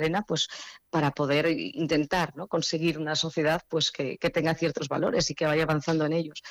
arena, 0.00 0.22
pues 0.26 0.48
para 0.90 1.10
poder 1.12 1.46
intentar 1.48 2.36
¿no? 2.36 2.48
conseguir 2.48 2.98
una 2.98 3.14
sociedad 3.14 3.62
pues 3.68 3.90
que, 3.90 4.18
tenga 4.32 4.54
ciertos 4.54 4.88
valores 4.88 5.30
y 5.30 5.34
que 5.34 5.46
vaya 5.46 5.62
avanzando 5.62 6.04
en 6.06 6.12
ellos. 6.12 6.42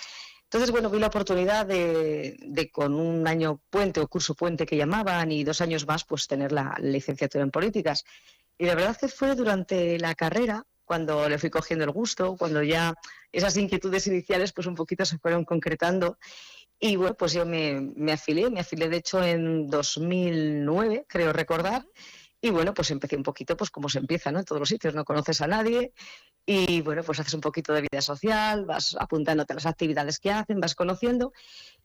Entonces, 0.43 0.71
bueno, 0.71 0.89
vi 0.89 0.99
la 0.99 1.07
oportunidad 1.07 1.65
de, 1.65 2.69
con 2.73 2.95
un 2.95 3.27
año 3.27 3.61
puente 3.69 3.99
o 3.99 4.07
curso 4.07 4.33
puente 4.33 4.65
que 4.65 4.77
llamaban 4.77 5.31
y 5.31 5.43
dos 5.43 5.61
años 5.61 5.85
más, 5.85 6.05
pues 6.05 6.27
tener 6.27 6.51
la 6.51 6.75
licenciatura 6.81 7.43
en 7.43 7.51
políticas. 7.51 8.03
Y 8.57 8.65
la 8.65 8.75
verdad 8.75 8.97
que 8.97 9.07
fue 9.07 9.35
durante 9.35 9.99
la 9.99 10.15
carrera 10.15 10.63
cuando 10.89 11.29
le 11.29 11.37
fui 11.37 11.51
cogiendo 11.51 11.85
el 11.85 11.91
gusto, 11.91 12.35
cuando 12.35 12.63
ya 12.63 12.95
esas 13.31 13.55
inquietudes 13.57 14.07
iniciales 14.07 14.51
pues 14.53 14.65
un 14.65 14.73
poquito 14.73 15.05
se 15.05 15.19
fueron 15.19 15.45
concretando. 15.45 16.17
Y 16.79 16.95
bueno, 16.95 17.15
pues 17.15 17.33
yo 17.33 17.45
me, 17.45 17.91
me 17.95 18.13
afilié, 18.13 18.49
me 18.49 18.61
afilié 18.61 18.89
de 18.89 18.97
hecho 18.97 19.23
en 19.23 19.67
2009, 19.67 21.05
creo 21.07 21.31
recordar, 21.31 21.85
y 22.41 22.49
bueno, 22.51 22.73
pues 22.73 22.91
empecé 22.91 23.17
un 23.17 23.23
poquito, 23.23 23.57
pues 23.57 23.69
como 23.69 23.89
se 23.89 23.99
empieza, 23.99 24.31
¿no? 24.31 24.39
En 24.39 24.45
todos 24.45 24.59
los 24.59 24.69
sitios, 24.69 24.95
no 24.95 25.03
conoces 25.03 25.41
a 25.41 25.47
nadie 25.47 25.93
y 26.45 26.81
bueno, 26.81 27.03
pues 27.03 27.19
haces 27.19 27.33
un 27.33 27.41
poquito 27.41 27.73
de 27.73 27.81
vida 27.81 28.01
social, 28.01 28.65
vas 28.65 28.95
apuntándote 28.99 29.53
a 29.53 29.55
las 29.55 29.65
actividades 29.65 30.19
que 30.19 30.31
hacen, 30.31 30.59
vas 30.59 30.75
conociendo 30.75 31.33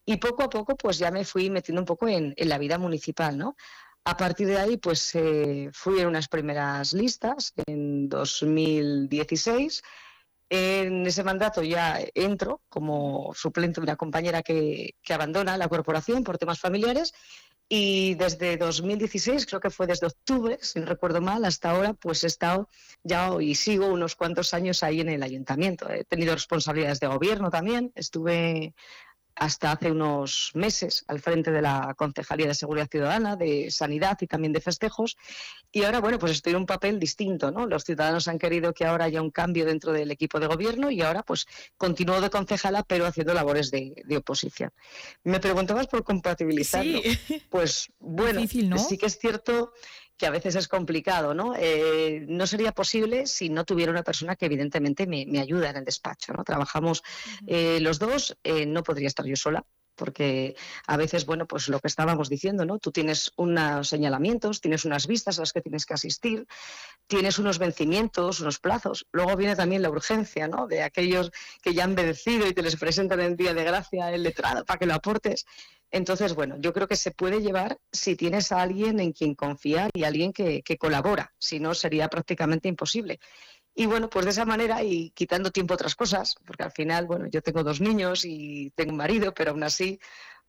y 0.05 0.17
poco 0.19 0.45
a 0.45 0.51
poco 0.51 0.77
pues 0.77 0.99
ya 0.99 1.11
me 1.11 1.25
fui 1.25 1.51
metiendo 1.51 1.83
un 1.83 1.87
poco 1.87 2.09
en, 2.09 2.35
en 2.37 2.49
la 2.49 2.59
vida 2.59 2.79
municipal, 2.79 3.37
¿no? 3.37 3.57
A 4.05 4.17
partir 4.17 4.47
de 4.47 4.59
ahí 4.59 4.77
pues 4.77 5.15
eh, 5.15 5.71
fui 5.73 6.01
en 6.01 6.09
unas 6.09 6.29
primeras 6.29 6.93
listas 6.93 7.53
en 7.67 8.09
2016. 8.09 9.83
En 10.51 11.07
ese 11.07 11.25
mandato 11.25 11.63
ya 11.63 11.99
entro 12.15 12.63
como 12.69 13.33
suplente 13.35 13.81
de 13.81 13.85
una 13.85 13.97
compañera 13.97 14.43
que, 14.43 14.95
que 15.03 15.15
abandona 15.15 15.57
la 15.57 15.69
corporación 15.69 16.23
por 16.23 16.39
temas 16.39 16.61
familiares 16.61 17.13
y 17.69 18.15
desde 18.15 18.57
2016, 18.57 19.47
creo 19.47 19.61
que 19.61 19.71
fue 19.71 19.87
desde 19.87 20.07
octubre, 20.07 20.59
si 20.61 20.81
no 20.81 20.87
recuerdo 20.87 21.21
mal, 21.21 21.45
hasta 21.45 21.71
ahora, 21.71 21.95
pues 21.95 22.23
he 22.25 22.27
estado 22.27 22.69
ya 23.03 23.31
y 23.41 23.55
sigo 23.55 23.87
unos 23.87 24.17
cuantos 24.17 24.53
años 24.53 24.83
ahí 24.83 25.01
en 25.01 25.09
el 25.09 25.23
ayuntamiento. 25.23 25.91
He 25.91 26.05
tenido 26.05 26.35
responsabilidades 26.35 27.01
de 27.01 27.07
gobierno 27.07 27.51
también. 27.51 27.93
Estuve 27.95 28.75
hasta 29.37 29.73
hace 29.73 29.91
unos 29.91 30.53
meses 30.55 31.05
al 31.09 31.21
frente 31.21 31.51
de 31.51 31.61
la 31.61 31.95
Concejalía 31.97 32.47
de 32.47 32.55
Seguridad 32.55 32.89
Ciudadana, 32.91 33.37
de 33.37 33.71
Sanidad 33.71 34.17
y 34.21 34.27
también 34.27 34.53
de 34.53 34.61
Festejos. 34.61 35.17
Y 35.73 35.83
ahora, 35.85 36.01
bueno, 36.01 36.19
pues 36.19 36.33
estoy 36.33 36.53
en 36.53 36.59
un 36.59 36.67
papel 36.67 37.01
distinto, 37.01 37.51
¿no? 37.51 37.67
Los 37.67 37.85
ciudadanos 37.85 38.29
han 38.29 38.39
querido 38.39 38.73
que 38.73 38.85
ahora 38.85 39.07
haya 39.07 39.21
un 39.21 39.31
cambio 39.31 39.65
dentro 39.65 39.93
del 39.93 40.11
equipo 40.11 40.39
de 40.39 40.47
gobierno 40.47 40.91
y 40.91 41.03
ahora, 41.03 41.23
pues, 41.23 41.47
continúo 41.77 42.21
de 42.21 42.31
concejala, 42.31 42.85
pero 42.85 43.07
haciendo 43.07 43.35
labores 43.35 43.71
de, 43.71 43.95
oposición. 44.17 44.71
Me 45.25 45.41
preguntabas 45.41 45.89
por 45.89 46.05
compatibilizarlo. 46.05 47.01
Pues, 47.51 47.89
bueno, 47.99 48.41
sí 48.79 48.99
que 48.99 49.07
es 49.07 49.19
cierto 49.19 49.73
que 50.17 50.27
a 50.27 50.31
veces 50.31 50.55
es 50.55 50.69
complicado, 50.69 51.35
¿no? 51.35 51.55
Eh, 51.57 52.25
no 52.29 52.47
sería 52.47 52.73
posible 52.73 53.27
si 53.27 53.49
no 53.49 53.65
tuviera 53.65 53.93
una 53.93 54.03
persona 54.03 54.37
que 54.37 54.47
evidentemente 54.47 55.07
me, 55.07 55.27
me 55.27 55.41
ayuda 55.41 55.71
en 55.71 55.77
el 55.77 55.85
despacho, 55.85 56.33
¿no? 56.33 56.45
Trabajamos 56.45 57.03
eh, 57.47 57.81
los 57.81 57.99
dos, 57.99 58.37
eh, 58.45 58.67
no 58.67 58.83
podría 58.83 59.09
estar 59.09 59.27
yo 59.27 59.37
sola, 59.37 59.65
porque 59.95 60.57
a 60.87 60.97
veces, 60.97 61.27
bueno, 61.27 61.47
pues 61.47 61.69
lo 61.69 61.81
que 61.81 61.89
estábamos 61.89 62.29
diciendo, 62.29 62.65
¿no? 62.65 62.79
Tú 62.79 62.93
tienes 62.93 63.33
unos 63.37 63.89
señalamientos, 63.89 64.61
tienes 64.61 64.85
unas 64.85 65.07
vistas 65.07 65.39
a 65.39 65.43
las 65.43 65.53
que 65.53 65.61
tienes 65.61 65.87
que 65.87 65.95
asistir, 65.95 66.47
tienes 67.07 67.39
unos 67.39 67.59
vencimientos, 67.59 68.41
unos 68.41 68.59
plazos. 68.59 69.07
Luego 69.13 69.37
viene 69.37 69.57
también 69.57 69.83
la 69.83 69.91
urgencia, 69.91 70.49
¿no? 70.49 70.67
De 70.67 70.83
aquellos 70.83 71.31
que 71.63 71.75
ya 71.75 71.85
han 71.85 71.95
vencido 71.95 72.47
y 72.47 72.55
te 72.55 72.63
les 72.63 72.77
presentan 72.77 73.21
en 73.21 73.37
día 73.37 73.55
de 73.55 73.65
gracia 73.65 74.11
el 74.13 74.23
letrado 74.23 74.65
para 74.65 74.79
que 74.79 74.87
lo 74.87 74.95
aportes. 74.95 75.47
Entonces, 75.91 76.35
bueno, 76.35 76.57
yo 76.59 76.73
creo 76.73 76.89
que 76.89 76.97
se 76.97 77.13
puede 77.13 77.41
llevar 77.41 77.79
si 77.93 78.17
tienes 78.17 78.51
a 78.51 78.63
alguien 78.63 78.99
en 78.99 79.13
quien 79.13 79.37
confiar 79.37 79.91
y 79.95 80.03
alguien 80.03 80.33
que, 80.33 80.63
colabora, 80.77 81.33
si 81.39 81.61
no 81.61 81.73
sería 81.73 82.09
prácticamente 82.09 82.69
imposible. 82.69 83.21
Y 83.75 83.87
bueno, 83.87 84.09
pues 84.09 84.25
de 84.25 84.31
esa 84.31 84.45
manera 84.45 84.83
y 84.83 85.11
quitando 85.11 85.51
tiempo 85.51 85.75
a 85.75 85.77
otras 85.77 85.97
cosas, 85.97 86.37
porque 86.47 86.63
al 86.63 86.71
final, 86.71 87.07
bueno, 87.07 87.27
yo 87.27 87.43
tengo 87.43 87.65
dos 87.65 87.81
niños 87.81 88.25
y 88.25 88.71
tengo 88.77 88.93
un 88.93 88.97
marido, 88.97 89.35
pero 89.35 89.51
aún 89.51 89.65
así, 89.65 89.99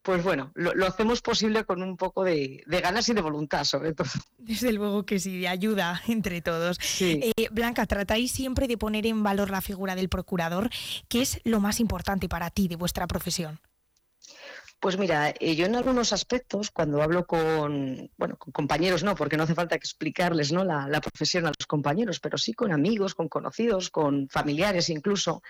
pues 0.06 0.22
bueno, 0.22 0.52
lo, 0.54 0.86
hacemos 0.86 1.20
posible 1.20 1.64
con 1.64 1.82
un 1.82 1.96
poco 1.96 2.22
de, 2.22 2.62
ganas 2.68 3.08
y 3.08 3.14
de 3.14 3.20
voluntad, 3.20 3.64
sobre 3.64 3.92
todo. 3.92 4.08
Desde 4.38 4.72
luego 4.72 5.04
que 5.04 5.18
sí, 5.18 5.40
de 5.40 5.48
ayuda 5.48 6.00
entre 6.06 6.40
todos. 6.42 6.78
Eh, 7.00 7.32
Blanca, 7.50 7.86
tratáis 7.86 8.30
siempre 8.30 8.68
de 8.68 8.78
poner 8.78 9.04
en 9.06 9.24
valor 9.24 9.50
la 9.50 9.60
figura 9.60 9.96
del 9.96 10.08
procurador. 10.08 10.70
¿Qué 11.08 11.22
es 11.22 11.40
lo 11.42 11.58
más 11.58 11.80
importante 11.80 12.28
para 12.28 12.50
ti 12.50 12.68
de 12.68 12.76
vuestra 12.76 13.08
profesión? 13.08 13.58
Pues 14.86 14.98
mira, 14.98 15.34
eh, 15.40 15.56
yo 15.56 15.66
en 15.66 15.74
algunos 15.74 16.12
aspectos, 16.12 16.70
cuando 16.70 17.02
hablo 17.02 17.26
con, 17.26 18.08
bueno, 18.16 18.36
con 18.36 18.52
compañeros, 18.52 19.02
no, 19.02 19.16
porque 19.16 19.36
no 19.36 19.42
hace 19.42 19.56
falta 19.56 19.78
que 19.78 19.84
explicarles 19.84 20.52
¿no? 20.52 20.62
la, 20.62 21.00
profesión 21.00 21.44
a 21.44 21.48
los 21.48 21.66
compañeros, 21.66 22.20
pero 22.20 22.38
sí 22.38 22.52
con 22.52 22.70
amigos, 22.70 23.16
con 23.16 23.28
conocidos, 23.28 23.90
con 23.90 24.28
familiares 24.28 24.88
incluso, 24.88 25.42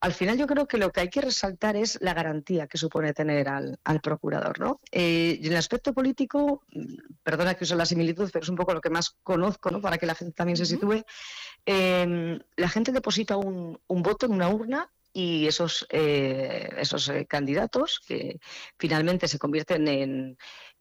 al 0.00 0.14
final 0.14 0.38
yo 0.38 0.46
creo 0.46 0.66
que 0.66 0.78
lo 0.78 0.92
que 0.92 1.00
hay 1.02 1.10
que 1.10 1.20
resaltar 1.20 1.76
es 1.76 1.98
la 2.00 2.14
garantía 2.14 2.68
que 2.68 2.78
supone 2.78 3.12
tener 3.12 3.50
al, 3.50 4.00
procurador. 4.02 4.58
¿no? 4.58 4.80
Eh, 4.90 5.38
y 5.38 5.46
en 5.46 5.52
el 5.52 5.58
aspecto 5.58 5.92
político, 5.92 6.62
mm, 6.72 7.18
perdona 7.22 7.56
que 7.56 7.64
use 7.64 7.76
la 7.76 7.84
similitud, 7.84 8.30
pero 8.32 8.44
es 8.44 8.48
un 8.48 8.56
poco 8.56 8.72
lo 8.72 8.80
que 8.80 8.88
más 8.88 9.10
conozco 9.22 9.70
¿no? 9.70 9.82
para 9.82 9.98
que 9.98 10.06
la 10.06 10.14
gente 10.14 10.32
también 10.32 10.56
se 10.56 10.64
sitúe, 10.64 11.04
em, 11.66 12.40
la 12.56 12.68
gente 12.70 12.92
deposita 12.92 13.36
un, 13.36 13.78
un 13.88 14.02
voto 14.02 14.24
en 14.24 14.32
una 14.32 14.48
urna 14.48 14.90
y 15.12 15.46
esos, 15.46 15.86
eh, 15.90 16.68
esos 16.78 17.08
eh, 17.08 17.26
candidatos 17.26 18.00
que 18.06 18.40
finalmente 18.78 19.28
se 19.28 19.38
convierten 19.38 19.88
en, 19.88 20.38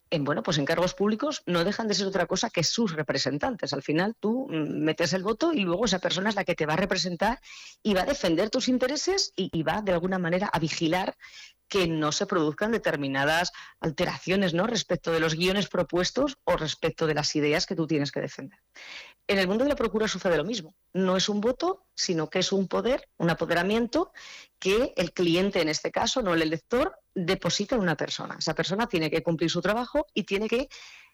en, 0.09 0.23
bueno, 0.23 0.43
pues 0.43 0.57
en 0.57 0.65
cargos 0.65 0.93
públicos 0.93 1.41
no 1.45 1.63
dejan 1.63 1.87
de 1.87 1.93
ser 1.93 2.07
otra 2.07 2.25
cosa 2.25 2.49
que 2.49 2.63
sus 2.63 2.93
representantes. 2.93 3.73
Al 3.73 3.83
final 3.83 4.15
tú 4.19 4.47
mm, 4.49 4.83
metes 4.83 5.13
el 5.13 5.23
voto 5.23 5.53
y 5.53 5.61
luego 5.61 5.85
esa 5.85 5.99
persona 5.99 6.29
es 6.29 6.35
la 6.35 6.43
que 6.43 6.55
te 6.55 6.65
va 6.65 6.73
a 6.73 6.77
representar 6.77 7.39
y 7.83 7.93
va 7.93 8.01
a 8.01 8.05
defender 8.05 8.49
tus 8.49 8.67
intereses 8.67 9.33
y, 9.35 9.49
y 9.51 9.63
va 9.63 9.81
de 9.81 9.93
alguna 9.93 10.19
manera 10.19 10.47
a 10.47 10.59
vigilar 10.59 11.15
que 11.69 11.87
no 11.87 12.11
se 12.11 12.25
produzcan 12.25 12.71
determinadas 12.71 13.53
alteraciones 13.79 14.53
¿no? 14.53 14.65
respecto 14.65 15.11
de 15.11 15.19
los 15.19 15.35
guiones 15.35 15.69
propuestos 15.69 16.37
o 16.43 16.57
respecto 16.57 17.05
de 17.07 17.13
las 17.13 17.35
ideas 17.35 17.67
que 17.67 17.75
tú 17.75 17.85
tienes 17.85 18.11
que 18.11 18.19
defender. 18.19 18.59
En 19.29 19.37
el 19.37 19.47
mundo 19.47 19.63
de 19.63 19.69
la 19.69 19.75
procura 19.75 20.07
sucede 20.07 20.37
lo 20.37 20.43
mismo. 20.43 20.73
No 20.91 21.15
es 21.15 21.29
un 21.29 21.39
voto, 21.39 21.85
sino 21.93 22.31
que 22.31 22.39
es 22.39 22.51
un 22.51 22.67
poder, 22.67 23.07
un 23.17 23.29
apoderamiento 23.29 24.11
que 24.57 24.91
el 24.97 25.13
cliente, 25.13 25.61
en 25.61 25.69
este 25.69 25.91
caso, 25.91 26.23
no 26.23 26.33
el 26.33 26.41
elector, 26.41 26.97
deposita 27.13 27.75
en 27.75 27.81
una 27.81 27.95
persona. 27.95 28.37
Esa 28.39 28.55
persona 28.55 28.87
tiene 28.87 29.11
que 29.11 29.21
cumplir 29.21 29.51
su 29.51 29.61
trabajo 29.61 30.07
y 30.15 30.23
tiene 30.23 30.47
que 30.47 30.67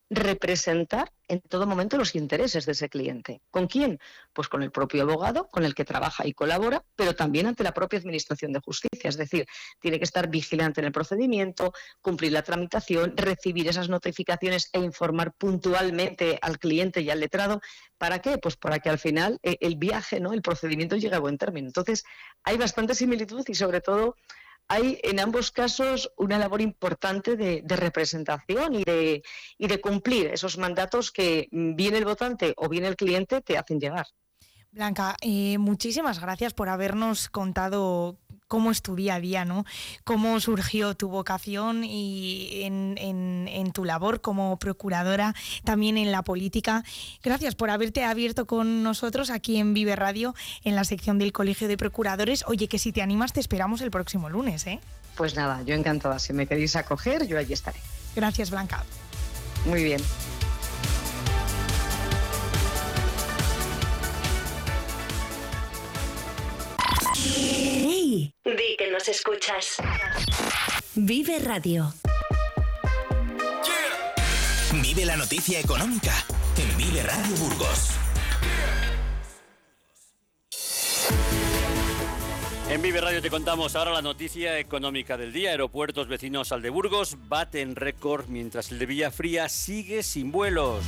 representar 0.10 1.12
en 1.28 1.42
todo 1.42 1.66
momento 1.66 1.98
los 1.98 2.16
intereses 2.16 2.66
de 2.66 2.74
ese 2.74 2.90
cliente. 2.90 3.42
¿Con 3.50 3.68
quién? 3.68 4.00
Pues 4.34 4.48
con 4.48 4.62
el 4.62 4.72
propio 4.72 5.02
abogado, 5.02 5.48
con 5.50 5.66
el 5.66 5.74
que 5.74 5.84
trabaja 5.84 6.28
y 6.28 6.34
colabora, 6.34 6.84
pero 6.96 7.16
también 7.16 7.48
ante 7.48 7.64
la 7.64 7.74
propia 7.74 7.98
Administración 7.98 8.54
de 8.54 8.60
Justicia. 8.60 9.10
Es 9.10 9.18
decir, 9.18 9.48
tiene 9.80 9.98
que 9.98 10.04
estar 10.04 10.30
vigilante 10.30 10.82
en 10.82 10.86
el 10.86 10.92
procedimiento, 10.92 11.74
cumplir 12.02 12.32
la 12.32 12.44
tramitación, 12.44 13.18
recibir 13.18 13.68
esas 13.68 13.90
notificaciones 13.90 14.70
e 14.74 14.80
informar 14.80 15.34
puntualmente 15.34 16.38
al 16.42 16.60
cliente 16.60 17.02
y 17.02 17.10
al 17.10 17.20
letrado. 17.20 17.62
¿Para 17.98 18.20
qué? 18.20 18.38
Pues 18.38 18.56
para 18.58 18.80
que 18.80 18.90
al 18.90 19.00
final 19.00 19.40
eh, 19.42 19.58
el 19.62 19.78
viaje, 19.78 20.20
¿no? 20.20 20.34
el 20.34 20.44
procedimiento 20.44 20.96
llegue 20.96 21.16
a 21.16 21.20
buen 21.20 21.40
término. 21.40 21.68
Entonces, 21.68 22.04
hay 22.44 22.58
bastante 22.58 22.94
similitud 22.94 23.44
y 23.48 23.56
sobre 23.56 23.82
todo 23.82 24.16
hay 24.68 25.00
en 25.04 25.20
ambos 25.20 25.52
casos 25.52 26.12
una 26.18 26.38
labor 26.40 26.62
importante 26.62 27.36
de, 27.36 27.64
representación 27.68 28.76
y 28.76 28.84
de, 28.84 29.24
y 29.58 29.68
de 29.68 29.82
cumplir 29.82 30.28
esos 30.28 30.58
mandatos 30.58 31.12
que 31.12 31.48
bien 31.52 31.96
el 31.96 32.06
votante 32.06 32.54
o 32.58 32.70
bien 32.70 32.86
el 32.86 32.96
cliente 32.96 33.42
te 33.42 33.58
hacen 33.58 33.80
llegar. 33.80 34.08
Blanca, 34.72 35.16
eh, 35.22 35.58
muchísimas 35.58 36.20
gracias 36.20 36.54
por 36.54 36.68
habernos 36.68 37.30
contado 37.30 38.20
cómo 38.48 38.72
es 38.72 38.82
tu 38.82 38.96
día 38.96 39.16
a 39.16 39.20
día, 39.20 39.46
¿no? 39.46 39.66
Cómo 40.04 40.40
surgió 40.40 40.96
tu 40.96 41.10
vocación 41.10 41.84
y 41.84 42.62
en, 42.64 43.72
tu 43.74 43.84
labor 43.84 44.22
como 44.22 44.58
procuradora, 44.58 45.36
también 45.64 45.98
en 45.98 46.12
la 46.12 46.24
política. 46.24 46.84
Gracias 47.24 47.56
por 47.56 47.70
haberte 47.70 48.04
abierto 48.04 48.46
con 48.46 48.84
nosotros 48.84 49.30
aquí 49.30 49.58
en 49.58 49.74
Vive 49.74 49.96
Radio, 49.96 50.34
en 50.64 50.76
la 50.76 50.84
sección 50.84 51.18
del 51.20 51.34
Colegio 51.34 51.68
de 51.68 51.78
Procuradores. 51.78 52.46
Oye, 52.48 52.68
que 52.68 52.80
si 52.80 52.92
te 52.92 53.02
animas 53.02 53.34
te 53.34 53.40
esperamos 53.40 53.82
el 53.82 53.92
próximo 53.92 54.30
lunes, 54.30 54.66
¿eh? 54.68 54.80
Pues 55.16 55.36
nada, 55.36 55.62
yo 55.64 55.76
encantada. 55.76 56.20
Si 56.20 56.34
me 56.34 56.48
queréis 56.48 56.76
acoger, 56.76 57.28
yo 57.28 57.38
allí 57.38 57.54
estaré. 57.54 57.80
Gracias, 58.16 58.52
Blanca. 58.52 58.84
Muy 59.66 59.84
bien. 59.84 60.02
Di 68.44 68.76
que 68.78 68.92
nos 68.92 69.08
escuchas. 69.08 69.78
Vive 70.96 71.40
Radio. 71.40 71.94
Vive 74.82 75.06
la 75.06 75.16
noticia 75.18 75.60
económica 75.60 76.14
en 76.58 76.78
Vive 76.78 77.04
Radio 77.04 77.36
Burgos. 77.38 77.92
En 82.70 82.82
Vive 82.82 83.00
Radio 83.00 83.22
te 83.22 83.30
contamos 83.30 83.76
ahora 83.76 83.92
la 83.92 84.02
noticia 84.02 84.58
económica 84.58 85.18
del 85.18 85.32
día. 85.32 85.52
Aeropuertos 85.52 86.08
vecinos 86.08 86.52
al 86.52 86.62
de 86.62 86.70
Burgos 86.70 87.16
baten 87.28 87.76
récord 87.76 88.28
mientras 88.28 88.72
el 88.72 88.80
de 88.80 88.86
Villafría 88.86 89.50
sigue 89.50 90.02
sin 90.02 90.32
vuelos. 90.32 90.84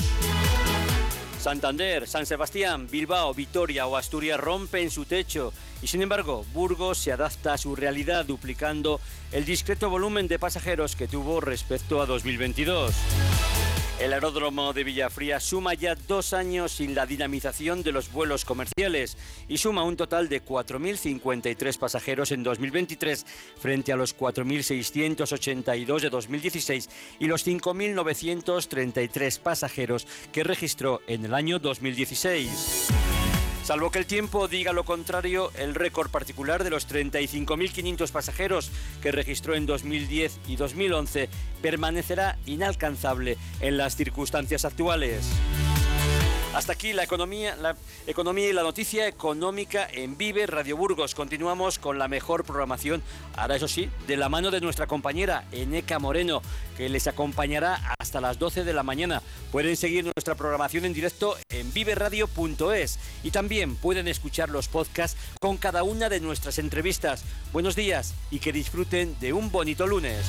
Santander, 1.39 2.07
San 2.07 2.25
Sebastián, 2.25 2.87
Bilbao, 2.89 3.33
Vitoria 3.33 3.87
o 3.87 3.95
Asturias 3.95 4.39
rompen 4.39 4.89
su 4.89 5.05
techo 5.05 5.53
y 5.81 5.87
sin 5.87 6.01
embargo 6.01 6.45
Burgos 6.53 6.97
se 6.97 7.11
adapta 7.11 7.53
a 7.53 7.57
su 7.57 7.75
realidad 7.75 8.25
duplicando 8.25 8.99
el 9.31 9.45
discreto 9.45 9.89
volumen 9.89 10.27
de 10.27 10.39
pasajeros 10.39 10.95
que 10.95 11.07
tuvo 11.07 11.39
respecto 11.41 12.01
a 12.01 12.05
2022. 12.05 12.93
El 13.99 14.13
aeródromo 14.13 14.73
de 14.73 14.83
Villafría 14.83 15.39
suma 15.39 15.73
ya 15.73 15.95
dos 15.95 16.33
años 16.33 16.71
sin 16.71 16.93
la 16.93 17.07
dinamización 17.07 17.81
de 17.81 17.91
los 17.91 18.11
vuelos 18.11 18.45
comerciales 18.45 19.17
y 19.47 19.57
suma 19.57 19.83
un 19.83 19.97
total 19.97 20.29
de 20.29 20.45
4.053 20.45 21.79
pasajeros 21.79 22.31
en 22.31 22.43
2023 22.43 23.25
frente 23.59 23.91
a 23.91 23.95
los 23.95 24.15
4.682 24.15 26.01
de 26.01 26.09
2016 26.11 26.89
y 27.19 27.25
los 27.25 27.47
5.933 27.47 29.39
pasajeros 29.39 30.05
que 30.31 30.43
registró 30.43 31.01
en 31.07 31.25
el 31.25 31.33
año 31.33 31.57
2016. 31.57 32.89
Salvo 33.67 33.91
que 33.91 33.99
el 33.99 34.05
tiempo 34.05 34.47
diga 34.47 34.71
lo 34.71 34.85
contrario, 34.85 35.51
el 35.57 35.75
récord 35.75 36.09
particular 36.09 36.63
de 36.63 36.69
los 36.69 36.87
35.500 36.87 38.09
pasajeros 38.13 38.71
que 39.01 39.11
registró 39.11 39.55
en 39.55 39.65
2010 39.65 40.39
y 40.47 40.55
2011 40.55 41.27
permanecerá 41.61 42.37
inalcanzable 42.45 43.37
en 43.59 43.75
las 43.75 43.97
circunstancias 43.97 44.63
actuales. 44.63 45.27
Hasta 46.55 46.71
aquí 46.71 46.93
la 46.93 47.03
economía, 47.03 47.57
la 47.57 47.75
economía 48.07 48.47
y 48.47 48.53
la 48.53 48.63
noticia 48.63 49.05
económica 49.05 49.85
en 49.91 50.17
Vive 50.17 50.47
Radio 50.47 50.77
Burgos. 50.77 51.13
Continuamos 51.13 51.77
con 51.77 51.99
la 51.99 52.07
mejor 52.07 52.45
programación, 52.45 53.03
ahora 53.35 53.57
eso 53.57 53.67
sí, 53.67 53.89
de 54.07 54.15
la 54.15 54.29
mano 54.29 54.49
de 54.49 54.61
nuestra 54.61 54.87
compañera 54.87 55.43
Eneca 55.51 55.99
Moreno, 55.99 56.41
que 56.77 56.87
les 56.87 57.05
acompañará 57.07 57.96
hasta 58.07 58.21
las 58.21 58.39
12 58.39 58.63
de 58.63 58.73
la 58.73 58.83
mañana. 58.83 59.21
Pueden 59.51 59.75
seguir 59.75 60.05
nuestra 60.05 60.35
programación 60.35 60.85
en 60.85 60.93
directo 60.93 61.35
en 61.49 61.71
viveradio.es 61.73 62.99
y 63.23 63.31
también 63.31 63.75
pueden 63.75 64.07
escuchar 64.07 64.49
los 64.49 64.69
podcasts 64.69 65.19
con 65.41 65.57
cada 65.57 65.83
una 65.83 66.07
de 66.07 66.21
nuestras 66.21 66.57
entrevistas. 66.57 67.23
Buenos 67.51 67.75
días 67.75 68.13
y 68.31 68.39
que 68.39 68.53
disfruten 68.53 69.17
de 69.19 69.33
un 69.33 69.51
bonito 69.51 69.85
lunes. 69.85 70.25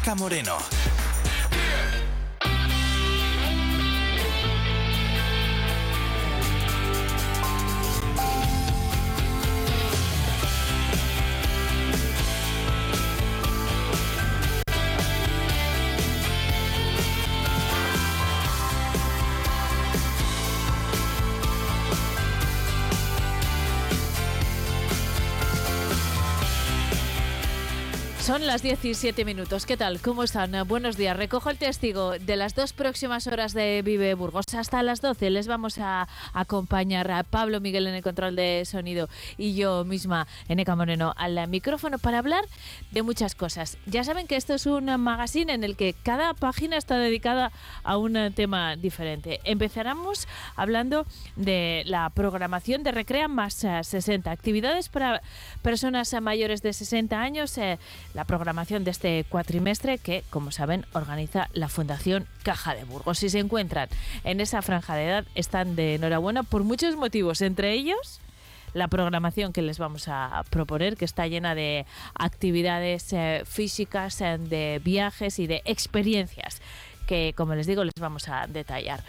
Eneca 0.00 0.14
Moreno. 0.14 0.99
Son 28.30 28.46
las 28.46 28.62
17 28.62 29.24
minutos. 29.24 29.66
¿Qué 29.66 29.76
tal? 29.76 30.00
¿Cómo 30.00 30.22
están? 30.22 30.52
Buenos 30.68 30.96
días. 30.96 31.16
Recojo 31.16 31.50
el 31.50 31.58
testigo 31.58 32.12
de 32.12 32.36
las 32.36 32.54
dos 32.54 32.72
próximas 32.72 33.26
horas 33.26 33.54
de 33.54 33.82
Vive 33.82 34.14
Burgos. 34.14 34.44
Hasta 34.54 34.84
las 34.84 35.00
12 35.00 35.30
les 35.30 35.48
vamos 35.48 35.78
a 35.78 36.06
acompañar 36.32 37.10
a 37.10 37.24
Pablo 37.24 37.60
Miguel 37.60 37.88
en 37.88 37.94
el 37.94 38.04
control 38.04 38.36
de 38.36 38.62
sonido 38.66 39.08
y 39.36 39.56
yo 39.56 39.84
misma, 39.84 40.28
Eneca 40.48 40.76
Moreno, 40.76 41.12
al 41.16 41.48
micrófono 41.48 41.98
para 41.98 42.20
hablar 42.20 42.44
de 42.92 43.02
muchas 43.02 43.34
cosas. 43.34 43.78
Ya 43.86 44.04
saben 44.04 44.28
que 44.28 44.36
esto 44.36 44.54
es 44.54 44.64
un 44.66 44.84
magazine 45.00 45.52
en 45.52 45.64
el 45.64 45.74
que 45.74 45.96
cada 46.00 46.32
página 46.32 46.76
está 46.76 46.98
dedicada 46.98 47.50
a 47.82 47.96
un 47.96 48.32
tema 48.32 48.76
diferente. 48.76 49.40
Empezaremos 49.42 50.28
hablando 50.54 51.04
de 51.34 51.82
la 51.84 52.08
programación 52.10 52.84
de 52.84 52.92
Recrea 52.92 53.26
más 53.26 53.54
60. 53.54 54.30
Actividades 54.30 54.88
para 54.88 55.20
personas 55.62 56.14
mayores 56.22 56.62
de 56.62 56.72
60 56.72 57.20
años. 57.20 57.58
Eh, 57.58 57.76
programación 58.24 58.84
de 58.84 58.90
este 58.90 59.24
cuatrimestre 59.28 59.98
que, 59.98 60.24
como 60.30 60.50
saben, 60.50 60.86
organiza 60.92 61.48
la 61.52 61.68
Fundación 61.68 62.26
Caja 62.42 62.74
de 62.74 62.84
Burgos. 62.84 63.18
Si 63.18 63.28
se 63.28 63.38
encuentran 63.38 63.88
en 64.24 64.40
esa 64.40 64.62
franja 64.62 64.94
de 64.94 65.06
edad, 65.06 65.24
están 65.34 65.76
de 65.76 65.96
enhorabuena 65.96 66.42
por 66.42 66.64
muchos 66.64 66.96
motivos, 66.96 67.40
entre 67.40 67.72
ellos 67.72 68.20
la 68.74 68.88
programación 68.88 69.52
que 69.52 69.62
les 69.62 69.78
vamos 69.78 70.08
a 70.08 70.44
proponer, 70.50 70.96
que 70.96 71.04
está 71.04 71.26
llena 71.26 71.54
de 71.54 71.86
actividades 72.14 73.12
eh, 73.12 73.42
físicas, 73.44 74.20
eh, 74.20 74.38
de 74.38 74.80
viajes 74.84 75.38
y 75.38 75.46
de 75.46 75.62
experiencias 75.64 76.60
que, 77.06 77.34
como 77.36 77.54
les 77.56 77.66
digo, 77.66 77.82
les 77.82 77.94
vamos 77.98 78.28
a 78.28 78.46
detallar. 78.46 79.02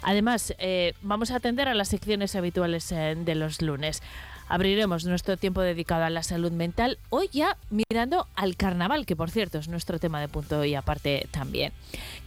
Además, 0.00 0.54
eh, 0.58 0.94
vamos 1.02 1.30
a 1.30 1.36
atender 1.36 1.68
a 1.68 1.74
las 1.74 1.88
secciones 1.88 2.34
habituales 2.34 2.88
de 2.88 3.34
los 3.34 3.60
lunes 3.60 4.02
abriremos 4.48 5.04
nuestro 5.04 5.36
tiempo 5.36 5.60
dedicado 5.60 6.04
a 6.04 6.10
la 6.10 6.22
salud 6.22 6.52
mental, 6.52 6.98
hoy 7.10 7.28
ya 7.32 7.56
mirando 7.70 8.26
al 8.34 8.56
carnaval, 8.56 9.06
que 9.06 9.16
por 9.16 9.30
cierto 9.30 9.58
es 9.58 9.68
nuestro 9.68 9.98
tema 9.98 10.20
de 10.20 10.28
punto 10.28 10.64
y 10.64 10.74
aparte 10.74 11.28
también. 11.30 11.72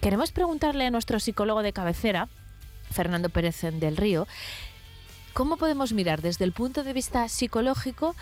Queremos 0.02 0.32
preguntarle 0.32 0.86
a 0.86 0.92
nuestro 0.92 1.20
psicólogo 1.20 1.64
de 1.64 1.74
cabecera, 1.74 2.28
Fernando 2.92 3.30
Pérez 3.30 3.62
del 3.62 3.98
Río, 3.98 4.28
cómo 5.34 5.58
podemos 5.58 5.94
mirar 5.94 6.22
desde 6.22 6.46
el 6.46 6.52
punto 6.52 6.84
de 6.84 6.94
vista 6.94 7.28
psicológico 7.28 8.16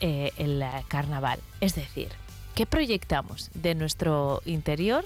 eh, 0.00 0.32
el 0.36 0.64
carnaval. 0.88 1.40
Es 1.60 1.74
decir, 1.74 2.08
¿qué 2.54 2.66
proyectamos 2.66 3.50
de 3.54 3.74
nuestro 3.74 4.40
interior 4.44 5.04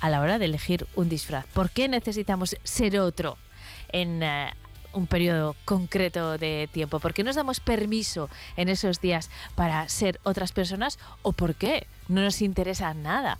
a 0.00 0.10
la 0.10 0.20
hora 0.20 0.38
de 0.38 0.46
elegir 0.46 0.86
un 0.94 1.08
disfraz? 1.08 1.46
¿Por 1.54 1.70
qué 1.70 1.88
necesitamos 1.88 2.56
ser 2.64 2.98
otro 2.98 3.38
en 3.92 4.22
eh, 4.22 4.52
un 4.92 5.06
periodo 5.06 5.56
concreto 5.64 6.38
de 6.38 6.68
tiempo? 6.72 7.00
¿Por 7.00 7.14
qué 7.14 7.24
nos 7.24 7.36
damos 7.36 7.60
permiso 7.60 8.28
en 8.56 8.68
esos 8.68 9.00
días 9.00 9.30
para 9.54 9.88
ser 9.88 10.20
otras 10.22 10.52
personas 10.52 10.98
o 11.22 11.32
por 11.32 11.54
qué 11.54 11.86
no 12.08 12.20
nos 12.20 12.42
interesa 12.42 12.92
nada 12.94 13.38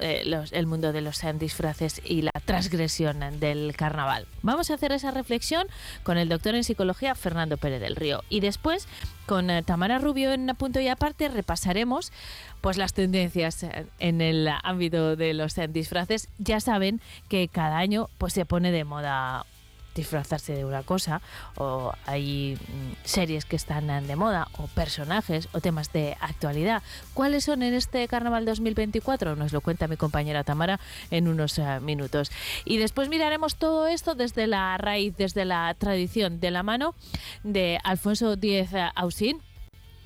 eh, 0.00 0.24
el 0.52 0.66
mundo 0.66 0.92
de 0.92 1.00
los 1.00 1.20
disfraces 1.38 2.00
y 2.04 2.22
la 2.22 2.32
transgresión 2.44 3.40
del 3.40 3.74
carnaval? 3.76 4.26
Vamos 4.42 4.70
a 4.70 4.74
hacer 4.74 4.92
esa 4.92 5.10
reflexión 5.10 5.66
con 6.02 6.18
el 6.18 6.28
doctor 6.28 6.54
en 6.54 6.64
psicología 6.64 7.14
Fernando 7.14 7.56
Pérez 7.56 7.80
del 7.80 7.96
Río 7.96 8.22
y 8.28 8.40
después 8.40 8.86
con 9.26 9.50
eh, 9.50 9.62
Tamara 9.62 9.98
Rubio 9.98 10.32
en 10.32 10.46
punto 10.56 10.80
y 10.80 10.88
aparte 10.88 11.28
repasaremos 11.28 12.12
pues 12.60 12.76
las 12.76 12.92
tendencias 12.92 13.64
en 13.98 14.20
el 14.20 14.48
ámbito 14.62 15.16
de 15.16 15.34
los 15.34 15.54
disfraces. 15.70 16.28
Ya 16.38 16.60
saben 16.60 17.00
que 17.28 17.48
cada 17.48 17.78
año 17.78 18.08
pues 18.18 18.32
se 18.32 18.44
pone 18.44 18.72
de 18.72 18.84
moda 18.84 19.46
disfrazarse 19.94 20.54
de 20.54 20.64
una 20.64 20.82
cosa, 20.82 21.20
o 21.56 21.92
hay 22.06 22.56
mm, 22.56 23.04
series 23.04 23.44
que 23.44 23.56
están 23.56 24.06
de 24.06 24.16
moda, 24.16 24.48
o 24.58 24.66
personajes, 24.68 25.48
o 25.52 25.60
temas 25.60 25.92
de 25.92 26.16
actualidad. 26.20 26.82
¿Cuáles 27.14 27.44
son 27.44 27.62
en 27.62 27.74
este 27.74 28.06
Carnaval 28.08 28.44
2024? 28.44 29.36
Nos 29.36 29.52
lo 29.52 29.60
cuenta 29.60 29.88
mi 29.88 29.96
compañera 29.96 30.44
Tamara 30.44 30.80
en 31.10 31.28
unos 31.28 31.58
eh, 31.58 31.80
minutos. 31.80 32.30
Y 32.64 32.78
después 32.78 33.08
miraremos 33.08 33.56
todo 33.56 33.86
esto 33.86 34.14
desde 34.14 34.46
la 34.46 34.76
raíz, 34.78 35.16
desde 35.16 35.44
la 35.44 35.74
tradición, 35.74 36.40
de 36.40 36.50
la 36.50 36.62
mano 36.62 36.94
de 37.42 37.78
Alfonso 37.84 38.36
Díez 38.36 38.70
Ausín, 38.94 39.40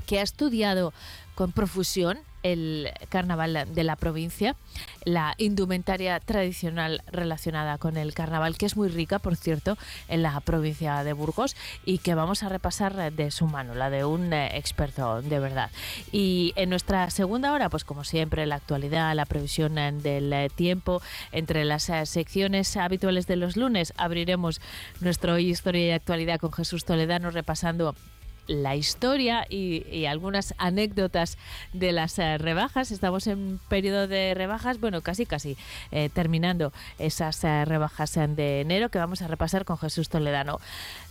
que 0.07 0.21
ha 0.21 0.23
estudiado 0.23 0.93
con 1.35 1.53
profusión 1.53 2.19
el 2.45 2.93
carnaval 3.09 3.67
de 3.75 3.85
la 3.85 3.97
provincia, 3.97 4.55
la 5.05 5.35
indumentaria 5.39 6.21
tradicional 6.21 7.03
relacionada 7.11 7.79
con 7.79 7.97
el 7.97 8.15
carnaval, 8.15 8.57
que 8.57 8.67
es 8.67 8.77
muy 8.77 8.89
rica, 8.89 9.19
por 9.19 9.35
cierto, 9.35 9.77
en 10.09 10.23
la 10.23 10.39
provincia 10.41 11.03
de 11.03 11.15
Burgos 11.15 11.57
y 11.85 11.99
que 11.99 12.15
vamos 12.15 12.43
a 12.43 12.49
repasar 12.49 13.13
de 13.13 13.31
su 13.31 13.47
mano, 13.47 13.75
la 13.75 13.91
de 13.91 14.05
un 14.05 14.33
eh, 14.33 14.57
experto 14.59 15.23
de 15.23 15.39
verdad. 15.41 15.71
Y 16.13 16.53
en 16.57 16.71
nuestra 16.71 17.11
segunda 17.11 17.53
hora, 17.53 17.71
pues 17.71 17.85
como 17.85 18.05
siempre, 18.05 18.47
la 18.47 18.57
actualidad, 18.57 19.15
la 19.15 19.27
previsión 19.27 19.79
eh, 19.79 19.93
del 19.93 20.33
eh, 20.33 20.51
tiempo, 20.55 21.01
entre 21.33 21.65
las 21.65 21.91
secciones 22.05 22.77
habituales 22.77 23.27
de 23.27 23.37
los 23.37 23.57
lunes, 23.57 23.95
abriremos 23.97 24.61
nuestro 25.01 25.39
Historia 25.39 25.87
y 25.87 25.91
Actualidad 25.93 26.39
con 26.39 26.53
Jesús 26.53 26.85
Toledano 26.85 27.31
repasando 27.31 27.95
la 28.47 28.77
historia 28.77 29.47
y, 29.49 30.05
algunas 30.07 30.55
anécdotas 30.59 31.39
de 31.73 31.93
las 31.93 32.19
eh, 32.19 32.39
rebajas. 32.39 32.91
Estamos 32.91 33.27
en 33.27 33.59
periodo 33.69 34.07
de 34.07 34.35
rebajas, 34.35 34.79
bueno, 34.81 35.01
casi 35.01 35.25
casi 35.25 35.57
eh, 35.91 36.11
terminando 36.13 36.73
esas 36.99 37.43
eh, 37.45 37.65
rebajas 37.65 38.15
de 38.15 38.61
enero 38.61 38.91
que 38.91 38.99
vamos 38.99 39.23
a 39.23 39.29
repasar 39.29 39.65
con 39.65 39.79
Jesús 39.79 40.09
Toledano. 40.09 40.61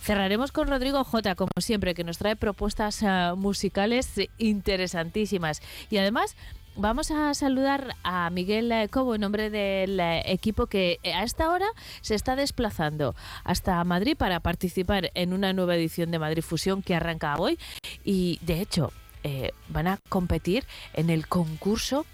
Cerraremos 0.00 0.52
con 0.52 0.68
Rodrigo 0.68 1.02
J, 1.02 1.34
como 1.34 1.50
siempre, 1.58 1.94
que 1.94 2.04
nos 2.04 2.18
trae 2.18 2.36
propuestas 2.36 3.02
musicales 3.36 4.12
interesantísimas. 4.38 5.60
Y 5.90 5.98
además 5.98 6.36
Vamos 6.76 7.12
a 7.12 7.32
saludar 7.34 7.94
a 8.02 8.28
Miguel 8.30 8.72
Cobo 8.90 9.14
en 9.14 9.20
nombre 9.20 9.48
del 9.48 10.00
equipo 10.00 10.66
que 10.66 10.98
a 11.04 11.22
esta 11.22 11.50
hora 11.50 11.66
se 12.00 12.16
está 12.16 12.34
desplazando 12.34 13.14
hasta 13.44 13.82
Madrid 13.84 14.16
para 14.16 14.40
participar 14.40 15.12
en 15.14 15.32
una 15.32 15.52
nueva 15.52 15.76
edición 15.76 16.10
de 16.10 16.18
Madrid 16.18 16.42
Fusión 16.42 16.82
que 16.82 16.96
arranca 16.96 17.36
hoy 17.36 17.60
y 18.02 18.40
de 18.42 18.60
hecho 18.60 18.92
eh, 19.22 19.52
van 19.68 19.86
a 19.86 19.98
competir 20.08 20.64
en 20.94 21.10
el 21.10 21.28
concurso 21.28 22.06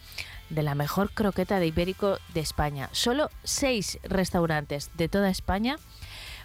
de 0.50 0.62
la 0.62 0.74
mejor 0.74 1.10
croqueta 1.10 1.58
de 1.58 1.68
ibérico 1.68 2.18
de 2.34 2.40
España. 2.40 2.90
Solo 2.92 3.30
seis 3.42 3.98
restaurantes 4.02 4.90
de 4.94 5.08
toda 5.08 5.30
España 5.30 5.78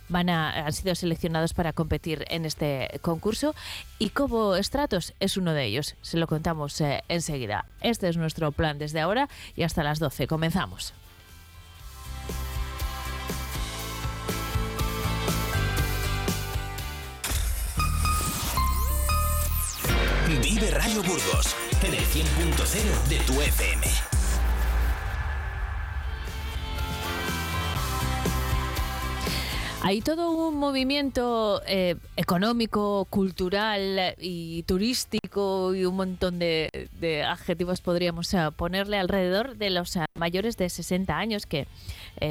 van 0.10 0.30
a, 0.30 0.66
han 0.66 0.74
sido 0.74 0.96
seleccionados 0.96 1.54
para 1.54 1.74
competir 1.74 2.26
en 2.30 2.46
este 2.46 3.00
concurso 3.02 3.56
y 4.00 4.10
Cobo 4.10 4.62
Stratos 4.62 5.14
es 5.20 5.38
uno 5.38 5.54
de 5.54 5.66
ellos. 5.66 5.96
Se 6.02 6.18
lo 6.18 6.28
contamos 6.28 6.80
eh, 6.82 7.04
enseguida. 7.10 7.66
Este 7.82 8.08
es 8.10 8.18
nuestro 8.18 8.52
plan 8.52 8.78
desde 8.78 9.02
ahora 9.02 9.30
y 9.56 9.64
hasta 9.64 9.84
las 9.84 10.00
12. 10.00 10.28
Comenzamos. 10.28 10.94
Vive 20.42 20.72
Radio 20.72 21.04
Burgos 21.04 21.56
en 21.84 21.94
el 21.94 22.04
100.0 22.04 23.08
de 23.10 23.18
tu 23.20 23.42
FM. 23.42 24.05
Hay 29.88 30.02
todo 30.02 30.32
un 30.32 30.58
movimiento 30.58 31.62
eh, 31.68 31.96
económico, 32.18 33.06
cultural 33.08 34.16
y 34.20 34.64
turístico 34.64 35.76
y 35.76 35.86
un 35.86 35.96
montón 35.96 36.40
de, 36.40 36.88
adjetivos 37.24 37.82
podríamos 37.82 38.34
eh, 38.34 38.50
ponerle 38.58 38.98
alrededor 38.98 39.58
de 39.58 39.70
los 39.70 39.96
eh, 39.96 40.06
mayores 40.16 40.58
de 40.58 40.70
60 40.70 41.16
años 41.16 41.46
que 41.46 41.68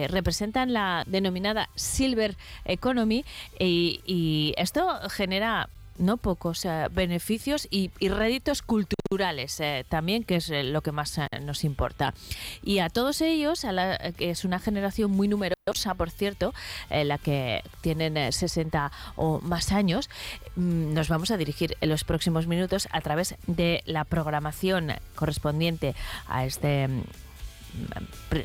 representan 0.08 0.72
la 0.72 1.04
denominada 1.06 1.68
Silver 1.76 2.36
Economy. 2.64 3.24
Y 3.60 4.52
esto 4.56 4.88
genera 5.08 5.68
no 5.98 6.16
pocos 6.16 6.64
eh, 6.64 6.86
beneficios 6.90 7.68
y, 7.70 7.90
réditos 8.00 8.62
culturales 8.62 9.60
eh, 9.60 9.84
también, 9.88 10.24
que 10.24 10.36
es 10.36 10.50
eh, 10.50 10.62
lo 10.62 10.82
que 10.82 10.92
más 10.92 11.18
nos 11.42 11.64
importa. 11.64 12.14
Y 12.62 12.78
a 12.78 12.88
todos 12.88 13.20
ellos, 13.20 13.64
a 13.64 13.72
la, 13.72 14.12
que 14.12 14.30
es 14.30 14.44
una 14.44 14.58
generación 14.58 15.10
muy 15.10 15.28
numerosa, 15.28 15.94
por 15.96 16.10
cierto, 16.10 16.52
la 16.90 17.18
que 17.18 17.62
tienen 17.80 18.32
60 18.32 18.92
o 19.16 19.40
más 19.40 19.72
años, 19.72 20.10
mm, 20.56 20.92
nos 20.94 21.08
vamos 21.08 21.30
a 21.30 21.36
dirigir 21.36 21.76
en 21.80 21.88
los 21.88 22.04
próximos 22.04 22.46
minutos 22.46 22.88
a 22.90 23.00
través 23.00 23.36
de 23.46 23.82
la 23.86 24.04
programación 24.04 24.92
correspondiente 25.14 25.94
a 26.26 26.44
este 26.44 26.88
mm, 26.88 27.02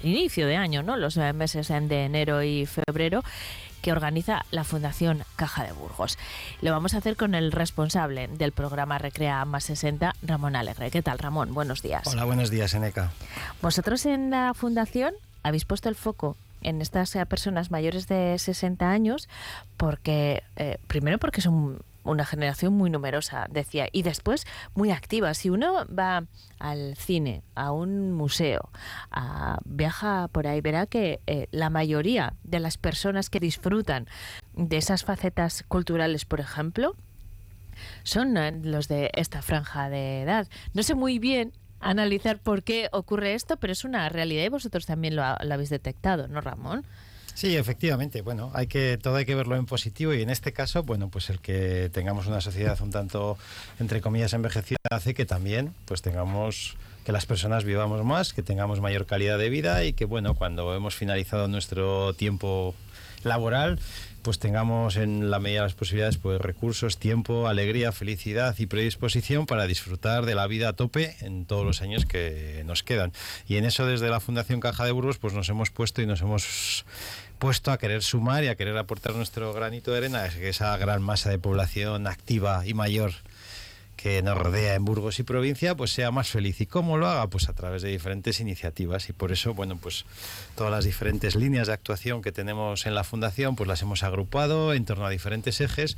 inicio 0.03 0.47
de 0.47 0.55
año, 0.55 0.83
¿no? 0.83 0.97
los 0.97 1.17
meses 1.17 1.67
de 1.67 2.05
enero 2.05 2.43
y 2.43 2.65
febrero 2.65 3.23
que 3.81 3.91
organiza 3.91 4.45
la 4.51 4.63
Fundación 4.63 5.23
Caja 5.35 5.63
de 5.63 5.71
Burgos. 5.71 6.17
Lo 6.61 6.71
vamos 6.71 6.93
a 6.93 6.97
hacer 6.97 7.15
con 7.15 7.35
el 7.35 7.51
responsable 7.51 8.27
del 8.27 8.51
programa 8.51 8.97
Recrea 8.97 9.45
Más 9.45 9.65
60, 9.65 10.15
Ramón 10.21 10.55
Alegre. 10.55 10.91
¿Qué 10.91 11.01
tal, 11.01 11.19
Ramón? 11.19 11.53
Buenos 11.53 11.81
días. 11.81 12.07
Hola, 12.07 12.25
buenos 12.25 12.49
días, 12.49 12.73
Eneca. 12.73 13.11
Vosotros 13.61 14.05
en 14.05 14.29
la 14.31 14.53
Fundación 14.53 15.13
habéis 15.43 15.65
puesto 15.65 15.89
el 15.89 15.95
foco 15.95 16.35
en 16.61 16.81
estas 16.81 17.15
personas 17.27 17.71
mayores 17.71 18.07
de 18.07 18.37
60 18.37 18.89
años 18.89 19.29
porque, 19.77 20.43
eh, 20.55 20.77
primero 20.87 21.17
porque 21.17 21.41
son 21.41 21.81
una 22.03 22.25
generación 22.25 22.73
muy 22.73 22.89
numerosa, 22.89 23.47
decía, 23.49 23.87
y 23.91 24.03
después 24.03 24.45
muy 24.73 24.91
activa. 24.91 25.33
Si 25.33 25.49
uno 25.49 25.85
va 25.87 26.25
al 26.59 26.95
cine, 26.95 27.43
a 27.55 27.71
un 27.71 28.13
museo, 28.13 28.69
viaja 29.65 30.27
por 30.31 30.47
ahí, 30.47 30.61
verá 30.61 30.85
que 30.85 31.19
eh, 31.27 31.47
la 31.51 31.69
mayoría 31.69 32.33
de 32.43 32.59
las 32.59 32.77
personas 32.77 33.29
que 33.29 33.39
disfrutan 33.39 34.07
de 34.53 34.77
esas 34.77 35.03
facetas 35.03 35.63
culturales, 35.67 36.25
por 36.25 36.39
ejemplo, 36.39 36.95
son 38.03 38.37
eh, 38.37 38.59
los 38.63 38.87
de 38.87 39.11
esta 39.13 39.41
franja 39.41 39.89
de 39.89 40.21
edad. 40.21 40.47
No 40.73 40.83
sé 40.83 40.95
muy 40.95 41.19
bien 41.19 41.53
analizar 41.79 42.39
por 42.39 42.63
qué 42.63 42.89
ocurre 42.91 43.33
esto, 43.33 43.57
pero 43.57 43.71
es 43.71 43.85
una 43.85 44.09
realidad 44.09 44.43
y 44.43 44.49
vosotros 44.49 44.85
también 44.85 45.15
lo, 45.15 45.23
lo 45.23 45.53
habéis 45.53 45.69
detectado, 45.69 46.27
¿no, 46.27 46.41
Ramón? 46.41 46.85
Sí, 47.39 47.55
efectivamente. 47.55 48.21
Bueno, 48.21 48.51
hay 48.53 48.67
que 48.67 48.99
todo 49.01 49.15
hay 49.15 49.23
que 49.23 49.33
verlo 49.33 49.55
en 49.55 49.65
positivo 49.65 50.13
y 50.13 50.21
en 50.21 50.29
este 50.29 50.51
caso, 50.51 50.83
bueno, 50.83 51.07
pues 51.07 51.29
el 51.29 51.39
que 51.39 51.89
tengamos 51.93 52.27
una 52.27 52.41
sociedad 52.41 52.77
un 52.81 52.91
tanto 52.91 53.37
entre 53.79 54.01
comillas 54.01 54.33
envejecida 54.33 54.77
hace 54.91 55.13
que 55.13 55.25
también 55.25 55.73
pues 55.85 56.01
tengamos 56.01 56.75
que 57.05 57.13
las 57.13 57.25
personas 57.25 57.63
vivamos 57.63 58.03
más, 58.03 58.33
que 58.33 58.43
tengamos 58.43 58.81
mayor 58.81 59.05
calidad 59.05 59.37
de 59.37 59.49
vida 59.49 59.85
y 59.85 59.93
que 59.93 60.03
bueno, 60.03 60.33
cuando 60.33 60.75
hemos 60.75 60.95
finalizado 60.95 61.47
nuestro 61.47 62.13
tiempo 62.13 62.75
laboral, 63.23 63.79
pues 64.21 64.39
tengamos 64.39 64.97
en 64.97 65.31
la 65.31 65.39
medida 65.39 65.61
de 65.61 65.67
las 65.67 65.75
posibilidades 65.75 66.17
pues 66.17 66.41
recursos, 66.41 66.97
tiempo, 66.97 67.47
alegría, 67.47 67.91
felicidad 67.91 68.55
y 68.57 68.65
predisposición 68.65 69.45
para 69.45 69.65
disfrutar 69.65 70.25
de 70.25 70.35
la 70.35 70.45
vida 70.47 70.69
a 70.69 70.73
tope 70.73 71.15
en 71.21 71.45
todos 71.45 71.65
los 71.65 71.81
años 71.81 72.05
que 72.05 72.63
nos 72.65 72.83
quedan. 72.83 73.13
Y 73.47 73.55
en 73.55 73.65
eso 73.65 73.85
desde 73.85 74.09
la 74.09 74.19
Fundación 74.19 74.59
Caja 74.59 74.85
de 74.85 74.91
Burgos 74.91 75.17
pues 75.17 75.33
nos 75.33 75.47
hemos 75.49 75.71
puesto 75.71 76.01
y 76.01 76.05
nos 76.05 76.21
hemos 76.21 76.85
a 77.41 77.77
querer 77.77 78.03
sumar 78.03 78.43
y 78.43 78.47
a 78.47 78.55
querer 78.55 78.77
aportar 78.77 79.15
nuestro 79.15 79.53
granito 79.53 79.91
de 79.91 79.97
arena 79.97 80.19
a 80.19 80.27
esa 80.27 80.75
gran 80.77 81.01
masa 81.01 81.29
de 81.29 81.39
población 81.39 82.05
activa 82.05 82.65
y 82.65 82.73
mayor 82.73 83.13
que 83.95 84.21
nos 84.21 84.37
rodea 84.37 84.75
en 84.75 84.85
Burgos 84.85 85.19
y 85.19 85.23
provincia, 85.23 85.75
pues 85.75 85.91
sea 85.91 86.11
más 86.11 86.29
feliz. 86.29 86.61
¿Y 86.61 86.65
cómo 86.65 86.97
lo 86.97 87.07
haga? 87.07 87.27
Pues 87.27 87.49
a 87.49 87.53
través 87.53 87.81
de 87.81 87.89
diferentes 87.89 88.39
iniciativas. 88.39 89.09
Y 89.09 89.13
por 89.13 89.31
eso, 89.31 89.53
bueno, 89.53 89.77
pues 89.77 90.05
todas 90.59 90.73
las 90.73 90.83
diferentes 90.83 91.37
líneas 91.37 91.67
de 91.67 91.73
actuación 91.73 92.21
que 92.21 92.33
tenemos 92.33 92.85
en 92.85 92.93
la 92.93 93.05
Fundación, 93.05 93.55
pues 93.55 93.69
las 93.69 93.81
hemos 93.81 94.03
agrupado 94.03 94.73
en 94.73 94.83
torno 94.83 95.05
a 95.05 95.09
diferentes 95.09 95.61
ejes 95.61 95.95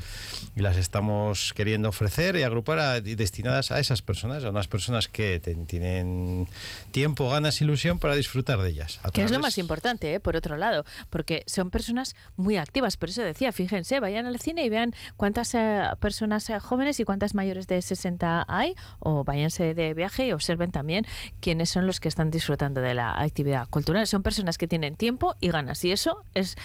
y 0.56 0.60
las 0.60 0.78
estamos 0.78 1.54
queriendo 1.56 1.90
ofrecer 1.90 2.36
y 2.36 2.44
agrupar 2.44 3.02
destinadas 3.02 3.72
a 3.72 3.80
esas 3.80 4.04
personas, 4.04 4.44
a 4.44 4.52
unas 4.52 4.68
personas 4.68 5.08
que 5.08 5.40
tienen 5.40 6.48
tiempo, 6.92 7.28
ganas, 7.28 7.60
ilusión 7.60 7.98
para 7.98 8.14
disfrutar 8.14 8.62
de 8.62 8.70
ellas. 8.70 9.00
Que 9.12 9.24
es 9.24 9.32
lo 9.32 9.40
más 9.40 9.58
importante, 9.58 10.14
¿eh? 10.14 10.20
por 10.20 10.36
otro 10.36 10.58
lado, 10.58 10.86
porque 11.10 11.44
son 11.48 11.72
personas 11.72 12.16
muy 12.36 12.58
activas. 12.58 12.98
Por 12.98 13.10
eso 13.10 13.24
decía, 13.24 13.52
fíjense, 13.52 14.00
vayan 14.00 14.28
al 14.28 14.40
cine 14.40 14.64
y 14.64 14.70
vean 14.70 14.94
cuántas 15.18 15.56
eh, 15.56 15.86
personas 16.00 16.48
eh, 16.52 16.60
jóvenes 16.60 17.00
y 17.00 17.04
cuántas 17.04 17.34
mayores 17.34 17.66
de 17.66 17.82
60 17.82 18.46
hay, 18.48 18.76
o 19.00 19.24
váyanse 19.24 19.74
de 19.74 19.96
viaje 19.96 20.28
y 20.28 20.34
observen 20.34 20.72
también 20.72 21.08
quiénes 21.40 21.72
son 21.72 21.88
los 21.88 22.00
que 22.00 22.10
están 22.10 22.30
disfrutando 22.30 22.80
de 22.82 22.94
la 22.94 23.20
actividad 23.20 23.68
cultural. 23.68 24.06
Son 24.06 24.22
personas 24.22 24.51
que 24.58 24.68
tienen 24.68 24.96
tiempo 24.96 25.36
y 25.40 25.50
ganas, 25.50 25.84
y 25.86 25.92
eso 25.92 26.24
es, 26.34 26.56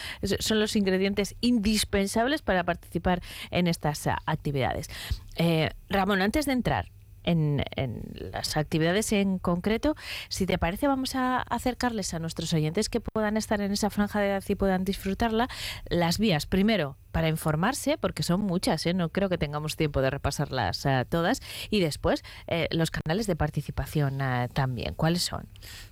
son 0.40 0.60
los 0.60 0.76
ingredientes 0.76 1.36
indispensables 1.40 2.42
para 2.42 2.64
participar 2.64 3.22
en 3.50 3.66
estas 3.66 4.06
actividades. 4.26 4.88
Eh, 5.36 5.70
Ramón, 5.88 6.22
antes 6.22 6.46
de 6.46 6.52
entrar 6.52 6.90
en, 7.26 7.62
las 8.32 8.56
actividades 8.56 9.12
en 9.12 9.38
concreto. 9.38 9.94
Si 10.28 10.46
te 10.46 10.58
parece, 10.58 10.86
vamos 10.86 11.14
a 11.14 11.38
acercarles 11.38 12.14
a 12.14 12.18
nuestros 12.18 12.52
oyentes 12.54 12.88
que 12.88 13.00
puedan 13.00 13.36
estar 13.36 13.60
en 13.60 13.72
esa 13.72 13.90
franja 13.90 14.20
de 14.20 14.28
edad 14.28 14.44
y 14.48 14.54
puedan 14.54 14.84
disfrutarla. 14.84 15.48
Las 15.90 16.18
vías, 16.18 16.46
primero, 16.46 16.96
para 17.12 17.28
informarse, 17.28 17.98
porque 17.98 18.22
son 18.22 18.40
muchas, 18.40 18.86
¿eh? 18.86 18.94
no 18.94 19.10
creo 19.10 19.28
que 19.28 19.38
tengamos 19.38 19.76
tiempo 19.76 20.00
de 20.00 20.10
repasarlas 20.10 20.84
eh, 20.86 21.04
todas, 21.08 21.40
y 21.70 21.80
después 21.80 22.22
eh, 22.46 22.68
los 22.70 22.90
canales 22.90 23.26
de 23.26 23.36
participación 23.36 24.18
también. 24.52 24.94
¿Cuáles 24.94 25.22
son? 25.22 25.48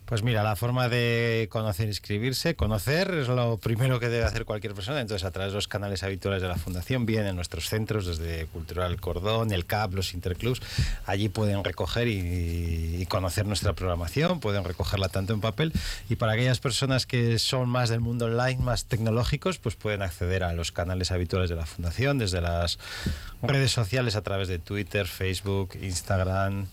Pues 0.07 0.23
mira, 0.23 0.43
la 0.43 0.55
forma 0.55 0.91
de 0.91 1.49
conocer 1.51 1.87
e 1.87 1.89
inscribirse, 1.89 2.57
conocer 2.57 3.11
es 3.15 3.29
lo 3.29 3.57
primero 3.57 3.99
que 4.01 4.11
debe 4.11 4.25
hacer 4.25 4.45
cualquier 4.45 4.75
persona, 4.75 5.01
entonces 5.01 5.25
a 5.25 5.31
través 5.31 5.53
de 5.53 5.57
los 5.57 5.67
canales 5.67 6.03
habituales 6.03 6.43
de 6.43 6.49
la 6.49 6.57
Fundación, 6.57 7.07
bien 7.07 7.27
en 7.27 7.37
nuestros 7.37 7.71
centros, 7.71 8.07
desde 8.07 8.45
Cultural 8.47 9.01
Cordón, 9.01 9.51
el 9.51 9.65
CAP, 9.65 9.95
los 9.95 10.13
Interclubs, 10.13 10.61
allí 11.07 11.31
pueden 11.31 11.65
recoger 11.65 12.09
y, 12.09 12.97
y 13.01 13.07
conocer 13.07 13.47
nuestra 13.47 13.73
programación, 13.73 14.41
pueden 14.41 14.65
recogerla 14.65 15.09
tanto 15.09 15.33
en 15.33 15.41
papel, 15.41 15.73
y 16.11 16.17
para 16.17 16.33
aquellas 16.33 16.61
personas 16.61 17.07
que 17.07 17.39
son 17.39 17.71
más 17.71 17.89
del 17.89 18.01
mundo 18.01 18.27
online, 18.27 18.59
más 18.59 18.85
tecnológicos, 18.85 19.57
pues 19.57 19.75
pueden 19.75 20.03
acceder 20.03 20.45
a 20.45 20.53
los 20.53 20.71
canales 20.71 21.13
habituales 21.13 21.49
de 21.49 21.57
la 21.57 21.65
Fundación, 21.65 22.19
desde 22.19 22.43
las 22.43 22.79
redes 23.43 23.73
sociales 23.73 24.17
a 24.17 24.23
través 24.23 24.49
de 24.49 24.59
Twitter, 24.59 25.07
Facebook, 25.07 25.79
Instagram. 25.81 26.67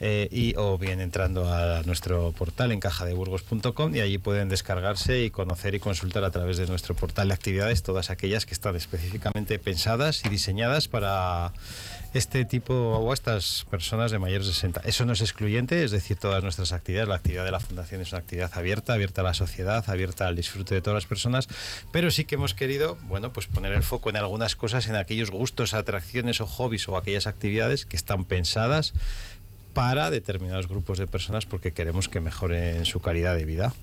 Eh, 0.00 0.28
y 0.32 0.54
o 0.56 0.76
bien 0.76 1.00
entrando 1.00 1.52
a 1.52 1.82
nuestro 1.84 2.32
portal 2.32 2.72
en 2.72 2.80
cajadeburgos.com 2.80 3.94
y 3.94 4.00
allí 4.00 4.18
pueden 4.18 4.48
descargarse 4.48 5.22
y 5.22 5.30
conocer 5.30 5.76
y 5.76 5.78
consultar 5.78 6.24
a 6.24 6.32
través 6.32 6.56
de 6.56 6.66
nuestro 6.66 6.96
portal 6.96 7.28
de 7.28 7.34
actividades 7.34 7.84
todas 7.84 8.10
aquellas 8.10 8.44
que 8.44 8.54
están 8.54 8.74
específicamente 8.74 9.56
pensadas 9.60 10.24
y 10.24 10.28
diseñadas 10.28 10.88
para 10.88 11.52
este 12.12 12.44
tipo 12.44 12.74
o 12.74 13.12
estas 13.12 13.66
personas 13.70 14.12
de 14.12 14.20
mayores 14.20 14.46
de 14.46 14.52
60. 14.52 14.82
Eso 14.84 15.04
no 15.04 15.12
es 15.12 15.20
excluyente, 15.20 15.82
es 15.82 15.90
decir, 15.90 16.16
todas 16.16 16.42
nuestras 16.42 16.72
actividades, 16.72 17.08
la 17.08 17.16
actividad 17.16 17.44
de 17.44 17.50
la 17.50 17.58
Fundación 17.58 18.00
es 18.00 18.12
una 18.12 18.20
actividad 18.20 18.50
abierta, 18.54 18.94
abierta 18.94 19.20
a 19.20 19.24
la 19.24 19.34
sociedad, 19.34 19.84
abierta 19.88 20.28
al 20.28 20.36
disfrute 20.36 20.76
de 20.76 20.80
todas 20.80 20.94
las 20.94 21.06
personas, 21.06 21.48
pero 21.92 22.12
sí 22.12 22.24
que 22.24 22.36
hemos 22.36 22.54
querido, 22.54 22.96
bueno, 23.02 23.32
pues 23.32 23.48
poner 23.48 23.72
el 23.72 23.82
foco 23.82 24.10
en 24.10 24.16
algunas 24.16 24.54
cosas, 24.54 24.86
en 24.86 24.94
aquellos 24.94 25.30
gustos, 25.30 25.74
atracciones 25.74 26.40
o 26.40 26.46
hobbies 26.46 26.88
o 26.88 26.96
aquellas 26.96 27.26
actividades 27.26 27.84
que 27.84 27.96
están 27.96 28.24
pensadas 28.24 28.94
para 29.74 30.10
determinados 30.10 30.68
grupos 30.68 30.98
de 30.98 31.06
personas 31.06 31.44
porque 31.46 31.72
queremos 31.72 32.08
que 32.08 32.20
mejoren 32.20 32.84
su 32.84 33.00
calidad 33.00 33.36
de 33.36 33.44
vida. 33.44 33.74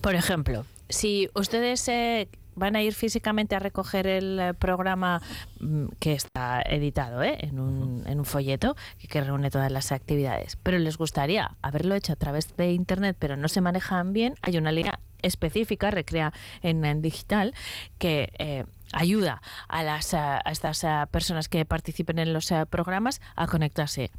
Por 0.00 0.14
ejemplo, 0.14 0.66
si 0.88 1.30
ustedes 1.34 1.86
eh, 1.88 2.28
van 2.56 2.76
a 2.76 2.82
ir 2.82 2.94
físicamente 2.94 3.54
a 3.54 3.60
recoger 3.60 4.06
el 4.06 4.38
eh, 4.40 4.54
programa 4.54 5.22
mm, 5.60 5.86
que 5.98 6.12
está 6.12 6.60
editado 6.62 7.22
¿eh? 7.22 7.38
en, 7.40 7.60
un, 7.60 8.04
en 8.06 8.18
un 8.18 8.24
folleto 8.24 8.76
que 9.08 9.20
reúne 9.20 9.50
todas 9.50 9.70
las 9.70 9.92
actividades, 9.92 10.56
pero 10.56 10.78
les 10.78 10.98
gustaría 10.98 11.56
haberlo 11.62 11.94
hecho 11.94 12.12
a 12.12 12.16
través 12.16 12.56
de 12.56 12.72
Internet, 12.72 13.16
pero 13.18 13.36
no 13.36 13.48
se 13.48 13.60
manejan 13.60 14.12
bien, 14.12 14.34
hay 14.42 14.58
una 14.58 14.72
línea 14.72 14.98
específica, 15.22 15.90
Recrea 15.90 16.32
en, 16.62 16.84
en 16.84 17.02
digital, 17.02 17.54
que 17.98 18.64
ayuda 18.92 19.42
a, 19.68 19.82
las, 19.82 20.14
a 20.14 20.38
estas 20.50 20.84
personas 21.10 21.48
que 21.50 21.66
participen 21.66 22.18
en 22.18 22.32
los 22.32 22.50
programas 22.70 23.20
a 23.36 23.46
conectarse 23.46 24.10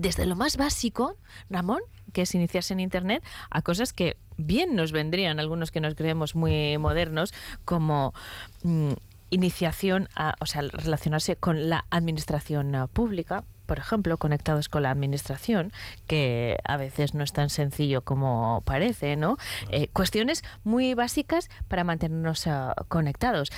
desde 0.00 0.24
lo 0.26 0.34
más 0.34 0.56
básico, 0.56 1.16
Ramón, 1.50 1.80
que 2.12 2.22
es 2.22 2.34
iniciarse 2.34 2.72
en 2.72 2.80
Internet, 2.80 3.22
a 3.50 3.62
cosas 3.62 3.92
que 3.92 4.16
bien 4.38 4.74
nos 4.74 4.92
vendrían, 4.92 5.38
algunos 5.38 5.70
que 5.70 5.80
nos 5.80 5.94
creemos 5.94 6.34
muy 6.34 6.78
modernos, 6.78 7.34
como 7.66 8.14
mm, 8.62 8.92
iniciación, 9.28 10.08
a, 10.16 10.34
o 10.40 10.46
sea, 10.46 10.62
relacionarse 10.62 11.36
con 11.36 11.68
la 11.68 11.84
administración 11.90 12.74
uh, 12.74 12.88
pública, 12.88 13.44
por 13.66 13.78
ejemplo, 13.78 14.16
conectados 14.16 14.68
con 14.68 14.82
la 14.82 14.90
administración, 14.90 15.70
que 16.06 16.58
a 16.64 16.76
veces 16.76 17.14
no 17.14 17.22
es 17.22 17.32
tan 17.32 17.50
sencillo 17.50 18.02
como 18.02 18.62
parece, 18.64 19.14
¿no? 19.16 19.36
Eh, 19.70 19.88
cuestiones 19.92 20.42
muy 20.64 20.94
básicas 20.94 21.50
para 21.68 21.84
mantenernos 21.84 22.46
uh, 22.46 22.72
conectados 22.88 23.52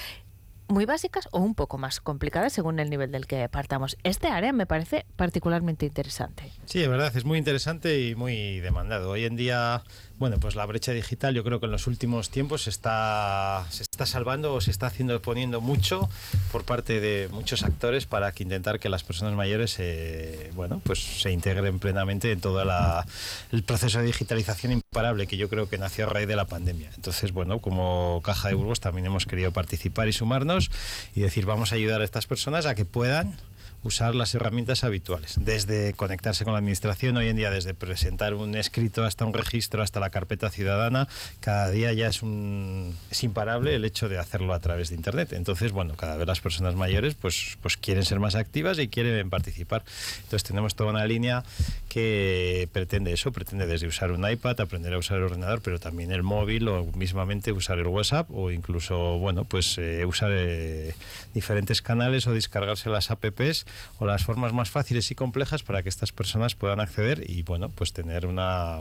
muy 0.69 0.87
básicas 0.87 1.28
o 1.33 1.38
un 1.40 1.54
poco 1.54 1.78
más 1.78 2.00
complicadas 2.00 2.52
según 2.52 2.78
el 2.78 2.90
nivel 2.90 3.12
del 3.12 3.26
que 3.26 3.49
partamos. 3.49 3.97
Este 4.02 4.28
área 4.28 4.52
me 4.52 4.66
parece 4.66 5.07
particularmente 5.16 5.87
interesante. 5.87 6.50
Sí, 6.64 6.81
de 6.81 6.88
verdad, 6.88 7.14
es 7.16 7.25
muy 7.25 7.38
interesante 7.38 8.00
y 8.00 8.14
muy 8.14 8.61
demandado. 8.61 9.11
Hoy 9.11 9.25
en 9.25 9.37
día 9.37 9.83
bueno, 10.23 10.38
pues 10.38 10.55
la 10.55 10.64
brecha 10.67 10.93
digital 10.93 11.35
yo 11.35 11.43
creo 11.43 11.59
que 11.59 11.67
en 11.67 11.73
los 11.73 11.88
últimos 11.88 12.31
tiempos 12.31 12.62
se 12.62 12.71
está, 12.71 13.67
se 13.71 13.83
está 13.83 14.07
salvando 14.07 14.55
o 14.55 14.61
se 14.61 14.71
está 14.71 14.87
haciendo 14.87 15.21
poniendo 15.21 15.61
mucho 15.61 16.09
por 16.52 16.62
parte 16.62 17.00
de 17.00 17.29
muchos 17.33 17.64
actores 17.64 18.07
para 18.07 18.31
que 18.31 18.45
intentar 18.45 18.79
que 18.79 18.88
las 18.88 19.02
personas 19.02 19.35
mayores 19.35 19.75
eh, 19.81 20.52
bueno, 20.55 20.81
pues 20.85 21.00
se 21.00 21.33
integren 21.33 21.81
plenamente 21.81 22.31
en 22.31 22.41
todo 22.41 22.62
el 22.62 23.62
proceso 23.64 23.99
de 23.99 24.05
digitalización 24.05 24.71
imparable 24.71 25.26
que 25.26 25.37
yo 25.37 25.49
creo 25.49 25.69
que 25.69 25.76
nació 25.76 26.07
a 26.07 26.11
raíz 26.11 26.29
de 26.29 26.37
la 26.37 26.45
pandemia. 26.45 26.93
Entonces, 26.95 27.33
bueno, 27.33 27.59
como 27.59 28.21
Caja 28.23 28.47
de 28.47 28.55
Burgos 28.55 28.79
también 28.79 29.07
hemos 29.07 29.26
querido 29.26 29.50
participar 29.50 30.07
y 30.07 30.12
sumarnos 30.12 30.71
y 31.17 31.23
decir, 31.23 31.47
vamos 31.47 31.73
a 31.73 31.75
ayudar 31.75 32.00
a 32.00 32.05
estas 32.05 32.29
personas 32.29 32.64
a 32.67 32.76
que 32.76 32.85
puedan 32.85 33.37
usar 33.83 34.15
las 34.15 34.35
herramientas 34.35 34.85
habituales, 34.85 35.37
desde 35.41 35.93
conectarse 35.95 36.45
con 36.45 36.53
la 36.53 36.59
administración, 36.59 37.17
hoy 37.17 37.29
en 37.29 37.37
día 37.37 37.51
desde 37.51 37.75
presentar 37.75 38.35
un 38.35 38.55
escrito 38.55 39.05
hasta 39.05 39.25
un 39.25 39.35
registro, 39.35 39.83
hasta 39.83 40.01
la 40.01 40.11
carpeta 40.11 40.51
ciudadana, 40.51 41.09
cada 41.41 41.71
día 41.71 41.93
ya 41.93 42.07
es, 42.07 42.23
un, 42.23 42.97
es 43.11 43.25
imparable 43.25 43.75
el 43.75 43.85
hecho 43.85 44.09
de 44.09 44.19
hacerlo 44.19 44.55
a 44.55 44.61
través 44.61 44.91
de 44.91 44.97
Internet. 44.97 45.33
Entonces, 45.33 45.73
bueno, 45.73 45.95
cada 45.97 46.17
vez 46.17 46.27
las 46.27 46.41
personas 46.41 46.75
mayores 46.75 47.15
pues, 47.15 47.59
pues 47.61 47.77
quieren 47.77 48.05
ser 48.05 48.21
más 48.21 48.35
activas 48.35 48.79
y 48.79 48.89
quieren 48.89 49.29
participar. 49.31 49.83
Entonces 50.17 50.45
tenemos 50.45 50.75
toda 50.75 50.91
una 50.91 51.05
línea 51.07 51.45
que 51.89 52.69
pretende 52.73 53.12
eso, 53.12 53.33
pretende 53.33 53.67
desde 53.67 53.87
usar 53.87 54.12
un 54.12 54.29
iPad, 54.29 54.61
aprender 54.61 54.95
a 54.95 54.99
usar 54.99 55.19
el 55.19 55.25
ordenador, 55.25 55.61
pero 55.62 55.79
también 55.79 56.12
el 56.12 56.23
móvil 56.23 56.69
o 56.69 56.87
mismamente 56.95 57.53
usar 57.53 57.79
el 57.79 57.87
WhatsApp 57.87 58.31
o 58.31 58.51
incluso, 58.51 59.18
bueno, 59.18 59.45
pues 59.45 59.77
eh, 59.79 60.05
usar 60.07 60.31
eh, 60.33 60.95
diferentes 61.35 61.83
canales 61.83 62.27
o 62.27 62.33
descargarse 62.33 62.88
las 62.88 63.11
apps 63.11 63.66
o 63.98 64.06
las 64.06 64.24
formas 64.24 64.52
más 64.52 64.70
fáciles 64.70 65.11
y 65.11 65.14
complejas 65.14 65.62
para 65.62 65.82
que 65.82 65.88
estas 65.88 66.12
personas 66.12 66.54
puedan 66.54 66.80
acceder 66.80 67.28
y 67.28 67.42
bueno, 67.42 67.68
pues 67.68 67.92
tener 67.92 68.26
una 68.26 68.80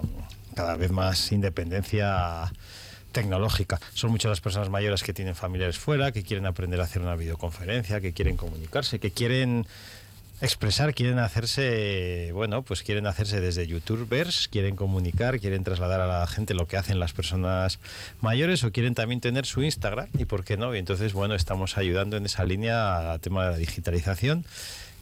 cada 0.56 0.76
vez 0.76 0.92
más 0.92 1.32
independencia 1.32 2.52
tecnológica. 3.12 3.80
Son 3.94 4.12
muchas 4.12 4.30
las 4.30 4.42
personas 4.42 4.70
mayores 4.70 5.04
que 5.04 5.14
tienen 5.14 5.36
familiares 5.36 5.78
fuera, 5.78 6.12
que 6.12 6.24
quieren 6.24 6.46
aprender 6.46 6.80
a 6.80 6.86
hacer 6.86 7.02
una 7.02 7.16
videoconferencia, 7.16 8.02
que 8.02 8.14
quieren 8.14 8.38
comunicarse, 8.38 9.00
que 9.00 9.12
quieren 9.12 9.66
expresar, 10.42 10.94
quieren 10.94 11.20
hacerse, 11.20 12.32
bueno, 12.34 12.64
pues 12.64 12.82
quieren 12.84 13.06
hacerse 13.06 13.40
desde 13.40 13.68
youtubers, 13.68 14.48
quieren 14.48 14.76
comunicar, 14.76 15.40
quieren 15.40 15.64
trasladar 15.64 16.02
a 16.02 16.08
la 16.08 16.28
gente 16.28 16.54
lo 16.54 16.68
que 16.68 16.78
hacen 16.78 17.00
las 17.00 17.14
personas 17.14 17.80
mayores 18.22 18.64
o 18.64 18.72
quieren 18.72 18.96
también 18.96 19.22
tener 19.22 19.46
su 19.46 19.64
Instagram 19.64 20.08
y 20.18 20.26
por 20.26 20.44
qué 20.44 20.58
no. 20.58 20.76
Y 20.76 20.80
entonces, 20.80 21.14
bueno, 21.14 21.36
estamos 21.36 21.78
ayudando 21.78 22.18
en 22.18 22.26
esa 22.26 22.44
línea 22.44 23.14
al 23.14 23.20
tema 23.20 23.46
de 23.46 23.52
la 23.52 23.58
digitalización 23.58 24.46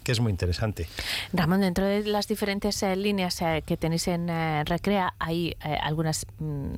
que 0.10 0.14
es 0.14 0.20
muy 0.22 0.32
interesante. 0.32 0.88
Ramón, 1.34 1.62
dentro 1.62 1.86
de 1.86 2.04
las 2.04 2.28
diferentes 2.28 2.82
eh, 2.82 2.96
líneas 2.96 3.40
eh, 3.44 3.62
que 3.64 3.78
tenéis 3.78 4.08
en 4.08 4.28
eh, 4.28 4.64
Recrea, 4.64 5.14
hay 5.20 5.56
algunas 5.84 6.26
mm, 6.40 6.72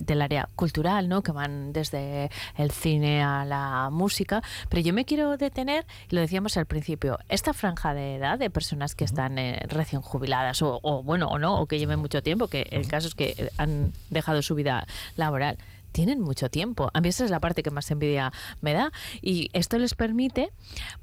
del 0.00 0.20
área 0.20 0.48
cultural, 0.56 1.08
¿no? 1.08 1.22
que 1.22 1.30
van 1.30 1.72
desde 1.72 2.30
el 2.56 2.72
cine 2.72 3.22
a 3.22 3.44
la 3.44 3.90
música, 3.92 4.42
pero 4.68 4.82
yo 4.82 4.92
me 4.92 5.04
quiero 5.04 5.36
detener, 5.36 5.86
lo 6.10 6.20
decíamos 6.20 6.56
al 6.56 6.66
principio, 6.66 7.16
esta 7.28 7.52
franja 7.52 7.94
de 7.94 8.16
edad 8.16 8.40
de 8.40 8.50
personas 8.50 8.96
que 8.96 9.04
están 9.04 9.36
recién 9.68 10.02
jubiladas 10.02 10.60
o, 10.60 10.80
o, 10.82 11.04
bueno, 11.04 11.28
o 11.28 11.38
no, 11.38 11.60
o 11.60 11.66
que 11.66 11.78
lleven 11.78 12.00
mucho 12.00 12.24
tiempo, 12.24 12.48
que 12.48 12.66
el 12.72 12.88
caso 12.88 13.06
es 13.06 13.14
que 13.14 13.52
han 13.56 13.92
dejado 14.10 14.42
su 14.42 14.56
vida 14.56 14.84
laboral 15.14 15.58
tienen 15.94 16.20
mucho 16.20 16.50
tiempo. 16.50 16.90
A 16.92 17.00
mí 17.00 17.08
esa 17.08 17.24
es 17.24 17.30
la 17.30 17.38
parte 17.38 17.62
que 17.62 17.70
más 17.70 17.88
envidia 17.92 18.32
me 18.60 18.72
da. 18.72 18.90
Y 19.22 19.48
esto 19.52 19.78
les 19.78 19.94
permite 19.94 20.50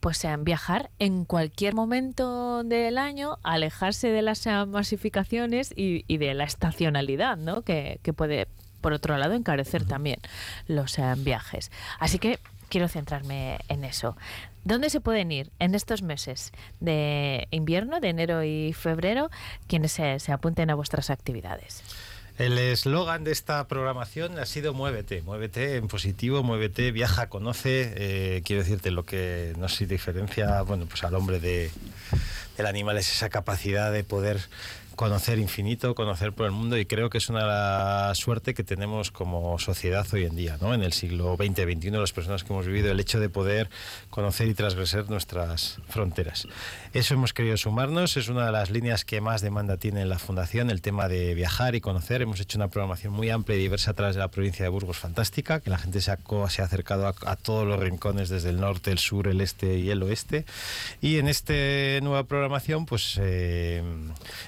pues 0.01 0.23
eh, 0.25 0.36
viajar 0.38 0.91
en 0.99 1.23
cualquier 1.23 1.73
momento 1.73 2.65
del 2.65 2.97
año, 2.97 3.38
alejarse 3.41 4.10
de 4.10 4.21
las 4.21 4.45
eh, 4.45 4.65
masificaciones 4.67 5.73
y, 5.75 6.17
de 6.17 6.34
la 6.34 6.43
estacionalidad, 6.43 7.38
¿no? 7.38 7.62
Que, 7.62 7.99
puede, 8.13 8.49
por 8.82 8.91
otro 8.91 9.17
lado, 9.17 9.34
encarecer 9.34 9.86
también 9.86 10.19
los 10.67 10.99
eh, 10.99 11.13
viajes. 11.17 11.71
Así 11.97 12.19
que 12.19 12.39
quiero 12.67 12.89
centrarme 12.89 13.60
en 13.69 13.86
eso. 13.86 14.17
¿Dónde 14.65 14.89
se 14.89 14.99
pueden 14.99 15.32
ir 15.32 15.51
en 15.60 15.73
estos 15.73 16.01
meses 16.01 16.51
de 16.82 17.47
invierno, 17.49 18.01
de 18.01 18.10
enero 18.10 18.43
y 18.43 18.73
febrero, 18.73 19.32
quienes 19.67 19.93
se 19.93 20.32
apunten 20.34 20.69
a 20.69 20.75
vuestras 20.75 21.10
actividades? 21.10 21.82
El 22.41 22.58
eslogan 22.58 23.23
de 23.23 23.32
esta 23.32 23.67
programación 23.67 24.39
ha 24.39 24.47
sido 24.47 24.73
Muévete, 24.73 25.21
muévete 25.21 25.75
en 25.75 25.88
positivo, 25.88 26.41
muévete, 26.41 26.91
viaja, 26.91 27.30
conoce. 27.30 27.93
Eh, 27.95 28.41
quiero 28.43 28.63
decirte 28.63 28.89
lo 28.89 29.06
que 29.06 29.54
nos 29.60 29.77
diferencia, 29.88 30.63
bueno, 30.63 30.88
pues 30.88 31.04
al 31.04 31.13
hombre 31.13 31.39
de, 31.39 31.69
del 32.58 32.65
animal 32.65 32.97
es 32.97 33.12
esa 33.12 33.30
capacidad 33.30 33.91
de 33.91 34.04
poder 34.04 34.39
conocer 35.01 35.39
infinito, 35.39 35.95
conocer 35.95 36.31
por 36.31 36.45
el 36.45 36.51
mundo 36.51 36.77
y 36.77 36.85
creo 36.85 37.09
que 37.09 37.17
es 37.17 37.27
una 37.27 38.13
suerte 38.13 38.53
que 38.53 38.63
tenemos 38.63 39.09
como 39.09 39.57
sociedad 39.57 40.05
hoy 40.13 40.25
en 40.25 40.35
día, 40.35 40.59
¿no? 40.61 40.75
En 40.75 40.83
el 40.83 40.93
siglo 40.93 41.35
XX, 41.37 41.63
XXI, 41.63 41.89
las 41.89 42.11
personas 42.11 42.43
que 42.43 42.53
hemos 42.53 42.67
vivido, 42.67 42.91
el 42.91 42.99
hecho 42.99 43.19
de 43.19 43.27
poder 43.27 43.71
conocer 44.11 44.47
y 44.47 44.53
transgredir 44.53 45.09
nuestras 45.09 45.79
fronteras. 45.89 46.47
Eso 46.93 47.15
hemos 47.15 47.33
querido 47.33 47.57
sumarnos, 47.57 48.15
es 48.15 48.29
una 48.29 48.45
de 48.45 48.51
las 48.51 48.69
líneas 48.69 49.03
que 49.03 49.21
más 49.21 49.41
demanda 49.41 49.77
tiene 49.77 50.05
la 50.05 50.19
Fundación, 50.19 50.69
el 50.69 50.83
tema 50.83 51.07
de 51.07 51.33
viajar 51.33 51.73
y 51.73 51.81
conocer. 51.81 52.21
Hemos 52.21 52.39
hecho 52.39 52.59
una 52.59 52.67
programación 52.67 53.11
muy 53.11 53.31
amplia 53.31 53.57
y 53.57 53.61
diversa 53.61 53.91
a 53.91 53.93
través 53.95 54.13
de 54.13 54.19
la 54.19 54.27
provincia 54.27 54.63
de 54.63 54.69
Burgos, 54.69 54.99
fantástica, 54.99 55.61
que 55.61 55.71
la 55.71 55.79
gente 55.79 55.99
se 56.01 56.11
ha, 56.11 56.19
se 56.47 56.61
ha 56.61 56.65
acercado 56.65 57.07
a, 57.07 57.35
todos 57.37 57.67
los 57.67 57.79
rincones, 57.79 58.29
desde 58.29 58.49
el 58.49 58.59
norte, 58.59 58.91
el 58.91 58.99
sur, 58.99 59.27
el 59.27 59.41
este 59.41 59.79
y 59.79 59.89
el 59.89 60.03
oeste. 60.03 60.45
Y 61.01 61.17
en 61.17 61.27
esta 61.27 61.53
nueva 62.03 62.25
programación, 62.25 62.85
pues 62.85 63.17
eh, 63.19 63.81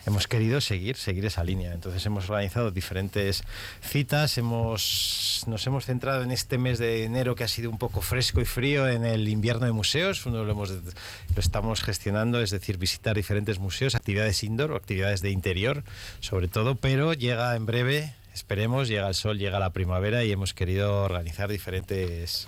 hemos 0.06 0.28
querido 0.28 0.43
seguir, 0.62 0.96
seguir 0.96 1.26
esa 1.26 1.44
línea. 1.44 1.74
Entonces 1.74 2.06
hemos 2.06 2.30
organizado 2.30 2.72
diferentes 2.72 3.44
citas, 3.82 4.38
hemos, 4.38 5.44
nos 5.48 5.66
hemos 5.68 5.86
centrado 5.86 6.24
en 6.24 6.32
este 6.32 6.58
mes 6.58 6.80
de 6.80 7.04
enero 7.06 7.36
que 7.36 7.44
ha 7.44 7.48
sido 7.48 7.70
un 7.70 7.78
poco 7.78 8.02
fresco 8.02 8.42
y 8.42 8.46
frío 8.46 8.88
en 8.88 9.06
el 9.06 9.28
invierno 9.28 9.66
de 9.66 9.72
museos, 9.72 10.26
uno 10.26 10.44
lo, 10.44 10.52
hemos, 10.52 10.72
lo 10.72 11.40
estamos 11.40 11.82
gestionando, 11.82 12.42
es 12.42 12.52
decir, 12.52 12.78
visitar 12.78 13.16
diferentes 13.16 13.60
museos, 13.60 13.96
actividades 13.96 14.44
indoor 14.44 14.72
o 14.72 14.76
actividades 14.76 15.22
de 15.22 15.32
interior 15.32 15.84
sobre 16.20 16.48
todo, 16.48 16.76
pero 16.76 17.14
llega 17.14 17.56
en 17.56 17.66
breve, 17.66 18.14
esperemos, 18.34 18.88
llega 18.88 19.08
el 19.08 19.14
sol, 19.14 19.38
llega 19.38 19.60
la 19.60 19.72
primavera 19.72 20.24
y 20.24 20.32
hemos 20.32 20.54
querido 20.54 21.04
organizar 21.04 21.50
diferentes 21.50 22.48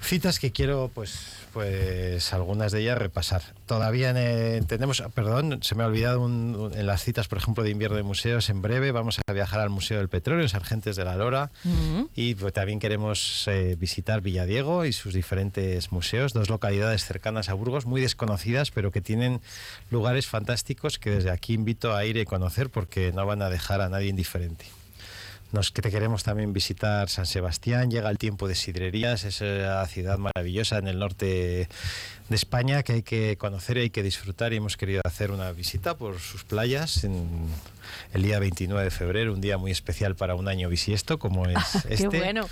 Citas 0.00 0.38
que 0.38 0.52
quiero, 0.52 0.90
pues, 0.94 1.32
pues 1.52 2.32
algunas 2.32 2.70
de 2.70 2.80
ellas 2.80 2.98
repasar. 2.98 3.42
Todavía 3.66 4.14
tenemos, 4.66 5.02
perdón, 5.14 5.58
se 5.62 5.74
me 5.74 5.82
ha 5.82 5.86
olvidado 5.86 6.26
en 6.26 6.86
las 6.86 7.02
citas, 7.02 7.28
por 7.28 7.38
ejemplo, 7.38 7.64
de 7.64 7.70
invierno 7.70 7.96
de 7.96 8.02
museos. 8.02 8.48
En 8.48 8.62
breve 8.62 8.92
vamos 8.92 9.18
a 9.26 9.32
viajar 9.32 9.60
al 9.60 9.70
Museo 9.70 9.98
del 9.98 10.08
Petróleo, 10.08 10.48
Sargentes 10.48 10.96
de 10.96 11.04
la 11.04 11.16
Lora, 11.16 11.50
y 12.14 12.34
pues, 12.36 12.52
también 12.52 12.78
queremos 12.78 13.48
eh, 13.48 13.76
visitar 13.78 14.20
Villadiego 14.20 14.84
y 14.84 14.92
sus 14.92 15.14
diferentes 15.14 15.90
museos, 15.90 16.32
dos 16.32 16.50
localidades 16.50 17.04
cercanas 17.04 17.48
a 17.48 17.54
Burgos, 17.54 17.86
muy 17.86 18.00
desconocidas, 18.00 18.70
pero 18.70 18.92
que 18.92 19.00
tienen 19.00 19.40
lugares 19.90 20.26
fantásticos 20.26 20.98
que 20.98 21.10
desde 21.10 21.30
aquí 21.30 21.54
invito 21.54 21.94
a 21.94 22.04
ir 22.04 22.16
y 22.16 22.24
conocer 22.24 22.70
porque 22.70 23.12
no 23.12 23.26
van 23.26 23.42
a 23.42 23.50
dejar 23.50 23.80
a 23.80 23.88
nadie 23.88 24.08
indiferente. 24.08 24.66
Nos 25.52 25.70
que 25.70 25.80
te 25.80 25.90
queremos 25.90 26.24
también 26.24 26.52
visitar 26.52 27.08
San 27.08 27.26
Sebastián, 27.26 27.90
llega 27.90 28.10
el 28.10 28.18
tiempo 28.18 28.48
de 28.48 28.54
sidrerías, 28.54 29.24
es 29.24 29.40
una 29.40 29.86
ciudad 29.86 30.18
maravillosa 30.18 30.78
en 30.78 30.88
el 30.88 30.98
norte 30.98 31.68
de 32.28 32.36
España 32.36 32.82
que 32.82 32.94
hay 32.94 33.02
que 33.02 33.36
conocer 33.36 33.76
y 33.76 33.80
hay 33.80 33.90
que 33.90 34.02
disfrutar 34.02 34.52
y 34.52 34.56
hemos 34.56 34.76
querido 34.76 35.02
hacer 35.04 35.30
una 35.30 35.52
visita 35.52 35.96
por 35.96 36.18
sus 36.18 36.42
playas 36.44 37.04
en 37.04 37.28
el 38.12 38.22
día 38.22 38.38
29 38.40 38.84
de 38.84 38.90
febrero, 38.90 39.32
un 39.32 39.40
día 39.40 39.56
muy 39.56 39.70
especial 39.70 40.16
para 40.16 40.34
un 40.34 40.48
año 40.48 40.68
bisiesto 40.68 41.18
como 41.18 41.46
es 41.46 41.56
este. 41.88 42.08
Qué 42.08 42.18
bueno. 42.18 42.48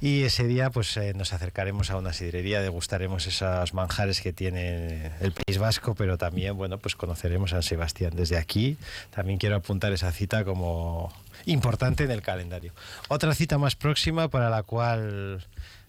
Y 0.00 0.22
ese 0.22 0.46
día 0.46 0.70
pues 0.70 0.96
eh, 0.96 1.12
nos 1.14 1.32
acercaremos 1.32 1.90
a 1.90 1.96
una 1.96 2.12
sidrería, 2.12 2.60
degustaremos 2.60 3.26
esos 3.26 3.74
manjares 3.74 4.20
que 4.20 4.32
tiene 4.32 5.10
el 5.20 5.32
País 5.32 5.58
Vasco, 5.58 5.96
pero 5.96 6.18
también 6.18 6.56
bueno 6.56 6.78
pues 6.78 6.94
conoceremos 6.94 7.52
a 7.52 7.56
San 7.56 7.62
Sebastián. 7.64 8.12
Desde 8.14 8.36
aquí 8.36 8.76
también 9.10 9.40
quiero 9.40 9.56
apuntar 9.56 9.92
esa 9.92 10.12
cita 10.12 10.44
como 10.44 11.12
importante 11.48 12.04
en 12.04 12.10
el 12.10 12.22
calendario. 12.22 12.72
Otra 13.08 13.34
cita 13.34 13.58
más 13.58 13.76
próxima 13.76 14.28
para 14.28 14.50
la 14.50 14.62
cual 14.62 15.44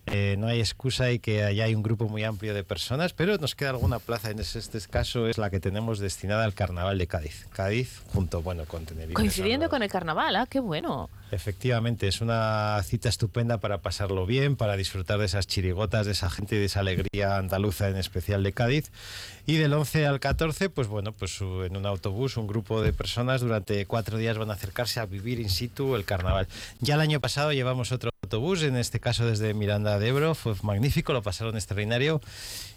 eh, 0.08 0.36
no 0.40 0.48
hay 0.48 0.60
excusa 0.60 1.12
y 1.12 1.20
que 1.20 1.44
allá 1.44 1.66
hay 1.66 1.76
un 1.76 1.84
grupo 1.84 2.10
muy 2.10 2.24
amplio 2.24 2.54
de 2.54 2.64
personas, 2.64 3.14
pero 3.14 3.38
nos 3.38 3.56
queda 3.56 3.70
alguna 3.70 4.00
plaza. 4.00 4.32
En 4.32 4.40
este 4.40 4.60
caso 4.90 5.28
es 5.28 5.38
la 5.38 5.50
que 5.50 5.60
tenemos 5.60 6.00
destinada 6.00 6.46
al 6.46 6.54
Carnaval 6.54 6.98
de 6.98 7.08
Cádiz. 7.08 7.48
Cádiz 7.52 8.02
junto, 8.14 8.42
bueno, 8.42 8.66
con 8.66 8.86
Tenerife. 8.86 9.14
Coincidiendo 9.14 9.70
con 9.70 9.84
el 9.84 9.90
Carnaval, 9.90 10.36
¿ah? 10.36 10.48
Qué 10.50 10.60
bueno. 10.60 11.10
Efectivamente, 11.32 12.08
es 12.08 12.22
una 12.22 12.82
cita 12.84 13.10
estupenda 13.10 13.60
para 13.60 13.80
pasarlo 13.80 14.26
bien, 14.26 14.56
para 14.56 14.76
disfrutar 14.76 15.20
de 15.20 15.26
esas 15.26 15.48
chirigotas, 15.48 16.06
de 16.06 16.14
esa 16.14 16.30
gente 16.30 16.56
y 16.56 16.60
de 16.60 16.66
esa 16.66 16.80
alegría 16.80 17.38
andaluza, 17.38 17.88
en 17.90 17.98
especial 17.98 18.42
de 18.44 18.54
Cádiz. 18.54 18.92
Y 19.46 19.58
del 19.58 19.74
11 19.74 20.06
al 20.06 20.20
14, 20.20 20.70
pues 20.70 20.88
bueno, 20.88 21.12
pues 21.12 21.40
en 21.42 21.76
un 21.76 21.86
autobús, 21.86 22.38
un 22.38 22.48
grupo 22.48 22.82
de 22.82 22.94
personas 22.94 23.42
durante 23.42 23.86
cuatro 23.86 24.18
días 24.18 24.38
van 24.38 24.50
a 24.52 24.54
acercarse 24.54 25.00
a 25.00 25.06
vivir 25.06 25.40
in 25.40 25.50
situ 25.50 25.96
el 25.96 26.06
carnaval. 26.06 26.48
Ya 26.82 26.96
el 26.96 27.02
año 27.02 27.20
pasado 27.20 27.52
llevamos 27.52 27.92
otro 27.92 28.12
autobús, 28.24 28.62
en 28.64 28.76
este 28.76 29.00
caso 29.00 29.26
desde 29.26 29.54
Miranda 29.54 29.98
de 29.98 30.10
Ebro, 30.10 30.36
fue 30.36 30.54
magnífico, 30.62 31.14
lo 31.14 31.24
pasaron 31.24 31.56
extraordinario. 31.56 32.22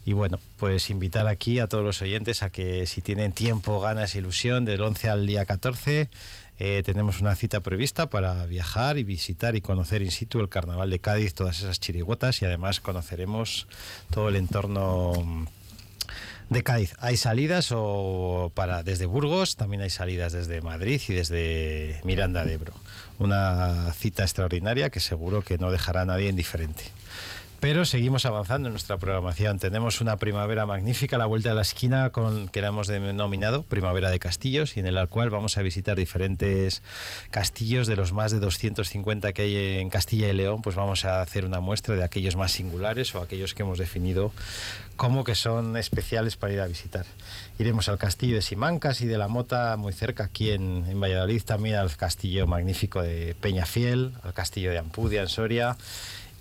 Y 0.05 0.15
bueno, 0.15 0.41
pues 0.57 0.91
invitar 0.91 1.27
aquí 1.27 1.59
a 1.59 1.69
todos 1.69 1.85
los 1.85 2.01
oyentes 2.03 2.43
a 2.43 2.51
que 2.51 2.87
si 2.87 3.03
tienen 3.03 3.33
tiempo, 3.33 3.81
ganas, 3.81 4.15
ilusión, 4.15 4.65
del 4.65 4.81
11 4.81 5.09
al 5.11 5.27
día 5.27 5.45
14, 5.45 6.09
eh, 6.59 6.83
tenemos 6.85 7.21
una 7.21 7.35
cita 7.35 7.61
prevista 7.61 8.09
para 8.09 8.47
viajar 8.47 8.99
y 8.99 9.05
visitar 9.05 9.57
y 9.57 9.61
conocer 9.61 10.03
in 10.03 10.11
situ 10.11 10.41
el 10.41 10.49
Carnaval 10.49 10.91
de 10.91 10.99
Cádiz, 10.99 11.35
todas 11.35 11.59
esas 11.59 11.81
chirigotas 11.81 12.43
y 12.43 12.45
además 12.45 12.81
conoceremos 12.81 13.67
todo 14.11 14.29
el 14.29 14.37
entorno 14.37 15.47
de 16.51 16.63
Cádiz. 16.63 16.95
Hay 16.99 17.17
salidas 17.17 17.71
o 17.73 18.53
para 18.55 18.83
desde 18.83 19.07
Burgos, 19.07 19.57
también 19.57 19.83
hay 19.83 19.91
salidas 19.91 20.33
desde 20.33 20.61
Madrid 20.61 21.01
y 21.09 21.15
desde 21.15 22.01
Miranda 22.05 22.45
de 22.45 22.55
Ebro. 22.55 22.75
Una 23.19 23.93
cita 23.93 24.23
extraordinaria 24.23 24.91
que 24.91 25.01
seguro 25.01 25.43
que 25.43 25.59
no 25.59 25.71
dejará 25.71 26.03
a 26.03 26.07
nadie 26.07 26.29
indiferente. 26.29 26.85
Pero 27.63 27.85
seguimos 27.85 28.27
avanzando 28.27 28.67
en 28.67 28.73
nuestra 28.73 28.99
programación. 28.99 29.61
Tenemos 29.61 30.01
una 30.01 30.17
primavera 30.17 30.67
magnífica 30.67 31.15
a 31.15 31.19
la 31.21 31.27
vuelta 31.27 31.51
de 31.51 31.55
la 31.55 31.63
esquina 31.63 32.11
con 32.11 32.49
que 32.49 32.61
la 32.61 32.67
hemos 32.67 32.89
denominado 32.89 33.63
Primavera 33.63 34.11
de 34.11 34.19
Castillos 34.19 34.77
y 34.77 34.81
en 34.81 34.89
el 34.89 35.09
cual 35.09 35.31
vamos 35.31 35.57
a 35.57 35.63
visitar 35.63 35.97
diferentes 35.97 36.83
castillos 37.31 37.87
de 37.87 37.95
los 37.95 38.13
más 38.13 38.33
de 38.33 38.41
250 38.41 39.33
que 39.33 39.43
hay 39.43 39.79
en 39.79 39.91
Castilla 39.91 40.29
y 40.29 40.33
León. 40.33 40.61
Pues 40.61 40.75
vamos 40.75 41.05
a 41.05 41.23
hacer 41.23 41.45
una 41.45 41.61
muestra 41.61 41.95
de 41.95 42.03
aquellos 42.03 42.35
más 42.35 42.51
singulares 42.51 43.15
o 43.15 43.21
aquellos 43.21 43.55
que 43.55 43.63
hemos 43.63 43.79
definido 43.79 44.33
como 44.97 45.23
que 45.23 45.37
son 45.37 45.77
especiales 45.77 46.37
para 46.37 46.53
ir 46.53 46.61
a 46.61 46.67
visitar. 46.67 47.07
Iremos 47.61 47.89
al 47.89 47.97
castillo 47.97 48.35
de 48.35 48.43
Simancas 48.43 49.03
y 49.03 49.07
de 49.07 49.19
la 49.19 49.29
Mota, 49.29 49.77
muy 49.77 49.93
cerca 49.93 50.25
aquí 50.25 50.51
en, 50.51 50.85
en 50.89 51.01
Valladolid, 51.01 51.43
también 51.43 51.77
al 51.77 51.97
castillo 51.97 52.45
magnífico 52.49 53.03
de 53.03 53.37
Peñafiel, 53.41 54.15
al 54.25 54.35
castillo 54.35 54.73
de 54.73 54.79
Ampudia 54.79 55.21
en 55.23 55.29
Soria 55.29 55.77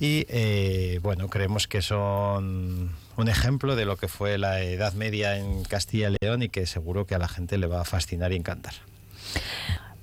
y 0.01 0.25
eh, 0.29 0.99
bueno, 1.03 1.29
creemos 1.29 1.67
que 1.67 1.83
son 1.83 2.89
un 3.17 3.27
ejemplo 3.27 3.75
de 3.75 3.85
lo 3.85 3.97
que 3.97 4.07
fue 4.07 4.39
la 4.39 4.59
Edad 4.59 4.93
Media 4.93 5.37
en 5.37 5.63
Castilla 5.63 6.09
y 6.09 6.15
León 6.19 6.41
y 6.41 6.49
que 6.49 6.65
seguro 6.65 7.05
que 7.05 7.13
a 7.13 7.19
la 7.19 7.27
gente 7.27 7.59
le 7.59 7.67
va 7.67 7.81
a 7.81 7.85
fascinar 7.85 8.33
y 8.33 8.35
encantar. 8.35 8.73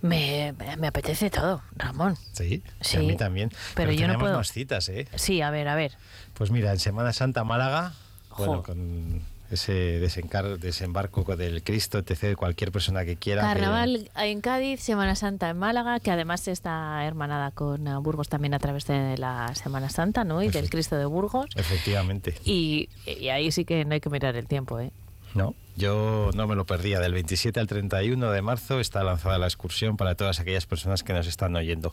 Me, 0.00 0.54
apetece 0.86 1.30
todo, 1.30 1.62
Ramón. 1.74 2.16
Sí, 2.32 2.62
sí 2.80 2.98
a 2.98 3.00
mí 3.00 3.16
también. 3.16 3.50
Pero, 3.74 3.90
yo 3.90 4.06
no 4.06 4.20
puedo. 4.20 4.44
citas, 4.44 4.88
¿eh? 4.88 5.08
Sí, 5.16 5.42
a 5.42 5.50
ver, 5.50 5.66
a 5.66 5.74
ver. 5.74 5.96
Pues 6.34 6.52
mira, 6.52 6.70
en 6.70 6.78
Semana 6.78 7.12
Santa 7.12 7.42
Málaga, 7.42 7.94
bueno, 8.36 8.62
con 8.62 9.20
ese 9.50 9.72
desembarco 10.00 11.36
del 11.36 11.62
Cristo, 11.62 11.98
etc., 11.98 12.36
cualquier 12.36 12.72
persona 12.72 13.04
que 13.04 13.16
quiera. 13.16 13.42
Carnaval 13.42 14.10
en 14.16 14.40
Cádiz, 14.40 14.80
Semana 14.80 15.14
Santa 15.14 15.48
en 15.50 15.58
Málaga, 15.58 16.00
que 16.00 16.10
además 16.10 16.46
está 16.48 17.04
hermanada 17.04 17.50
con 17.50 17.86
eh, 17.86 17.96
Burgos 17.96 18.28
también 18.28 18.54
a 18.54 18.58
través 18.58 18.86
de 18.86 19.16
la 19.16 19.54
Semana 19.54 19.88
Santa, 19.88 20.24
¿no? 20.24 20.42
Y 20.42 20.48
del 20.48 20.70
Cristo 20.70 20.96
de 20.96 21.06
Burgos. 21.06 21.46
Efectivamente. 21.56 22.34
Y, 22.44 22.88
y 23.06 23.28
ahí 23.28 23.50
sí 23.50 23.64
que 23.64 23.84
no 23.84 23.94
hay 23.94 24.00
que 24.00 24.10
mirar 24.10 24.36
el 24.36 24.46
tiempo, 24.46 24.78
¿eh? 24.80 24.90
No, 25.34 25.54
yo 25.78 26.30
no 26.34 26.46
me 26.46 26.56
lo 26.56 26.66
perdía. 26.66 27.00
Del 27.00 27.14
27 27.14 27.58
al 27.60 27.66
31 27.66 28.30
de 28.30 28.42
marzo 28.42 28.80
está 28.80 29.02
lanzada 29.04 29.38
la 29.38 29.46
excursión 29.46 29.96
para 29.96 30.16
todas 30.16 30.40
aquellas 30.40 30.66
personas 30.66 31.02
que 31.02 31.12
nos 31.12 31.26
están 31.26 31.54
oyendo. 31.56 31.92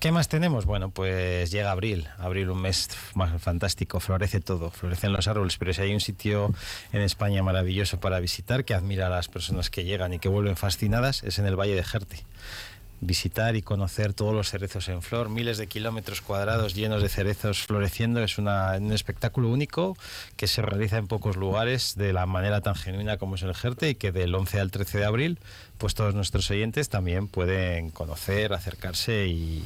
¿Qué 0.00 0.10
más 0.10 0.28
tenemos? 0.28 0.64
Bueno, 0.64 0.90
pues 0.90 1.50
llega 1.50 1.70
abril. 1.70 2.08
Abril, 2.18 2.50
un 2.50 2.62
mes 2.62 2.88
más 3.14 3.40
fantástico. 3.40 4.00
Florece 4.00 4.40
todo. 4.40 4.70
Florecen 4.70 5.12
los 5.12 5.28
árboles. 5.28 5.58
Pero 5.58 5.72
si 5.74 5.82
hay 5.82 5.94
un 5.94 6.00
sitio 6.00 6.52
en 6.92 7.02
España 7.02 7.42
maravilloso 7.42 8.00
para 8.00 8.18
visitar 8.18 8.64
que 8.64 8.74
admira 8.74 9.06
a 9.06 9.10
las 9.10 9.28
personas 9.28 9.70
que 9.70 9.84
llegan 9.84 10.14
y 10.14 10.18
que 10.18 10.28
vuelven 10.28 10.56
fascinadas, 10.56 11.22
es 11.22 11.38
en 11.38 11.46
el 11.46 11.56
Valle 11.56 11.74
de 11.74 11.84
Jerte 11.84 12.24
visitar 13.00 13.56
y 13.56 13.62
conocer 13.62 14.14
todos 14.14 14.34
los 14.34 14.50
cerezos 14.50 14.88
en 14.88 15.02
flor, 15.02 15.28
miles 15.28 15.58
de 15.58 15.66
kilómetros 15.66 16.20
cuadrados 16.20 16.74
llenos 16.74 17.02
de 17.02 17.08
cerezos 17.08 17.62
floreciendo, 17.62 18.22
es 18.22 18.38
una, 18.38 18.76
un 18.78 18.92
espectáculo 18.92 19.48
único 19.48 19.96
que 20.36 20.46
se 20.46 20.62
realiza 20.62 20.96
en 20.96 21.06
pocos 21.06 21.36
lugares 21.36 21.94
de 21.96 22.12
la 22.12 22.26
manera 22.26 22.60
tan 22.60 22.74
genuina 22.74 23.16
como 23.18 23.34
es 23.34 23.42
el 23.42 23.54
Jerte 23.54 23.90
y 23.90 23.94
que 23.94 24.12
del 24.12 24.34
11 24.34 24.60
al 24.60 24.70
13 24.70 24.98
de 24.98 25.04
abril, 25.04 25.38
pues 25.78 25.94
todos 25.94 26.14
nuestros 26.14 26.50
oyentes 26.50 26.88
también 26.88 27.28
pueden 27.28 27.90
conocer, 27.90 28.52
acercarse 28.52 29.26
y, 29.26 29.62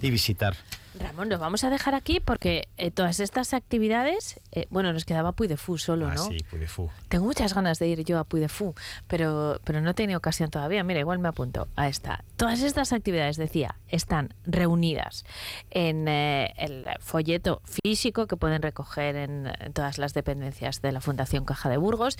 y 0.00 0.10
visitar. 0.10 0.56
Ramón, 0.98 1.28
nos 1.28 1.38
vamos 1.38 1.64
a 1.64 1.70
dejar 1.70 1.94
aquí 1.94 2.18
porque 2.20 2.68
eh, 2.76 2.90
todas 2.90 3.20
estas 3.20 3.54
actividades, 3.54 4.40
eh, 4.52 4.66
bueno, 4.70 4.92
nos 4.92 5.04
quedaba 5.04 5.32
Puy 5.32 5.46
de 5.46 5.56
Fou 5.56 5.78
solo, 5.78 6.08
ah, 6.08 6.14
¿no? 6.14 6.24
sí, 6.24 6.38
Puy 6.50 6.58
de 6.58 6.66
Fou. 6.66 6.90
Tengo 7.08 7.24
muchas 7.24 7.54
ganas 7.54 7.78
de 7.78 7.88
ir 7.88 8.04
yo 8.04 8.18
a 8.18 8.24
Puy 8.24 8.40
de 8.40 8.48
Fou, 8.48 8.74
pero, 9.06 9.60
pero 9.64 9.80
no 9.80 9.90
he 9.90 9.94
tenido 9.94 10.18
ocasión 10.18 10.50
todavía. 10.50 10.82
Mira, 10.82 11.00
igual 11.00 11.18
me 11.18 11.28
apunto 11.28 11.68
a 11.76 11.88
esta. 11.88 12.24
Todas 12.36 12.62
estas 12.62 12.92
actividades, 12.92 13.36
decía, 13.36 13.76
están 13.88 14.34
reunidas 14.44 15.24
en 15.70 16.08
eh, 16.08 16.54
el 16.56 16.84
folleto 17.00 17.62
físico 17.64 18.26
que 18.26 18.36
pueden 18.36 18.62
recoger 18.62 19.16
en, 19.16 19.52
todas 19.72 19.98
las 19.98 20.14
dependencias 20.14 20.82
de 20.82 20.92
la 20.92 21.00
Fundación 21.00 21.44
Caja 21.44 21.68
de 21.68 21.76
Burgos, 21.76 22.18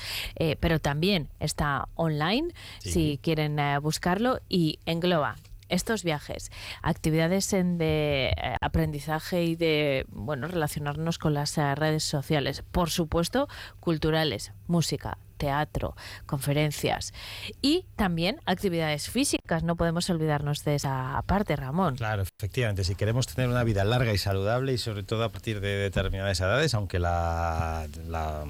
pero 0.60 0.78
también 0.78 1.28
está 1.40 1.88
online 1.94 2.52
si 2.78 3.18
quieren 3.22 3.58
buscarlo 3.82 4.40
y 4.48 4.78
engloba 4.86 5.36
estos 5.68 6.04
viajes, 6.04 6.50
actividades 6.82 7.52
en 7.52 7.78
de 7.78 8.34
eh, 8.36 8.56
aprendizaje 8.60 9.44
y 9.44 9.56
de 9.56 10.06
bueno 10.08 10.48
relacionarnos 10.48 11.18
con 11.18 11.34
las 11.34 11.56
eh, 11.58 11.74
redes 11.74 12.04
sociales, 12.04 12.62
por 12.70 12.90
supuesto, 12.90 13.48
culturales, 13.80 14.52
música, 14.66 15.18
teatro, 15.38 15.94
conferencias 16.26 17.14
y 17.62 17.86
también 17.96 18.40
actividades 18.44 19.08
físicas. 19.08 19.62
No 19.62 19.76
podemos 19.76 20.10
olvidarnos 20.10 20.64
de 20.64 20.74
esa 20.74 21.22
parte, 21.26 21.56
Ramón. 21.56 21.96
Claro, 21.96 22.22
efectivamente. 22.22 22.84
Si 22.84 22.94
queremos 22.94 23.26
tener 23.26 23.48
una 23.48 23.64
vida 23.64 23.84
larga 23.84 24.12
y 24.12 24.18
saludable 24.18 24.72
y 24.74 24.78
sobre 24.78 25.04
todo 25.04 25.24
a 25.24 25.30
partir 25.30 25.60
de 25.60 25.76
determinadas 25.76 26.40
edades, 26.40 26.74
aunque 26.74 26.98
la, 26.98 27.86
la 28.06 28.44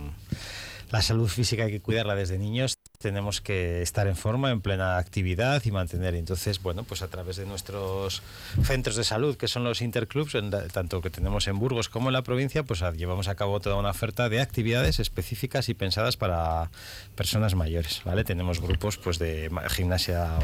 la 0.91 1.03
salud 1.03 1.29
física 1.29 1.65
hay 1.65 1.71
que 1.71 1.81
cuidarla 1.81 2.15
desde 2.15 2.39
niños, 2.39 2.79
tenemos 2.99 3.41
que 3.41 3.83
estar 3.83 4.07
en 4.07 4.17
forma, 4.17 4.51
en 4.51 4.61
plena 4.61 4.99
actividad 4.99 5.63
y 5.65 5.71
mantener. 5.71 6.15
Entonces, 6.15 6.63
bueno, 6.63 6.83
pues 6.85 7.03
a 7.03 7.09
través 7.09 7.37
de 7.37 7.47
nuestros 7.47 8.23
centros 8.63 8.97
de 8.97 9.05
salud, 9.05 9.37
que 9.37 9.49
son 9.49 9.65
los 9.65 9.83
interclubs, 9.83 10.33
tanto 10.73 11.01
que 11.01 11.11
tenemos 11.11 11.47
en 11.47 11.59
Burgos 11.59 11.89
como 11.89 12.09
en 12.09 12.15
la 12.15 12.23
provincia, 12.23 12.63
pues 12.63 12.83
llevamos 12.97 13.29
a 13.29 13.35
cabo 13.35 13.61
toda 13.61 13.77
una 13.77 13.91
oferta 13.91 14.29
de 14.29 14.41
actividades 14.41 14.99
específicas 14.99 15.69
y 15.69 15.75
pensadas 15.75 16.17
para 16.17 16.71
personas 17.15 17.55
mayores, 17.55 18.03
¿vale? 18.05 18.25
Tenemos 18.25 18.61
grupos 18.61 18.97
pues 18.97 19.19
de 19.19 19.51
gimnasia 19.71 20.39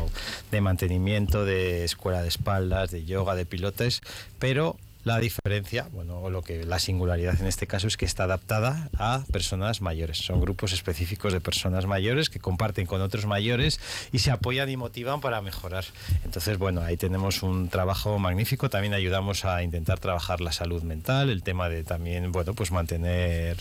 de 0.50 0.61
mantenimiento, 0.61 1.44
de 1.44 1.85
escuela 1.85 2.22
de 2.22 2.28
espaldas, 2.28 2.90
de 2.90 3.04
yoga, 3.04 3.35
de 3.35 3.46
pilotes, 3.46 4.02
pero 4.38 4.76
La 5.04 5.18
diferencia, 5.18 5.88
bueno, 5.92 6.30
lo 6.30 6.40
que 6.40 6.64
la 6.64 6.78
singularidad 6.78 7.38
en 7.38 7.46
este 7.46 7.66
caso 7.66 7.86
es 7.86 7.98
que 7.98 8.06
está 8.06 8.24
adaptada 8.24 8.88
a 8.96 9.22
personas 9.30 9.82
mayores. 9.82 10.16
Son 10.16 10.40
grupos 10.40 10.72
específicos 10.72 11.34
de 11.34 11.42
personas 11.42 11.84
mayores 11.84 12.30
que 12.30 12.40
comparten 12.40 12.86
con 12.86 13.02
otros 13.02 13.26
mayores 13.26 13.80
y 14.12 14.20
se 14.20 14.30
apoyan 14.30 14.70
y 14.70 14.78
motivan 14.78 15.20
para 15.20 15.42
mejorar. 15.42 15.84
Entonces, 16.24 16.56
bueno, 16.56 16.80
ahí 16.80 16.96
tenemos 16.96 17.42
un 17.42 17.68
trabajo 17.68 18.18
magnífico. 18.18 18.70
También 18.70 18.94
ayudamos 18.94 19.44
a 19.44 19.62
intentar 19.62 19.98
trabajar 19.98 20.40
la 20.40 20.52
salud 20.52 20.82
mental, 20.82 21.28
el 21.28 21.42
tema 21.42 21.68
de 21.68 21.84
también, 21.84 22.32
bueno, 22.32 22.54
pues 22.54 22.70
mantener 22.70 23.58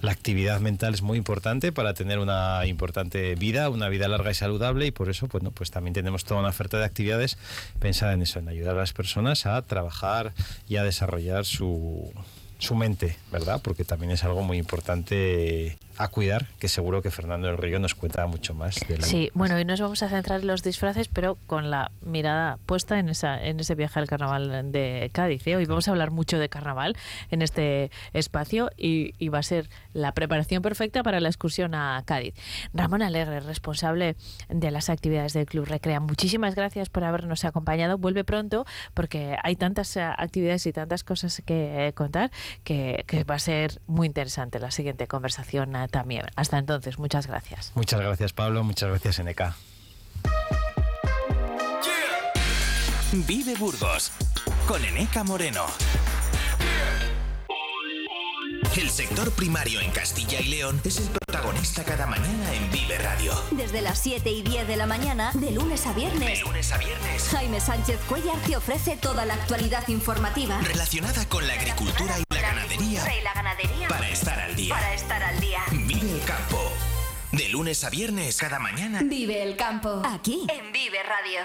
la 0.00 0.12
actividad 0.12 0.60
mental 0.60 0.94
es 0.94 1.02
muy 1.02 1.18
importante 1.18 1.72
para 1.72 1.94
tener 1.94 2.18
una 2.18 2.66
importante 2.66 3.34
vida, 3.34 3.68
una 3.70 3.88
vida 3.88 4.08
larga 4.08 4.30
y 4.30 4.34
saludable 4.34 4.86
y 4.86 4.90
por 4.90 5.08
eso, 5.08 5.28
pues 5.28 5.70
también 5.70 5.94
tenemos 5.94 6.24
toda 6.24 6.40
una 6.40 6.50
oferta 6.50 6.78
de 6.78 6.84
actividades 6.84 7.38
pensada 7.78 8.12
en 8.12 8.22
eso, 8.22 8.38
en 8.38 8.48
ayudar 8.48 8.76
a 8.76 8.80
las 8.80 8.92
personas 8.92 9.46
a 9.46 9.60
trabajar 9.62 10.32
y 10.68 10.76
a 10.76 10.84
desarrollar 10.84 11.44
su, 11.44 12.12
su 12.58 12.74
mente, 12.74 13.16
¿verdad? 13.32 13.60
Porque 13.62 13.84
también 13.84 14.12
es 14.12 14.24
algo 14.24 14.42
muy 14.42 14.58
importante 14.58 15.78
a 15.98 16.08
cuidar, 16.08 16.46
que 16.58 16.68
seguro 16.68 17.02
que 17.02 17.10
Fernando 17.10 17.46
del 17.46 17.56
Río 17.56 17.78
nos 17.78 17.94
cuenta 17.94 18.26
mucho 18.26 18.54
más 18.54 18.80
de 18.88 18.98
la 18.98 19.04
Sí, 19.04 19.30
bueno, 19.34 19.56
hoy 19.56 19.64
nos 19.64 19.80
vamos 19.80 20.02
a 20.02 20.08
centrar 20.08 20.40
en 20.40 20.46
los 20.46 20.62
disfraces, 20.62 21.08
pero 21.08 21.38
con 21.46 21.70
la 21.70 21.90
mirada 22.02 22.58
puesta 22.66 22.98
en 22.98 23.08
esa 23.08 23.42
en 23.42 23.60
ese 23.60 23.74
viaje 23.74 23.98
al 23.98 24.06
carnaval 24.06 24.72
de 24.72 25.10
Cádiz. 25.12 25.46
¿eh? 25.46 25.56
Hoy 25.56 25.64
vamos 25.64 25.88
a 25.88 25.92
hablar 25.92 26.10
mucho 26.10 26.38
de 26.38 26.48
carnaval 26.48 26.96
en 27.30 27.42
este 27.42 27.90
espacio 28.12 28.70
y, 28.76 29.14
y, 29.18 29.28
va 29.28 29.38
a 29.38 29.42
ser 29.42 29.68
la 29.92 30.12
preparación 30.12 30.62
perfecta 30.62 31.02
para 31.02 31.20
la 31.20 31.28
excursión 31.28 31.74
a 31.74 32.02
Cádiz. 32.04 32.34
Ramón 32.74 33.02
Alegre, 33.02 33.40
responsable 33.40 34.16
de 34.48 34.70
las 34.70 34.90
actividades 34.90 35.32
del 35.32 35.46
Club 35.46 35.66
Recrea, 35.66 36.00
muchísimas 36.00 36.54
gracias 36.54 36.88
por 36.88 37.04
habernos 37.04 37.44
acompañado. 37.44 37.98
Vuelve 37.98 38.24
pronto 38.24 38.66
porque 38.94 39.36
hay 39.42 39.56
tantas 39.56 39.96
eh, 39.96 40.02
actividades 40.02 40.66
y 40.66 40.72
tantas 40.72 41.04
cosas 41.04 41.42
que 41.44 41.92
contar 41.94 42.30
que, 42.64 43.04
que 43.06 43.24
va 43.24 43.36
a 43.36 43.38
ser 43.38 43.80
muy 43.86 44.06
interesante 44.06 44.58
la 44.58 44.70
siguiente 44.70 45.06
conversación 45.06 45.74
también. 45.88 46.26
Hasta 46.36 46.58
entonces, 46.58 46.98
muchas 46.98 47.26
gracias. 47.26 47.72
Muchas 47.74 48.00
gracias, 48.00 48.32
Pablo. 48.32 48.64
Muchas 48.64 48.88
gracias, 48.90 49.20
NK. 49.20 49.54
Vive 53.26 53.54
Burgos 53.56 54.12
con 54.66 54.84
Eneca 54.84 55.24
Moreno. 55.24 55.66
El 58.74 58.90
sector 58.90 59.30
primario 59.32 59.80
en 59.80 59.90
Castilla 59.90 60.40
y 60.40 60.48
León 60.48 60.80
es 60.84 60.98
el 60.98 61.08
protagonista 61.08 61.84
cada 61.84 62.06
mañana 62.06 62.52
en 62.52 62.70
Vive 62.70 62.98
Radio. 62.98 63.32
Desde 63.52 63.80
las 63.80 63.98
7 64.00 64.30
y 64.30 64.42
10 64.42 64.68
de 64.68 64.76
la 64.76 64.86
mañana, 64.86 65.30
de 65.34 65.50
lunes 65.52 65.86
a 65.86 65.92
viernes. 65.94 66.38
De 66.40 66.44
lunes 66.44 66.72
a 66.72 66.78
viernes. 66.78 67.28
Jaime 67.30 67.60
Sánchez 67.60 67.98
Cuellar 68.08 68.38
te 68.40 68.56
ofrece 68.56 68.96
toda 68.96 69.24
la 69.24 69.34
actualidad 69.34 69.86
informativa 69.88 70.60
relacionada 70.60 71.26
con 71.28 71.46
la 71.46 71.54
agricultura 71.54 72.18
y 72.18 72.34
la, 72.34 72.40
ganadería. 72.40 73.18
Y 73.18 73.22
la 73.22 73.34
ganadería. 73.34 73.88
Para 73.88 74.10
estar 74.10 74.40
al 74.40 74.56
día. 74.56 74.74
Para 74.74 74.94
estar 74.94 75.22
al 75.22 75.40
día. 75.40 75.60
Vive 75.70 76.12
el 76.12 76.24
campo. 76.24 76.60
De 77.32 77.48
lunes 77.48 77.82
a 77.84 77.90
viernes, 77.90 78.36
cada 78.36 78.58
mañana. 78.58 79.00
Vive 79.02 79.42
el 79.42 79.56
campo. 79.56 80.02
Aquí, 80.04 80.46
en 80.48 80.72
Vive 80.72 81.02
Radio. 81.02 81.40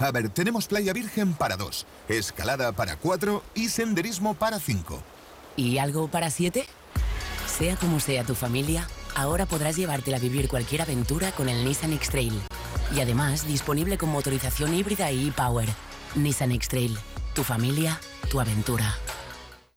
A 0.00 0.10
ver, 0.10 0.28
tenemos 0.30 0.66
playa 0.66 0.92
virgen 0.92 1.34
para 1.34 1.56
dos, 1.56 1.86
escalada 2.08 2.72
para 2.72 2.96
cuatro 2.96 3.42
y 3.54 3.68
senderismo 3.68 4.34
para 4.34 4.58
cinco. 4.58 5.02
¿Y 5.56 5.78
algo 5.78 6.08
para 6.08 6.30
siete? 6.30 6.66
Sea 7.46 7.76
como 7.76 8.00
sea 8.00 8.24
tu 8.24 8.34
familia, 8.34 8.88
ahora 9.14 9.46
podrás 9.46 9.76
llevártela 9.76 10.16
a 10.16 10.20
vivir 10.20 10.48
cualquier 10.48 10.82
aventura 10.82 11.32
con 11.32 11.48
el 11.48 11.64
Nissan 11.64 11.92
X-Trail. 11.92 12.40
Y 12.94 13.00
además, 13.00 13.46
disponible 13.46 13.98
con 13.98 14.10
motorización 14.10 14.74
híbrida 14.74 15.10
y 15.12 15.28
e-Power. 15.28 15.68
Nissan 16.14 16.52
X-Trail. 16.52 16.98
Tu 17.34 17.44
familia, 17.44 17.98
tu 18.30 18.40
aventura. 18.40 18.94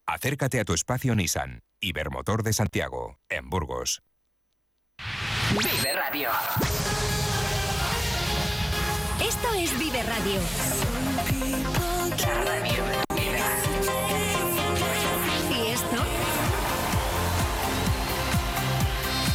Acércate 0.05 0.59
a 0.59 0.65
tu 0.65 0.73
espacio 0.73 1.15
Nissan. 1.15 1.61
Ibermotor 1.81 2.43
de 2.43 2.53
Santiago, 2.53 3.19
en 3.29 3.49
Burgos. 3.49 4.01
Vive 5.51 5.93
Radio. 5.93 6.29
Esto 9.21 9.53
es 9.53 9.77
Vive 9.77 10.03
Radio. 10.03 10.41
La 12.25 12.43
radio. 12.43 12.83
¿Y 13.15 14.04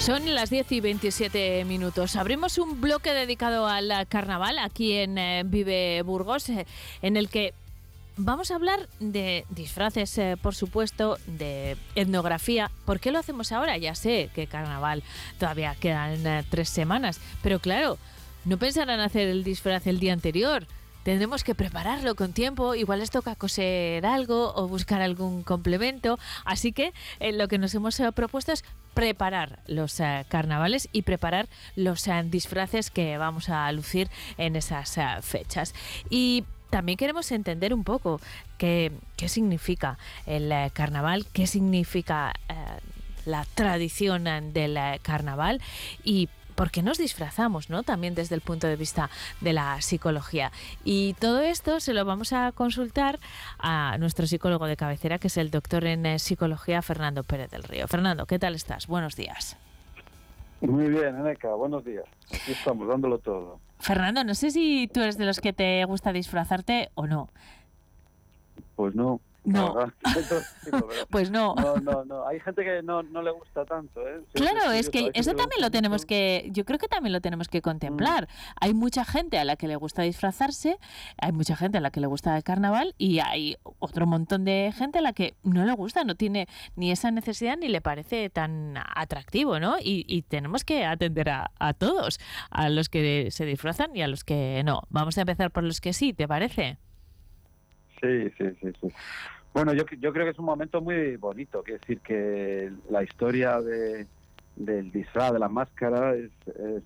Son 0.00 0.34
las 0.34 0.48
10 0.48 0.72
y 0.72 0.80
27 0.80 1.66
minutos. 1.66 2.16
Abrimos 2.16 2.56
un 2.56 2.80
bloque 2.80 3.12
dedicado 3.12 3.66
al 3.66 3.92
carnaval 4.08 4.58
aquí 4.58 4.94
en 4.94 5.18
eh, 5.18 5.42
Vive 5.44 6.00
Burgos, 6.00 6.48
eh, 6.48 6.66
en 7.02 7.18
el 7.18 7.28
que 7.28 7.52
vamos 8.16 8.50
a 8.50 8.54
hablar 8.54 8.88
de 8.98 9.44
disfraces, 9.50 10.16
eh, 10.16 10.38
por 10.40 10.54
supuesto, 10.54 11.18
de 11.26 11.76
etnografía. 11.96 12.70
¿Por 12.86 12.98
qué 12.98 13.10
lo 13.10 13.18
hacemos 13.18 13.52
ahora? 13.52 13.76
Ya 13.76 13.94
sé 13.94 14.30
que 14.34 14.46
carnaval 14.46 15.02
todavía 15.38 15.76
quedan 15.78 16.46
tres 16.48 16.70
semanas, 16.70 17.20
pero 17.42 17.58
claro, 17.58 17.98
no 18.46 18.56
pensarán 18.56 19.00
hacer 19.00 19.28
el 19.28 19.44
disfraz 19.44 19.86
el 19.86 20.00
día 20.00 20.14
anterior. 20.14 20.66
Tendremos 21.02 21.44
que 21.44 21.54
prepararlo 21.54 22.14
con 22.14 22.32
tiempo, 22.32 22.74
igual 22.74 23.00
les 23.00 23.10
toca 23.10 23.34
coser 23.34 24.04
algo 24.04 24.52
o 24.54 24.68
buscar 24.68 25.00
algún 25.00 25.42
complemento. 25.42 26.18
Así 26.44 26.72
que 26.72 26.92
eh, 27.20 27.32
lo 27.32 27.48
que 27.48 27.58
nos 27.58 27.74
hemos 27.74 27.98
eh, 28.00 28.12
propuesto 28.12 28.52
es 28.52 28.64
preparar 28.92 29.60
los 29.66 29.98
eh, 30.00 30.26
carnavales 30.28 30.88
y 30.92 31.02
preparar 31.02 31.48
los 31.74 32.06
disfraces 32.26 32.90
que 32.90 33.16
vamos 33.16 33.48
a 33.48 33.70
lucir 33.72 34.10
en 34.36 34.56
esas 34.56 34.98
fechas. 35.22 35.74
Y 36.10 36.44
también 36.68 36.98
queremos 36.98 37.32
entender 37.32 37.72
un 37.72 37.82
poco 37.82 38.20
qué, 38.58 38.92
qué 39.16 39.28
significa 39.28 39.98
el 40.26 40.52
carnaval, 40.72 41.26
qué 41.32 41.46
significa 41.46 42.34
la 43.24 43.46
tradición 43.54 44.24
del 44.52 44.78
carnaval 45.02 45.60
y 46.04 46.28
por 46.60 46.70
qué 46.70 46.82
nos 46.82 46.98
disfrazamos, 46.98 47.70
¿no? 47.70 47.84
También 47.84 48.14
desde 48.14 48.34
el 48.34 48.42
punto 48.42 48.66
de 48.66 48.76
vista 48.76 49.08
de 49.40 49.54
la 49.54 49.80
psicología. 49.80 50.52
Y 50.84 51.14
todo 51.14 51.40
esto 51.40 51.80
se 51.80 51.94
lo 51.94 52.04
vamos 52.04 52.34
a 52.34 52.52
consultar 52.52 53.18
a 53.58 53.96
nuestro 53.98 54.26
psicólogo 54.26 54.66
de 54.66 54.76
cabecera, 54.76 55.16
que 55.18 55.28
es 55.28 55.38
el 55.38 55.50
doctor 55.50 55.86
en 55.86 56.04
eh, 56.04 56.18
psicología, 56.18 56.82
Fernando 56.82 57.24
Pérez 57.24 57.50
del 57.50 57.62
Río. 57.62 57.88
Fernando, 57.88 58.26
¿qué 58.26 58.38
tal 58.38 58.54
estás? 58.54 58.88
Buenos 58.88 59.16
días. 59.16 59.56
Muy 60.60 60.90
bien, 60.90 61.18
Eneca, 61.18 61.54
buenos 61.54 61.82
días. 61.82 62.04
Aquí 62.26 62.52
estamos, 62.52 62.86
dándolo 62.86 63.16
todo. 63.16 63.58
Fernando, 63.78 64.22
no 64.22 64.34
sé 64.34 64.50
si 64.50 64.86
tú 64.92 65.00
eres 65.00 65.16
de 65.16 65.24
los 65.24 65.40
que 65.40 65.54
te 65.54 65.82
gusta 65.86 66.12
disfrazarte 66.12 66.90
o 66.94 67.06
no. 67.06 67.30
Pues 68.76 68.94
no. 68.94 69.22
No. 69.44 69.74
la 69.74 69.92
verdad. 70.14 70.42
Pues 71.10 71.30
no. 71.30 71.54
No, 71.54 71.76
no, 71.76 72.04
no. 72.04 72.26
Hay 72.26 72.40
gente 72.40 72.62
que 72.62 72.82
no, 72.82 73.02
no 73.02 73.22
le 73.22 73.30
gusta 73.30 73.64
tanto, 73.64 74.06
¿eh? 74.06 74.20
Sí, 74.34 74.42
Claro, 74.42 74.70
es 74.72 74.90
que 74.90 75.10
eso 75.14 75.34
también 75.34 75.60
lo 75.60 75.70
tenemos 75.70 76.06
que, 76.06 76.48
yo 76.52 76.64
creo 76.64 76.78
que 76.78 76.88
también 76.88 77.12
lo 77.12 77.20
tenemos 77.20 77.48
que 77.48 77.62
contemplar. 77.62 78.28
Hay 78.60 78.74
mucha 78.74 79.04
gente 79.04 79.38
a 79.38 79.44
la 79.44 79.56
que 79.56 79.68
le 79.68 79.76
gusta 79.76 80.02
disfrazarse, 80.02 80.78
hay 81.18 81.32
mucha 81.32 81.56
gente 81.56 81.78
a 81.78 81.80
la 81.80 81.90
que 81.90 82.00
le 82.00 82.06
gusta 82.06 82.36
el 82.36 82.42
carnaval 82.42 82.94
y 82.98 83.20
hay 83.20 83.56
otro 83.78 84.06
montón 84.06 84.44
de 84.44 84.72
gente 84.76 84.98
a 84.98 85.02
la 85.02 85.12
que 85.12 85.34
no 85.42 85.64
le 85.64 85.72
gusta, 85.72 86.04
no 86.04 86.14
tiene 86.14 86.46
ni 86.76 86.90
esa 86.90 87.10
necesidad 87.10 87.56
ni 87.56 87.68
le 87.68 87.80
parece 87.80 88.30
tan 88.30 88.76
atractivo, 88.94 89.58
¿no? 89.58 89.76
Y, 89.78 90.04
y 90.08 90.22
tenemos 90.22 90.64
que 90.64 90.84
atender 90.84 91.30
a, 91.30 91.50
a 91.58 91.72
todos, 91.74 92.18
a 92.50 92.68
los 92.68 92.88
que 92.88 93.30
se 93.30 93.44
disfrazan 93.44 93.96
y 93.96 94.02
a 94.02 94.08
los 94.08 94.24
que 94.24 94.62
no. 94.64 94.82
Vamos 94.90 95.16
a 95.18 95.22
empezar 95.22 95.50
por 95.50 95.64
los 95.64 95.80
que 95.80 95.92
sí, 95.92 96.12
¿te 96.12 96.28
parece? 96.28 96.78
Sí, 98.00 98.30
sí, 98.38 98.44
sí, 98.60 98.68
sí. 98.80 98.88
Bueno, 99.52 99.72
yo, 99.74 99.84
yo 99.98 100.12
creo 100.12 100.24
que 100.24 100.30
es 100.30 100.38
un 100.38 100.44
momento 100.46 100.80
muy 100.80 101.16
bonito, 101.16 101.62
que 101.62 101.72
decir 101.72 102.00
que 102.00 102.72
la 102.88 103.02
historia 103.02 103.60
de, 103.60 104.06
del 104.54 104.92
disfraz, 104.92 105.32
de 105.32 105.38
la 105.38 105.48
máscara, 105.48 106.14
es, 106.14 106.30
es, 106.56 106.84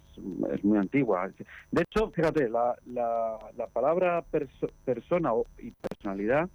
es 0.52 0.64
muy 0.64 0.78
antigua. 0.78 1.30
De 1.70 1.82
hecho, 1.82 2.10
fíjate, 2.10 2.48
la, 2.48 2.74
la, 2.86 3.38
la 3.56 3.66
palabra 3.68 4.24
perso- 4.30 4.72
persona 4.84 5.34
o- 5.34 5.46
y 5.58 5.72
personalidad 5.72 6.48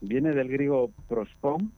viene 0.00 0.32
del 0.32 0.48
griego 0.48 0.92
prospon 1.08 1.72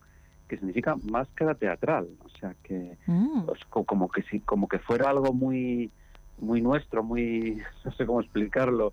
que 0.48 0.56
significa 0.58 0.96
máscara 1.02 1.54
teatral, 1.54 2.08
o 2.24 2.28
sea 2.40 2.54
que 2.62 2.98
Mm. 3.06 3.46
pues, 3.46 3.60
co- 3.68 3.84
como 3.84 4.08
que 4.08 4.22
si 4.22 4.40
como 4.40 4.66
que 4.68 4.78
fuera 4.80 5.10
algo 5.10 5.32
muy 5.32 5.92
muy 6.38 6.60
nuestro, 6.60 7.02
muy 7.02 7.62
no 7.84 7.92
sé 7.92 8.04
cómo 8.06 8.20
explicarlo, 8.20 8.92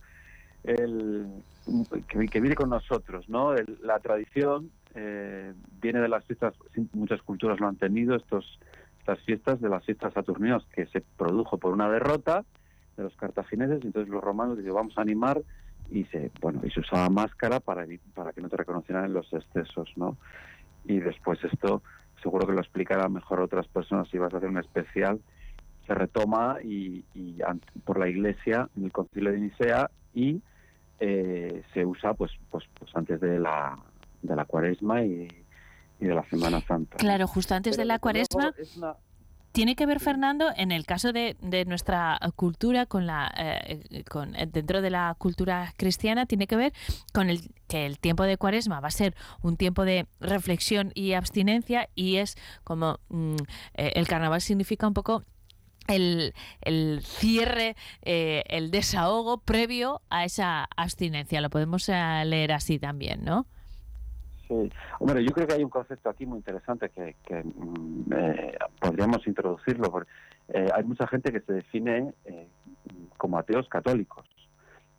el 0.64 1.28
que, 2.08 2.40
viene 2.42 2.56
con 2.56 2.70
nosotros, 2.70 3.28
¿no? 3.30 3.54
La 3.82 4.00
tradición 4.00 4.70
eh, 4.96 5.54
viene 5.82 6.00
de 6.00 6.10
las 6.10 6.26
fiestas, 6.26 6.54
muchas 6.94 7.22
culturas 7.22 7.60
lo 7.60 7.68
han 7.68 7.78
tenido 7.78 8.16
estos 8.16 8.60
estas 9.00 9.20
fiestas 9.26 9.60
de 9.60 9.68
las 9.68 9.84
fiestas 9.84 10.14
saturninas 10.14 10.64
que 10.74 10.86
se 10.86 11.02
produjo 11.02 11.58
por 11.58 11.74
una 11.74 11.90
derrota 11.90 12.46
de 12.96 13.04
los 13.04 13.14
cartagineses 13.18 13.84
y 13.84 13.88
entonces 13.88 14.10
los 14.10 14.24
romanos 14.24 14.58
dijeron 14.58 14.78
vamos 14.78 14.98
a 14.98 15.02
animar 15.02 15.42
y 15.92 16.06
se 16.06 16.32
bueno 16.40 16.62
y 16.64 16.72
se 16.72 16.80
usaba 16.80 17.10
máscara 17.10 17.60
para 17.60 17.86
para 18.14 18.32
que 18.32 18.42
no 18.42 18.48
te 18.48 18.56
reconocieran 18.56 19.12
los 19.12 19.32
excesos 19.34 19.92
no 19.98 20.18
y 20.86 21.00
después 21.00 21.44
esto 21.44 21.84
seguro 22.22 22.48
que 22.48 22.54
lo 22.54 22.62
explicarán 22.62 23.12
mejor 23.12 23.42
otras 23.42 23.68
personas 23.68 24.08
si 24.08 24.18
vas 24.18 24.34
a 24.34 24.38
hacer 24.38 24.48
un 24.48 24.60
especial 24.60 25.20
se 25.86 25.94
retoma 25.94 26.60
y, 26.64 27.04
y 27.14 27.40
por 27.84 28.00
la 28.00 28.08
iglesia 28.08 28.70
en 28.78 28.86
el 28.86 28.94
concilio 28.94 29.34
de 29.34 29.40
Nicea 29.40 29.92
y 30.14 30.42
eh, 31.06 31.64
se 31.74 31.86
usa 31.86 32.14
pues 32.14 32.32
pues 32.50 32.64
pues 32.80 32.90
antes 32.96 33.20
de 33.20 33.40
la 33.40 33.78
de 34.22 34.36
la 34.36 34.46
cuaresma 34.46 35.04
y, 35.04 35.28
y 36.00 36.06
de 36.06 36.16
la 36.16 36.24
semana 36.30 36.62
santa 36.66 36.98
Claro, 36.98 37.28
justo 37.28 37.54
antes 37.56 37.76
Pero 37.76 37.82
de 37.82 37.86
la 37.86 38.00
cuaresma. 38.00 38.54
una- 38.78 38.96
Tiene 39.52 39.76
que 39.76 39.86
ver, 39.86 40.00
Fernando, 40.00 40.46
en 40.58 40.72
el 40.72 40.84
caso 40.86 41.12
de, 41.14 41.36
de 41.42 41.66
nuestra 41.66 42.18
cultura, 42.36 42.88
con 42.88 43.06
la, 43.06 43.32
eh, 43.38 44.04
con, 44.10 44.32
dentro 44.52 44.82
de 44.82 44.90
la 44.90 45.14
cultura 45.20 45.74
cristiana, 45.78 46.26
tiene 46.26 46.48
que 46.48 46.56
ver 46.56 46.74
con 47.14 47.30
el 47.30 47.40
que 47.68 47.86
el 47.86 48.00
tiempo 48.00 48.24
de 48.24 48.38
cuaresma 48.38 48.80
va 48.80 48.88
a 48.88 48.92
ser 48.92 49.14
un 49.44 49.56
tiempo 49.58 49.84
de 49.86 50.08
reflexión 50.20 50.92
y 50.96 51.14
abstinencia 51.14 51.88
y 51.94 52.16
es 52.16 52.36
como 52.64 52.98
mm, 53.10 53.36
eh, 53.76 53.92
el 53.96 54.08
carnaval 54.08 54.42
significa 54.42 54.88
un 54.88 54.94
poco 54.96 55.24
el, 55.88 56.34
el 56.62 57.02
cierre, 57.04 57.76
eh, 58.02 58.44
el 58.48 58.72
desahogo 58.72 59.38
previo 59.40 60.02
a 60.10 60.26
esa 60.26 60.68
abstinencia. 60.76 61.42
Lo 61.42 61.50
podemos 61.50 61.88
eh, 61.90 62.24
leer 62.26 62.52
así 62.52 62.80
también, 62.80 63.24
¿no? 63.24 63.46
Sí, 64.48 64.72
hombre, 65.00 65.24
yo 65.24 65.32
creo 65.32 65.48
que 65.48 65.54
hay 65.54 65.64
un 65.64 65.70
concepto 65.70 66.10
aquí 66.10 66.26
muy 66.26 66.38
interesante 66.38 66.90
que, 66.90 67.16
mm, 67.44 68.14
eh, 68.14 68.58
podríamos 68.80 69.26
introducirlo. 69.28 69.90
porque, 69.92 70.12
eh, 70.50 70.70
hay 70.74 70.84
mucha 70.84 71.08
gente 71.08 71.32
que 71.32 71.40
se 71.42 71.54
define 71.54 72.14
como 73.18 73.38
ateos 73.38 73.68
católicos. 73.70 74.26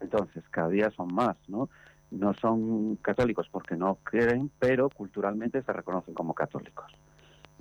Entonces, 0.00 0.42
cada 0.50 0.68
día 0.68 0.90
son 0.90 1.14
más, 1.14 1.36
¿no? 1.48 1.68
No 2.10 2.32
son 2.34 2.96
católicos 2.96 3.48
porque 3.50 3.76
no 3.76 3.96
creen, 4.02 4.50
pero 4.58 4.88
culturalmente 4.88 5.62
se 5.62 5.72
reconocen 5.72 6.14
como 6.14 6.34
católicos. 6.34 6.92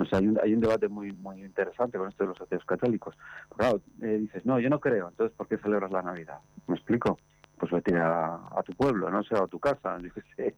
Sea, 0.10 0.20
hay 0.20 0.28
un, 0.28 0.40
hay 0.44 0.54
un 0.54 0.60
debate 0.60 0.88
muy 0.88 1.12
muy 1.14 1.44
interesante 1.44 1.98
con 1.98 2.10
esto 2.10 2.24
de 2.24 2.30
los 2.30 2.42
ateos 2.42 2.66
católicos. 2.66 3.16
Claro, 3.56 3.80
eh, 4.02 4.18
dices, 4.22 4.46
no, 4.46 4.60
yo 4.60 4.70
no 4.70 4.80
creo, 4.80 5.10
entonces 5.10 5.36
¿por 5.38 5.48
qué 5.48 5.58
celebras 5.58 5.92
la 5.92 6.02
Navidad? 6.02 6.40
¿Me 6.68 6.76
explico? 6.76 7.18
Pues 7.58 7.72
vete 7.72 7.96
a, 7.98 8.36
a 8.36 8.64
tu 8.64 8.74
pueblo, 8.74 9.10
no 9.10 9.24
sé, 9.24 9.36
a 9.36 9.48
tu 9.48 9.60
casa, 9.60 9.98
yo 10.02 10.10
qué 10.14 10.22
sé. 10.36 10.56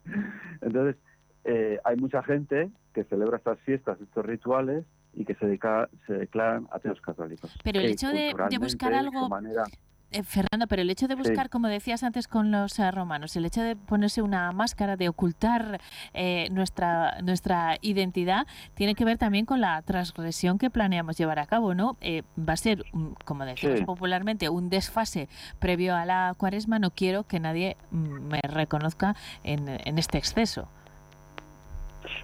Entonces, 0.62 0.96
eh, 1.44 1.80
hay 1.84 1.96
mucha 1.98 2.24
gente 2.24 2.70
que 2.94 3.04
celebra 3.04 3.38
estas 3.38 3.60
fiestas, 3.60 4.00
estos 4.02 4.26
rituales 4.26 4.86
y 5.14 5.26
que 5.26 5.36
se, 5.36 5.46
dedica, 5.46 5.90
se 6.08 6.14
declaran 6.14 6.68
ateos 6.72 7.00
católicos. 7.02 7.54
Pero 7.64 7.80
el 7.82 7.88
Que 7.88 7.92
hecho 7.94 8.10
de- 8.10 8.34
buscar 8.60 8.94
algo- 8.94 9.30
manera- 9.30 9.66
Eh, 10.12 10.24
Fernando, 10.24 10.68
pero 10.68 10.82
el 10.82 10.90
hecho 10.90 11.08
de 11.08 11.16
Sí. 11.16 11.20
buscar, 11.24 11.50
como 11.50 11.68
decías 11.68 12.04
antes 12.04 12.28
con 12.28 12.50
los 12.52 12.80
eh, 12.80 12.90
romanos, 12.92 13.36
el 13.36 13.46
hecho 13.46 13.62
de 13.62 13.76
ponerse 13.76 14.22
una 14.22 14.52
máscara, 14.54 14.96
de 14.96 15.10
ocultar 15.10 15.82
eh, 16.14 16.48
nuestra, 16.52 17.20
nuestra 17.22 17.78
identidad, 17.82 18.48
tiene 18.76 18.96
que 18.96 19.04
ver 19.04 19.18
también 19.18 19.46
con 19.46 19.60
la 19.60 19.82
transgresión 19.82 20.58
que 20.58 20.70
planeamos 20.70 21.18
llevar 21.18 21.40
a 21.40 21.46
cabo, 21.48 21.74
¿no? 21.74 21.98
Eh, 22.02 22.24
va 22.38 22.54
a 22.54 22.58
ser, 22.58 22.86
como 23.26 23.44
decimos 23.46 23.80
Sí. 23.80 23.86
popularmente, 23.86 24.48
un 24.48 24.70
desfase 24.70 25.28
previo 25.60 25.96
a 25.96 26.06
la 26.06 26.34
cuaresma. 26.38 26.80
No 26.80 26.92
quiero 26.92 27.24
que 27.24 27.40
nadie 27.42 27.76
mm, 27.92 27.98
me 28.30 28.40
reconozca 28.44 29.16
en, 29.44 29.68
en 29.68 29.98
este 29.98 30.18
exceso. 30.18 30.70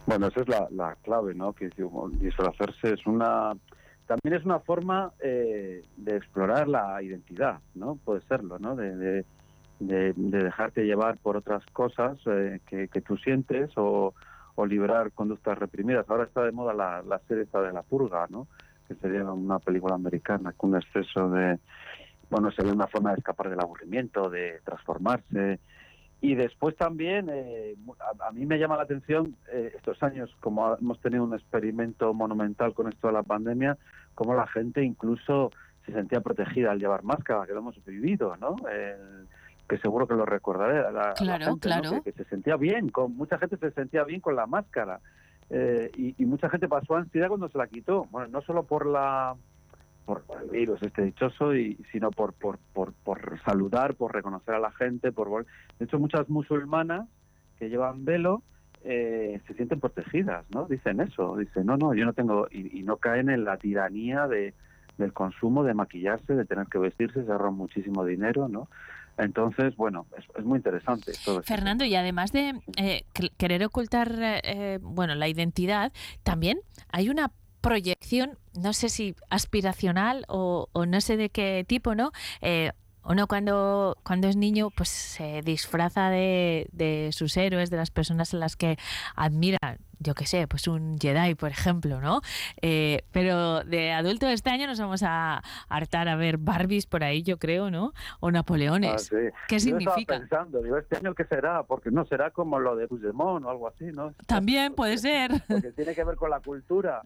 Bueno, 0.06 0.28
esa 0.28 0.42
es 0.42 0.48
la, 0.48 0.68
la 0.72 0.96
clave, 1.04 1.34
¿no? 1.34 1.54
Que 1.54 1.70
digo, 1.76 2.10
disfrazarse 2.14 2.94
es 2.94 3.06
una... 3.06 3.54
También 4.12 4.42
es 4.42 4.46
una 4.46 4.60
forma 4.60 5.14
eh, 5.22 5.86
de 5.96 6.18
explorar 6.18 6.68
la 6.68 7.02
identidad, 7.02 7.60
¿no? 7.76 7.96
Puede 7.96 8.20
serlo, 8.28 8.60
¿no? 8.60 8.76
De, 8.76 8.94
de, 8.98 9.26
de- 9.80 10.14
de 10.16 10.44
dejarte 10.44 10.84
llevar 10.84 11.18
por 11.18 11.38
otras 11.38 11.66
cosas 11.72 12.18
eh, 12.26 12.60
que, 12.68 12.90
que 12.90 13.00
tú 13.02 13.16
sientes 13.16 13.72
o, 13.78 14.14
o 14.56 14.66
liberar 14.66 15.14
conductas 15.14 15.58
reprimidas. 15.58 16.10
Ahora 16.10 16.26
está 16.26 16.44
de 16.44 16.52
moda 16.52 16.74
la, 16.74 17.02
la 17.04 17.20
serie 17.20 17.44
esta 17.44 17.62
de 17.62 17.72
La 17.72 17.84
Purga, 17.84 18.28
¿no? 18.30 18.48
Que 18.88 18.96
sería 18.96 19.24
una 19.24 19.60
película 19.60 19.96
americana 19.96 20.52
con 20.58 20.72
un 20.72 20.76
exceso 20.82 21.30
de... 21.30 21.58
Bueno, 22.30 22.52
sería 22.52 22.74
una 22.74 22.88
forma 22.88 23.12
de 23.12 23.20
escapar 23.20 23.50
del 23.50 23.62
aburrimiento, 23.62 24.30
de 24.30 24.60
transformarse, 24.66 25.60
y 26.24 26.36
después 26.36 26.76
también, 26.76 27.30
eh, 27.32 27.76
a, 28.00 28.28
a 28.28 28.32
mí 28.32 28.46
me 28.46 28.60
llama 28.60 28.78
la 28.78 28.84
atención 28.84 29.36
eh, 29.52 29.72
estos 29.76 30.04
años, 30.04 30.30
como 30.40 30.78
hemos 30.78 31.00
tenido 31.02 31.24
un 31.24 31.34
experimento 31.34 32.14
monumental 32.14 32.74
con 32.76 32.88
esto 32.88 33.08
de 33.08 33.14
la 33.14 33.24
pandemia, 33.24 33.78
cómo 34.16 34.34
la 34.34 34.48
gente 34.48 34.84
incluso 34.84 35.52
se 35.86 35.94
sentía 35.94 36.22
protegida 36.22 36.72
al 36.72 36.80
llevar 36.80 37.04
máscara, 37.04 37.46
que 37.46 37.54
lo 37.54 37.60
hemos 37.60 37.84
vivido, 37.86 38.36
¿no? 38.38 38.56
El- 38.70 39.28
que 39.68 39.78
seguro 39.78 40.06
que 40.06 40.16
lo 40.16 40.26
recordaré. 40.26 40.82
la- 40.82 40.92
la 40.92 41.14
Claro, 41.14 41.46
gente, 41.46 41.70
¿no? 41.70 41.82
claro. 41.82 42.04
Que, 42.04 42.12
que 42.12 42.24
se 42.24 42.30
sentía 42.30 42.58
bien, 42.58 42.90
con 42.90 43.16
mucha 43.16 43.38
gente 43.38 43.56
se 43.58 43.72
sentía 43.72 44.04
bien 44.04 44.20
con 44.20 44.36
la 44.36 44.46
máscara. 44.46 45.00
Eh, 45.50 45.90
y, 45.96 46.16
y 46.22 46.26
mucha 46.26 46.50
gente 46.50 46.68
pasó 46.68 46.96
ansiedad 46.96 47.30
cuando 47.30 47.48
se 47.50 47.58
la 47.58 47.68
quitó. 47.68 48.06
Bueno, 48.12 48.28
no 48.30 48.42
solo 48.42 48.64
por 48.64 48.86
la 48.86 49.36
por 50.06 50.24
el 50.44 50.50
virus 50.50 50.82
este 50.82 51.04
dichoso 51.04 51.56
y 51.56 51.76
sino 51.92 52.10
por, 52.12 52.34
por, 52.34 52.58
por, 52.74 52.92
por 52.94 53.40
saludar, 53.44 53.94
por 53.96 54.14
reconocer 54.14 54.56
a 54.56 54.60
la 54.60 54.72
gente, 54.72 55.12
por 55.12 55.46
de 55.46 55.86
hecho 55.86 56.00
muchas 56.00 56.28
musulmanas 56.28 57.08
que 57.60 57.70
llevan 57.70 58.04
velo 58.04 58.42
eh, 58.84 59.40
se 59.48 59.54
sienten 59.54 59.80
protegidas, 59.80 60.46
¿no? 60.50 60.66
Dicen 60.66 61.00
eso, 61.02 61.36
dicen 61.38 61.66
no, 61.66 61.78
no, 61.78 61.94
yo 61.94 62.06
no 62.06 62.14
tengo 62.14 62.48
y, 62.52 62.80
y 62.80 62.84
no 62.84 62.98
caen 62.98 63.30
en 63.30 63.44
la 63.46 63.58
tiranía 63.58 64.28
de 64.28 64.54
del 64.98 65.14
consumo, 65.14 65.64
de 65.64 65.74
maquillarse, 65.74 66.36
de 66.36 66.46
tener 66.46 66.68
que 66.68 66.78
vestirse, 66.78 67.24
se 67.26 67.32
ahorran 67.32 67.56
muchísimo 67.56 68.06
dinero, 68.06 68.48
¿no? 68.48 68.68
Entonces, 69.18 69.76
bueno, 69.76 70.06
es, 70.18 70.46
muy 70.46 70.58
interesante 70.58 71.14
todo. 71.26 71.42
Fernando, 71.44 71.86
y 71.86 71.96
además 71.96 72.32
de 72.32 72.60
eh, 72.78 73.04
que- 73.14 73.30
querer 73.38 73.64
ocultar 73.64 74.12
eh, 74.22 74.42
eh, 74.44 74.80
bueno, 74.82 75.16
la 75.16 75.28
identidad, 75.28 75.92
también 76.24 76.60
hay 76.92 77.10
una 77.10 77.32
proyección, 77.62 78.38
no 78.60 78.74
sé 78.74 78.90
si 78.90 79.16
aspiracional 79.30 80.26
o, 80.28 80.68
o 80.72 80.86
no 80.86 81.00
sé 81.02 81.18
de 81.18 81.30
qué 81.30 81.64
tipo, 81.68 81.96
¿no? 81.96 82.12
Eh, 82.42 82.72
uno 83.04 83.28
cuando, 83.28 83.98
cuando 84.04 84.28
es 84.28 84.36
niño 84.36 84.70
pues 84.70 84.90
se 84.90 85.42
disfraza 85.42 86.10
de, 86.10 86.68
de 86.72 87.10
sus 87.12 87.36
héroes, 87.38 87.70
de 87.70 87.78
las 87.78 87.92
personas 87.92 88.34
en 88.34 88.40
las 88.40 88.56
que 88.56 88.78
admira, 89.16 89.58
yo 90.00 90.16
qué 90.16 90.26
sé, 90.26 90.48
pues 90.48 90.68
un 90.68 90.98
Jedi, 91.00 91.36
por 91.36 91.50
ejemplo, 91.50 92.02
¿no? 92.02 92.22
Eh, 92.62 93.04
pero 93.12 93.64
de 93.64 93.92
adulto 93.92 94.28
este 94.28 94.50
año 94.50 94.68
nos 94.68 94.80
vamos 94.80 95.04
a 95.04 95.42
hartar 95.70 96.08
a 96.08 96.16
ver 96.16 96.38
Barbies 96.38 96.86
por 96.86 97.04
ahí, 97.04 97.24
yo 97.24 97.38
creo, 97.38 97.70
¿no? 97.72 97.94
O 98.20 98.32
Napoleones. 98.32 98.94
Ah, 98.94 98.98
sí. 99.00 99.16
¿Qué 99.48 99.56
Yo 99.56 99.60
significa? 99.60 100.00
Estaba 100.00 100.20
pensando, 100.20 100.62
digo, 100.62 100.78
este 100.78 100.98
año 100.98 101.14
qué 101.14 101.26
será, 101.26 101.64
porque 101.64 101.92
no 101.92 102.06
será 102.06 102.32
como 102.32 102.60
lo 102.60 102.76
de 102.76 102.88
Puigdemont 102.88 103.46
o 103.46 103.50
algo 103.50 103.68
así, 103.68 103.86
¿no? 103.86 104.14
También 104.28 104.74
puede 104.74 104.98
ser. 104.98 105.32
Porque 105.48 105.72
tiene 105.72 105.96
que 105.96 106.04
ver 106.04 106.16
con 106.16 106.30
la 106.30 106.40
cultura. 106.40 107.04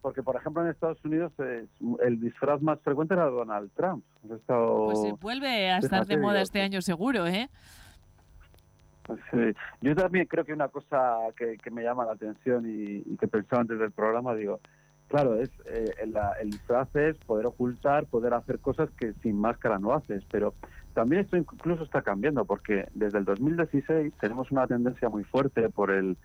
Porque, 0.00 0.22
por 0.22 0.36
ejemplo, 0.36 0.62
en 0.62 0.68
Estados 0.70 1.04
Unidos 1.04 1.32
eh, 1.38 1.66
el 2.04 2.20
disfraz 2.20 2.62
más 2.62 2.80
frecuente 2.80 3.14
era 3.14 3.24
Donald 3.26 3.70
Trump. 3.74 4.04
Estado- 4.32 4.86
Pues 4.86 5.00
se 5.02 5.12
vuelve 5.12 5.70
a 5.70 5.78
estar 5.78 6.06
de 6.06 6.16
moda 6.16 6.40
este 6.40 6.60
año 6.62 6.80
seguro, 6.82 7.26
¿eh? 7.26 7.48
Sí. 9.30 9.54
Yo 9.80 9.96
también 9.96 10.26
creo 10.26 10.44
que 10.44 10.52
una 10.52 10.68
cosa 10.68 11.16
que, 11.36 11.56
que 11.56 11.70
me 11.70 11.82
llama 11.82 12.04
la 12.04 12.12
atención 12.12 12.66
y, 12.68 13.02
y 13.10 13.16
que 13.16 13.26
pensaba 13.26 13.62
antes 13.62 13.78
del 13.78 13.90
programa, 13.90 14.34
digo, 14.34 14.60
claro, 15.08 15.36
es 15.40 15.50
eh, 15.64 15.94
el 16.40 16.50
disfraz 16.50 16.94
es 16.94 17.16
poder 17.18 17.46
ocultar, 17.46 18.04
poder 18.04 18.34
hacer 18.34 18.58
cosas 18.58 18.90
que 18.98 19.14
sin 19.22 19.40
máscara 19.40 19.78
no 19.78 19.94
haces, 19.94 20.22
pero 20.30 20.52
también 20.92 21.22
esto 21.22 21.38
incluso 21.38 21.84
está 21.84 22.02
cambiando 22.02 22.44
porque 22.44 22.86
desde 22.92 23.18
el 23.18 23.24
2016 23.24 24.12
tenemos 24.20 24.50
una 24.50 24.66
tendencia 24.66 25.08
muy 25.08 25.24
fuerte 25.24 25.70
por 25.70 25.90
el 25.90 26.16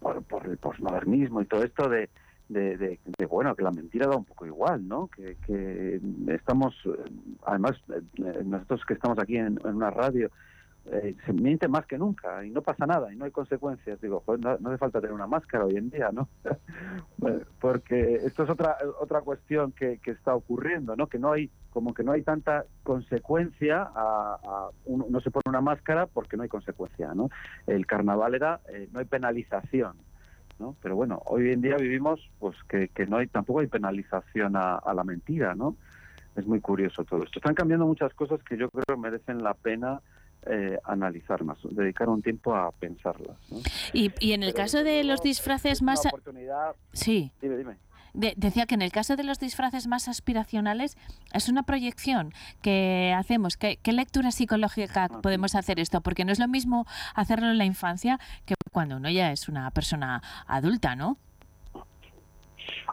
por, 0.00 0.22
por 0.24 0.46
el 0.46 0.58
posmodernismo 0.58 1.40
y 1.42 1.46
todo 1.46 1.62
esto 1.62 1.88
de, 1.88 2.10
de, 2.48 2.76
de- 2.76 3.00
de, 3.18 3.26
bueno 3.26 3.54
que 3.56 3.62
la 3.62 3.70
mentira 3.72 4.06
da 4.06 4.16
un 4.16 4.24
poco 4.24 4.46
igual, 4.46 4.86
¿no? 4.86 5.08
Que, 5.08 5.36
que 5.46 6.00
estamos 6.28 6.74
además 7.44 7.72
eh, 7.88 8.42
nosotros 8.44 8.84
que 8.86 8.94
estamos 8.94 9.18
aquí 9.18 9.36
en, 9.36 9.58
una 9.66 9.90
radio 9.90 10.30
eh, 10.92 11.16
se 11.26 11.32
miente 11.32 11.66
más 11.66 11.84
que 11.86 11.98
nunca 11.98 12.44
y 12.44 12.50
no 12.50 12.62
pasa 12.62 12.86
nada 12.86 13.12
y 13.12 13.16
no 13.16 13.24
hay 13.24 13.32
consecuencias. 13.32 14.00
Digo, 14.00 14.22
joder, 14.24 14.40
no, 14.60 14.68
hace 14.68 14.78
falta 14.78 15.00
tener 15.00 15.12
una 15.14 15.26
máscara 15.26 15.64
hoy 15.64 15.76
en 15.76 15.90
día, 15.90 16.10
¿no? 16.12 16.28
Porque 17.60 18.14
esto 18.24 18.44
es 18.44 18.50
otra 18.50 18.76
otra 19.00 19.20
cuestión 19.22 19.72
que, 19.72 19.98
que 19.98 20.12
está 20.12 20.34
ocurriendo, 20.34 20.94
¿no? 20.94 21.08
Que 21.08 21.18
no 21.18 21.32
hay 21.32 21.50
como 21.70 21.92
que 21.92 22.04
no 22.04 22.12
hay 22.12 22.22
tanta 22.22 22.64
consecuencia 22.84 23.82
a, 23.82 24.38
a 24.42 24.68
uno 24.84 25.06
no 25.10 25.20
se 25.20 25.30
pone 25.30 25.42
una 25.48 25.60
máscara 25.60 26.06
porque 26.06 26.36
no 26.36 26.44
hay 26.44 26.48
consecuencia, 26.48 27.12
¿no? 27.14 27.30
El 27.66 27.84
carnaval 27.86 28.34
era 28.36 28.60
eh, 28.72 28.88
no 28.92 29.00
hay 29.00 29.06
penalización. 29.06 29.96
¿No? 30.58 30.76
Pero 30.82 30.96
bueno, 30.96 31.22
hoy 31.26 31.52
en 31.52 31.60
día 31.62 31.76
vivimos 31.76 32.20
pues 32.38 32.56
que, 32.68 32.88
que 32.88 33.06
no 33.06 33.18
hay 33.18 33.26
tampoco 33.26 33.60
hay 33.60 33.66
penalización 33.66 34.56
a, 34.56 34.76
a 34.76 34.94
la 34.94 35.04
mentira, 35.04 35.54
¿no? 35.54 35.76
Es 36.36 36.46
muy 36.46 36.60
curioso 36.60 37.04
todo 37.04 37.22
esto. 37.24 37.38
Están 37.38 37.54
cambiando 37.54 37.86
muchas 37.86 38.12
cosas 38.14 38.42
que 38.42 38.56
yo 38.58 38.68
creo 38.70 38.84
que 38.86 38.96
merecen 38.96 39.42
la 39.42 39.54
pena 39.54 40.00
eh, 40.46 40.78
analizar 40.84 41.42
más, 41.44 41.58
dedicar 41.70 42.08
un 42.08 42.22
tiempo 42.22 42.54
a 42.54 42.70
pensarlas. 42.72 43.36
¿no? 43.50 43.58
Y, 43.92 44.12
y 44.20 44.32
en 44.32 44.42
el 44.42 44.52
Pero 44.52 44.64
caso 44.64 44.84
de 44.84 45.02
los 45.04 45.22
disfraces 45.22 45.82
más... 45.82 46.00
Una 46.02 46.10
oportunidad. 46.10 46.76
Sí. 46.92 47.32
Dime, 47.40 47.56
dime. 47.56 47.76
De- 48.12 48.32
decía 48.36 48.66
que 48.66 48.74
en 48.74 48.82
el 48.82 48.92
caso 48.92 49.16
de 49.16 49.24
los 49.24 49.38
disfraces 49.38 49.86
más 49.86 50.08
aspiracionales 50.08 50.96
es 51.34 51.48
una 51.48 51.64
proyección 51.64 52.32
que 52.62 53.14
hacemos. 53.16 53.56
¿Qué, 53.56 53.78
qué 53.82 53.92
lectura 53.92 54.30
psicológica 54.30 55.08
podemos 55.22 55.54
hacer 55.54 55.80
esto? 55.80 56.00
Porque 56.00 56.24
no 56.24 56.32
es 56.32 56.38
lo 56.38 56.48
mismo 56.48 56.86
hacerlo 57.14 57.50
en 57.50 57.58
la 57.58 57.64
infancia 57.64 58.18
que 58.46 58.54
cuando 58.76 58.98
uno 58.98 59.08
ya 59.08 59.32
es 59.32 59.48
una 59.48 59.70
persona 59.70 60.20
adulta, 60.46 60.94
¿no? 60.94 61.16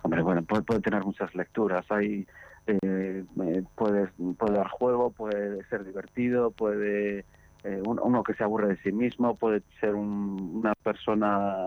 Hombre, 0.01 0.21
bueno, 0.21 0.41
puede, 0.43 0.79
tener 0.79 1.03
muchas 1.03 1.35
lecturas. 1.35 1.85
Hay 1.91 2.25
eh, 2.67 3.25
eh, 3.41 3.63
puede, 3.75 4.07
dar 4.53 4.69
juego, 4.69 5.11
puede 5.11 5.61
ser 5.65 5.83
divertido, 5.83 6.51
puede 6.51 7.25
eh, 7.65 7.81
un- 7.85 7.99
uno 8.01 8.23
que 8.23 8.33
se 8.33 8.45
aburre 8.45 8.69
de 8.69 8.77
sí 8.77 8.93
mismo, 8.93 9.35
puede 9.35 9.61
ser 9.81 9.93
un- 9.95 10.61
una 10.63 10.73
persona 10.73 11.65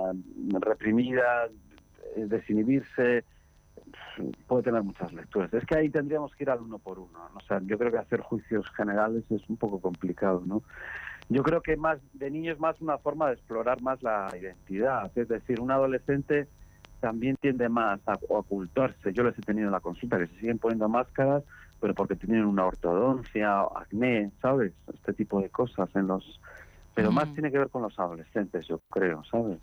reprimida, 0.61 1.49
eh, 2.17 2.25
desinhibirse, 2.27 3.23
puede 4.47 4.63
tener 4.63 4.83
muchas 4.83 5.13
lecturas. 5.13 5.53
Es 5.53 5.67
que 5.67 5.77
ahí 5.77 5.91
tendríamos 5.91 6.35
que 6.35 6.45
ir 6.45 6.49
al 6.49 6.63
uno 6.63 6.79
por 6.79 6.99
uno. 6.99 7.19
¿no? 7.35 7.37
O 7.37 7.61
yo 7.67 7.77
creo 7.77 7.93
que 7.93 7.99
hacer 7.99 8.21
juicios 8.21 8.67
generales 8.75 9.25
es 9.31 9.47
un 9.51 9.59
poco 9.59 9.79
complicado, 9.79 10.43
¿no? 10.47 10.63
Yo 11.29 11.43
creo 11.43 11.61
que 11.61 11.77
más 11.77 11.99
de 12.13 12.31
niño 12.31 12.53
es 12.53 12.61
más 12.61 12.81
una 12.81 12.99
forma 12.99 13.29
de 13.29 13.35
explorar 13.35 13.83
más 13.83 14.03
la 14.03 14.33
identidad. 14.41 15.11
Es 15.17 15.29
decir, 15.29 15.61
un 15.61 15.71
adolescente 15.71 16.47
también 17.01 17.37
tiende 17.37 17.69
más 17.69 18.01
a 18.07 18.15
ocultarse. 18.29 19.13
Yo 19.13 19.25
les 19.25 19.37
he 19.39 19.43
tenido 19.43 19.67
en 19.67 19.73
la 19.73 19.81
consulta 19.81 20.19
que 20.19 20.29
se 20.29 20.39
siguen 20.39 20.59
poniendo 20.59 20.89
máscaras, 20.89 21.43
pero 21.81 21.95
porque 21.95 22.15
tienen 22.15 22.45
una 22.45 22.65
ortodoncia, 22.65 23.61
acné, 23.75 24.31
¿sabes? 24.41 24.73
Este 24.93 25.13
tipo 25.13 25.41
de 25.41 25.51
cosas 25.51 25.89
en 25.97 26.07
los... 26.07 26.41
Pero 26.95 27.13
más 27.13 27.33
tiene 27.35 27.51
que 27.51 27.59
ver 27.59 27.69
con 27.69 27.83
los 27.83 27.99
adolescentes, 27.99 28.67
yo 28.67 28.81
creo, 28.89 29.23
¿sabes? 29.25 29.59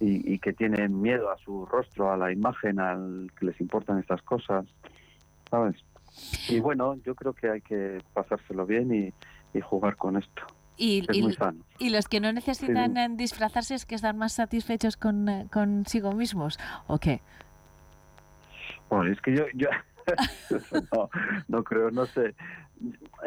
Y, 0.00 0.32
y 0.32 0.38
que 0.38 0.54
tienen 0.54 1.02
miedo 1.02 1.30
a 1.30 1.36
su 1.38 1.66
rostro, 1.66 2.10
a 2.10 2.16
la 2.16 2.32
imagen, 2.32 2.80
al 2.80 3.30
que 3.38 3.46
les 3.46 3.60
importan 3.60 3.98
estas 3.98 4.22
cosas, 4.22 4.64
¿sabes? 5.50 5.76
Y 6.48 6.60
bueno, 6.60 6.94
yo 7.04 7.14
creo 7.14 7.34
que 7.34 7.50
hay 7.50 7.60
que 7.60 7.98
pasárselo 8.14 8.64
bien 8.64 8.94
y, 8.94 9.12
y 9.56 9.60
jugar 9.60 9.96
con 9.96 10.16
esto. 10.16 10.42
Y, 10.76 11.04
Es 11.08 11.16
y- 11.16 11.22
muy 11.22 11.32
sano. 11.34 11.60
y 11.78 11.90
los 11.90 12.06
que 12.08 12.20
no 12.20 12.32
necesitan 12.32 12.94
Sí. 12.94 13.16
disfrazarse 13.16 13.74
es 13.74 13.86
que 13.86 13.94
están 13.94 14.18
más 14.18 14.34
satisfechos 14.34 14.96
con, 14.96 15.28
eh, 15.28 15.46
consigo 15.52 16.12
mismos, 16.12 16.58
¿o 16.86 16.98
qué? 16.98 17.20
Bueno, 18.88 19.10
es 19.12 19.20
que 19.20 19.34
yo, 19.36 19.44
yo 19.54 19.68
no, 20.92 21.10
no 21.48 21.64
creo, 21.64 21.90
no 21.90 22.06
sé. 22.06 22.34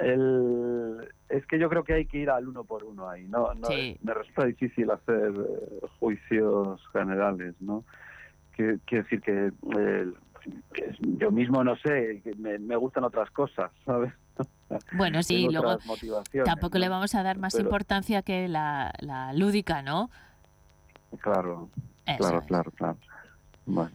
El, 0.02 1.10
es 1.28 1.46
que 1.48 1.58
yo 1.60 1.70
creo 1.70 1.84
que 1.84 1.94
hay 1.94 2.06
que 2.06 2.20
ir 2.20 2.30
al 2.30 2.48
uno 2.48 2.64
por 2.64 2.84
uno 2.84 3.10
ahí, 3.10 3.28
¿no? 3.28 3.54
no 3.56 3.68
Sí. 3.68 3.98
Me 4.04 4.14
resulta 4.14 4.46
difícil 4.46 4.90
hacer 4.92 5.34
eh, 5.36 5.88
juicios 6.00 6.82
generales, 6.94 7.56
¿no? 7.60 7.84
Quiero 8.56 8.78
decir 8.90 9.22
que, 9.22 9.52
eh, 9.78 10.12
que 10.74 10.96
yo 11.18 11.32
mismo 11.32 11.64
no 11.64 11.76
sé, 11.78 12.22
que 12.24 12.34
me, 12.36 12.58
me 12.60 12.76
gustan 12.76 13.04
otras 13.04 13.30
cosas, 13.32 13.72
¿sabes? 13.86 14.14
Bueno, 14.96 15.24
sí, 15.24 15.48
luego 15.52 15.78
tampoco 16.46 16.78
le 16.78 16.90
vamos 16.90 17.16
a 17.16 17.24
dar 17.24 17.38
más 17.38 17.54
Pero- 17.54 17.66
importancia 17.66 18.22
que 18.22 18.48
la, 18.48 18.94
la 19.00 19.34
lúdica, 19.34 19.82
¿no? 19.82 20.10
Claro, 21.22 21.70
Eso 22.06 22.18
claro, 22.20 22.40
es. 22.40 22.46
claro, 22.46 22.72
claro. 22.72 22.98
Bueno. 23.66 23.92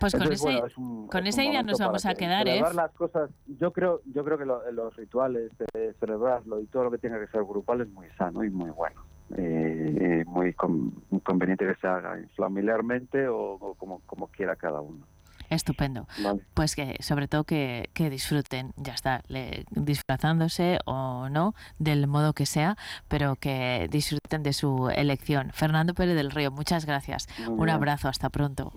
Pues 0.00 0.14
con, 0.14 0.32
ese, 0.32 0.42
bueno, 0.50 0.66
es 0.66 0.76
un- 0.78 1.06
con 1.08 1.26
es 1.26 1.34
esa 1.34 1.44
idea 1.44 1.62
nos 1.62 1.78
vamos 1.78 2.06
a 2.06 2.14
que 2.14 2.20
quedar, 2.24 2.48
¿eh? 2.48 2.62
las 2.74 2.90
cosas, 2.92 3.30
yo 3.60 3.70
creo, 3.72 4.00
yo 4.06 4.24
creo 4.24 4.38
que 4.38 4.46
lo- 4.46 4.70
los 4.72 4.96
rituales 4.96 5.52
de 5.74 5.92
celebrarlo 6.00 6.60
y 6.60 6.66
todo 6.66 6.84
lo 6.84 6.90
que 6.90 6.98
tenga 6.98 7.20
que 7.20 7.30
ser 7.30 7.42
grupal 7.44 7.82
es 7.82 7.88
muy 7.90 8.08
sano 8.18 8.42
y 8.42 8.50
muy 8.50 8.70
bueno. 8.70 9.02
Eh, 9.36 9.96
eh, 10.00 10.24
muy, 10.26 10.52
con- 10.54 10.92
muy 11.10 11.20
conveniente 11.20 11.66
que 11.66 11.74
se 11.76 11.86
haga 11.86 12.18
familiarmente 12.34 13.28
o, 13.28 13.52
o 13.52 13.74
como, 13.74 14.00
como 14.06 14.26
quiera 14.28 14.56
cada 14.56 14.80
uno. 14.80 15.06
Estupendo. 15.50 16.06
Vale. 16.22 16.40
Pues 16.54 16.74
que 16.76 16.96
sobre 17.00 17.28
todo 17.28 17.44
que, 17.44 17.90
que 17.92 18.08
disfruten, 18.08 18.72
ya 18.76 18.94
está, 18.94 19.22
le- 19.28 19.64
disfrazándose 19.70 20.78
o 20.86 21.28
no, 21.28 21.54
del 21.78 22.06
modo 22.06 22.32
que 22.32 22.46
sea, 22.46 22.76
pero 23.08 23.36
que 23.36 23.88
disfruten 23.90 24.42
de 24.42 24.52
su 24.52 24.88
elección. 24.90 25.50
Fernando 25.52 25.92
Pérez 25.94 26.14
del 26.16 26.30
Río, 26.30 26.50
muchas 26.50 26.86
gracias. 26.86 27.26
Muy 27.40 27.48
Un 27.48 27.56
bien. 27.64 27.70
abrazo, 27.70 28.08
hasta 28.08 28.28
pronto. 28.30 28.72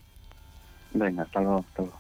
Venga, 0.96 1.24
hasta 1.24 1.40
luego, 1.42 1.60
hasta 1.60 1.82
luego. 1.84 1.98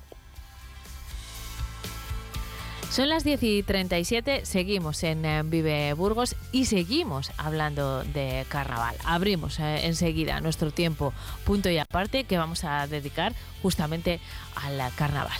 Son 2.93 3.09
las 3.09 3.23
10 3.23 3.41
y 3.41 3.63
37, 3.63 4.45
seguimos 4.45 5.01
en 5.01 5.25
eh, 5.25 5.41
Vive 5.43 5.93
Burgos 5.93 6.35
y 6.51 6.65
seguimos 6.65 7.31
hablando 7.37 8.03
de 8.03 8.45
carnaval. 8.49 8.95
Abrimos 9.03 9.59
eh, 9.59 9.87
enseguida 9.87 10.39
nuestro 10.41 10.69
tiempo 10.69 11.11
punto 11.43 11.71
y 11.71 11.79
aparte 11.79 12.25
que 12.25 12.37
vamos 12.37 12.63
a 12.63 12.85
dedicar 12.85 13.33
justamente 13.63 14.19
al 14.53 14.79
carnaval. 14.93 15.39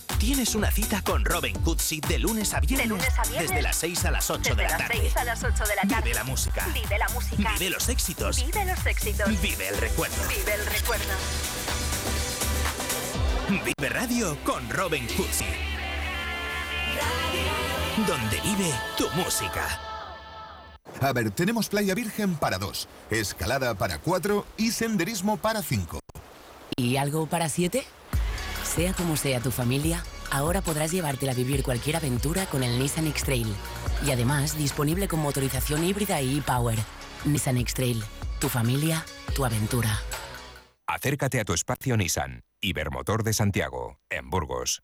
tienes 0.21 0.53
una 0.53 0.69
cita 0.69 1.01
con 1.01 1.25
Robin 1.25 1.57
Cutsi 1.61 1.99
de 1.99 2.19
lunes 2.19 2.53
a 2.53 2.59
viernes, 2.59 2.87
De 2.87 2.89
lunes 2.89 3.09
a 3.17 3.23
viernes. 3.23 3.49
desde 3.49 3.61
las 3.63 3.75
6 3.75 4.05
a 4.05 4.11
las 4.11 4.29
8 4.29 4.43
de 4.43 4.49
Desde 4.49 4.63
la 4.63 4.69
las 4.69 4.77
tarde. 4.77 5.01
6 5.01 5.17
a 5.17 5.23
las 5.23 5.43
8 5.43 5.63
de 5.63 5.75
la 5.75 5.81
tarde. 5.81 6.01
Vive 6.03 6.13
la 6.13 6.23
música. 6.23 6.67
Vive 6.71 6.97
la 6.99 7.09
música. 7.09 7.53
Vive 7.57 7.69
los 7.71 7.89
éxitos. 7.89 8.45
Vive 8.45 8.65
los 8.65 8.85
éxitos. 8.85 9.41
Vive 9.41 9.67
el 9.67 9.77
recuerdo. 9.77 10.15
Vive 10.29 10.53
el 10.53 10.65
recuerdo. 10.67 11.13
Vive 13.65 13.89
Radio 13.89 14.37
con 14.43 14.69
Robin 14.69 15.07
Cutsi. 15.07 15.45
Donde 18.05 18.39
vive 18.41 18.71
tu 18.99 19.09
música. 19.15 19.79
A 21.01 21.13
ver, 21.13 21.31
tenemos 21.31 21.67
playa 21.67 21.95
virgen 21.95 22.35
para 22.35 22.59
dos, 22.59 22.87
escalada 23.09 23.73
para 23.73 23.97
cuatro 23.97 24.45
y 24.55 24.69
senderismo 24.69 25.37
para 25.37 25.63
cinco. 25.63 25.99
¿Y 26.77 26.97
algo 26.97 27.25
para 27.25 27.49
siete? 27.49 27.87
Sea 28.63 28.93
como 28.93 29.17
sea 29.17 29.39
tu 29.41 29.51
familia, 29.51 30.03
ahora 30.31 30.61
podrás 30.61 30.91
llevártela 30.91 31.33
a 31.33 31.35
vivir 31.35 31.63
cualquier 31.63 31.97
aventura 31.97 32.45
con 32.47 32.63
el 32.63 32.79
Nissan 32.79 33.07
X-Trail. 33.07 33.53
Y 34.05 34.11
además 34.11 34.57
disponible 34.57 35.07
con 35.07 35.19
motorización 35.19 35.83
híbrida 35.83 36.21
y 36.21 36.39
e-Power. 36.39 36.79
Nissan 37.25 37.57
X-Trail. 37.57 38.03
Tu 38.39 38.49
familia, 38.49 39.05
tu 39.35 39.45
aventura. 39.45 39.99
Acércate 40.87 41.39
a 41.39 41.45
tu 41.45 41.53
espacio 41.53 41.95
Nissan 41.95 42.43
Ibermotor 42.61 43.23
de 43.23 43.33
Santiago, 43.33 43.97
en 44.09 44.29
Burgos. 44.29 44.83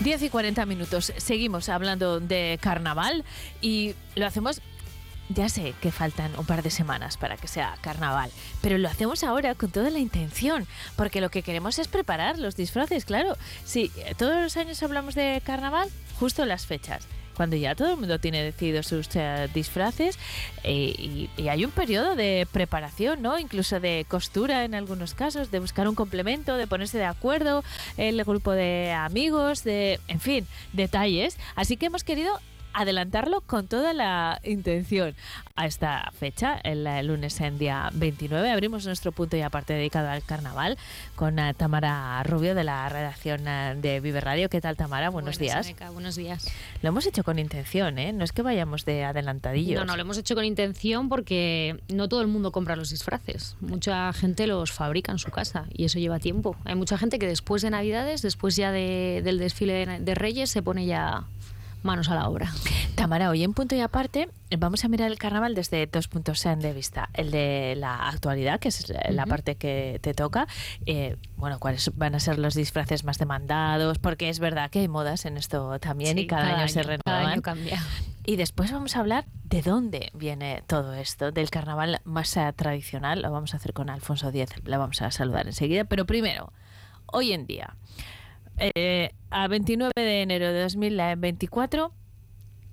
Diez 0.00 0.22
y 0.22 0.30
40 0.30 0.64
minutos. 0.64 1.12
Seguimos 1.16 1.68
hablando 1.68 2.20
de 2.20 2.58
carnaval 2.62 3.24
y 3.60 3.94
lo 4.14 4.26
hacemos 4.26 4.62
ya 5.28 5.48
sé 5.48 5.74
que 5.82 5.92
faltan 5.92 6.30
un 6.38 6.46
par 6.46 6.62
de 6.62 6.70
semanas 6.70 7.18
para 7.18 7.36
que 7.36 7.48
sea 7.48 7.74
carnaval, 7.82 8.30
pero 8.62 8.78
lo 8.78 8.88
hacemos 8.88 9.24
ahora 9.24 9.54
con 9.54 9.70
toda 9.70 9.90
la 9.90 9.98
intención, 9.98 10.66
porque 10.96 11.20
lo 11.20 11.30
que 11.30 11.42
queremos 11.42 11.78
es 11.78 11.86
preparar 11.86 12.38
los 12.38 12.56
disfraces, 12.56 13.04
claro. 13.04 13.36
Si 13.64 13.90
todos 14.16 14.40
los 14.40 14.56
años 14.56 14.82
hablamos 14.82 15.14
de 15.14 15.42
carnaval, 15.44 15.90
justo 16.18 16.46
las 16.46 16.64
fechas 16.64 17.06
cuando 17.38 17.54
ya 17.54 17.76
todo 17.76 17.92
el 17.92 17.96
mundo 17.96 18.18
tiene 18.18 18.42
decididos 18.42 18.88
sus 18.88 19.08
eh, 19.14 19.48
disfraces 19.54 20.18
eh, 20.64 20.92
y, 20.98 21.30
y 21.36 21.48
hay 21.48 21.64
un 21.64 21.70
periodo 21.70 22.16
de 22.16 22.48
preparación, 22.50 23.22
¿no? 23.22 23.38
Incluso 23.38 23.78
de 23.78 24.04
costura 24.08 24.64
en 24.64 24.74
algunos 24.74 25.14
casos, 25.14 25.52
de 25.52 25.60
buscar 25.60 25.88
un 25.88 25.94
complemento, 25.94 26.56
de 26.56 26.66
ponerse 26.66 26.98
de 26.98 27.04
acuerdo, 27.04 27.62
el 27.96 28.22
grupo 28.24 28.50
de 28.50 28.90
amigos, 28.90 29.62
de, 29.62 30.00
en 30.08 30.18
fin, 30.18 30.48
detalles. 30.72 31.38
Así 31.54 31.76
que 31.76 31.86
hemos 31.86 32.02
querido 32.02 32.40
adelantarlo 32.82 33.40
con 33.40 33.66
toda 33.66 33.92
la 33.92 34.40
intención 34.44 35.14
a 35.56 35.66
esta 35.66 36.12
fecha, 36.18 36.54
el, 36.62 36.86
eh, 36.86 37.02
lunes 37.02 37.40
en 37.40 37.58
día 37.58 37.90
29. 37.94 38.50
Abrimos 38.50 38.86
nuestro 38.86 39.10
punto 39.10 39.36
y 39.36 39.42
aparte 39.42 39.72
dedicado 39.72 40.08
al 40.08 40.22
carnaval 40.22 40.78
con 41.16 41.38
eh, 41.40 41.54
Tamara 41.54 42.22
Rubio 42.22 42.54
de 42.54 42.62
la 42.62 42.88
redacción 42.88 43.48
eh, 43.48 43.74
de 43.80 43.98
Vive 43.98 44.20
Radio. 44.20 44.48
¿Qué 44.48 44.60
tal, 44.60 44.76
Tamara? 44.76 45.10
Buenos 45.10 45.38
Buenas, 45.38 45.54
días. 45.56 45.66
Aneca, 45.66 45.90
buenos 45.90 46.14
días. 46.14 46.46
Lo 46.82 46.90
hemos 46.90 47.04
hecho 47.06 47.24
con 47.24 47.40
intención, 47.40 47.98
¿eh? 47.98 48.12
No 48.12 48.22
es 48.22 48.30
que 48.30 48.42
vayamos 48.42 48.84
de 48.84 49.02
adelantadillos. 49.04 49.80
No, 49.80 49.84
no, 49.84 49.96
lo 49.96 50.02
hemos 50.02 50.16
hecho 50.16 50.36
con 50.36 50.44
intención 50.44 51.08
porque 51.08 51.80
no 51.88 52.08
todo 52.08 52.20
el 52.20 52.28
mundo 52.28 52.52
compra 52.52 52.76
los 52.76 52.90
disfraces. 52.90 53.56
Mucha 53.60 54.12
gente 54.12 54.46
los 54.46 54.70
fabrica 54.70 55.10
en 55.10 55.18
su 55.18 55.30
casa 55.32 55.64
y 55.72 55.84
eso 55.86 55.98
lleva 55.98 56.20
tiempo. 56.20 56.54
Hay 56.64 56.76
mucha 56.76 56.96
gente 56.96 57.18
que 57.18 57.26
después 57.26 57.62
de 57.62 57.70
Navidades, 57.70 58.22
después 58.22 58.54
ya 58.54 58.70
de- 58.70 59.22
del 59.24 59.38
desfile 59.38 59.84
de, 59.86 59.98
de 59.98 60.14
Reyes, 60.14 60.50
se 60.50 60.62
pone 60.62 60.86
ya 60.86 61.24
manos 61.82 62.08
a 62.08 62.14
la 62.14 62.28
obra. 62.28 62.52
Tamara, 62.94 63.30
hoy 63.30 63.44
en 63.44 63.54
punto 63.54 63.74
y 63.76 63.80
aparte 63.80 64.28
vamos 64.58 64.84
a 64.84 64.88
mirar 64.88 65.10
el 65.10 65.18
carnaval 65.18 65.54
desde 65.54 65.86
dos 65.86 66.08
puntos 66.08 66.42
de 66.42 66.72
vista. 66.72 67.08
El 67.14 67.30
de 67.30 67.74
la 67.76 68.08
actualidad, 68.08 68.58
que 68.60 68.68
es 68.68 68.88
la 69.10 69.22
Ujú. 69.22 69.30
parte 69.30 69.54
que 69.56 69.98
te 70.02 70.14
toca. 70.14 70.46
eh, 70.86 71.16
bueno, 71.36 71.58
cuáles 71.60 71.90
van 71.96 72.14
a 72.14 72.20
ser 72.20 72.38
los 72.38 72.54
disfraces 72.54 73.04
más 73.04 73.18
demandados, 73.18 73.98
porque 73.98 74.28
es 74.28 74.38
verdad 74.40 74.70
que 74.70 74.80
hay 74.80 74.88
modas 74.88 75.24
en 75.24 75.36
esto 75.36 75.78
también 75.78 76.16
Sí, 76.16 76.22
y 76.24 76.26
cada, 76.26 76.58
año, 76.58 76.68
se 76.68 76.80
cada 76.82 76.96
renuevan. 76.96 77.32
año 77.32 77.42
cambia. 77.42 77.82
Y 78.26 78.36
después 78.36 78.72
vamos 78.72 78.96
a 78.96 79.00
hablar 79.00 79.24
de 79.44 79.62
dónde 79.62 80.10
viene 80.14 80.62
todo 80.66 80.92
esto, 80.94 81.30
del 81.32 81.48
carnaval 81.50 82.00
más 82.04 82.36
eh, 82.36 82.52
tradicional. 82.54 83.22
Lo 83.22 83.30
vamos 83.30 83.54
a 83.54 83.58
hacer 83.58 83.72
con 83.72 83.88
Alfonso 83.88 84.28
X, 84.28 84.48
le 84.64 84.76
vamos 84.76 85.00
a 85.00 85.10
saludar 85.10 85.46
enseguida. 85.46 85.84
Pero 85.84 86.04
primero, 86.04 86.52
hoy 87.06 87.32
en 87.32 87.46
día, 87.46 87.74
eh, 88.58 89.10
a 89.30 89.48
29 89.48 89.92
de 89.96 90.22
enero 90.22 90.52
de 90.52 90.62
2024, 90.62 91.92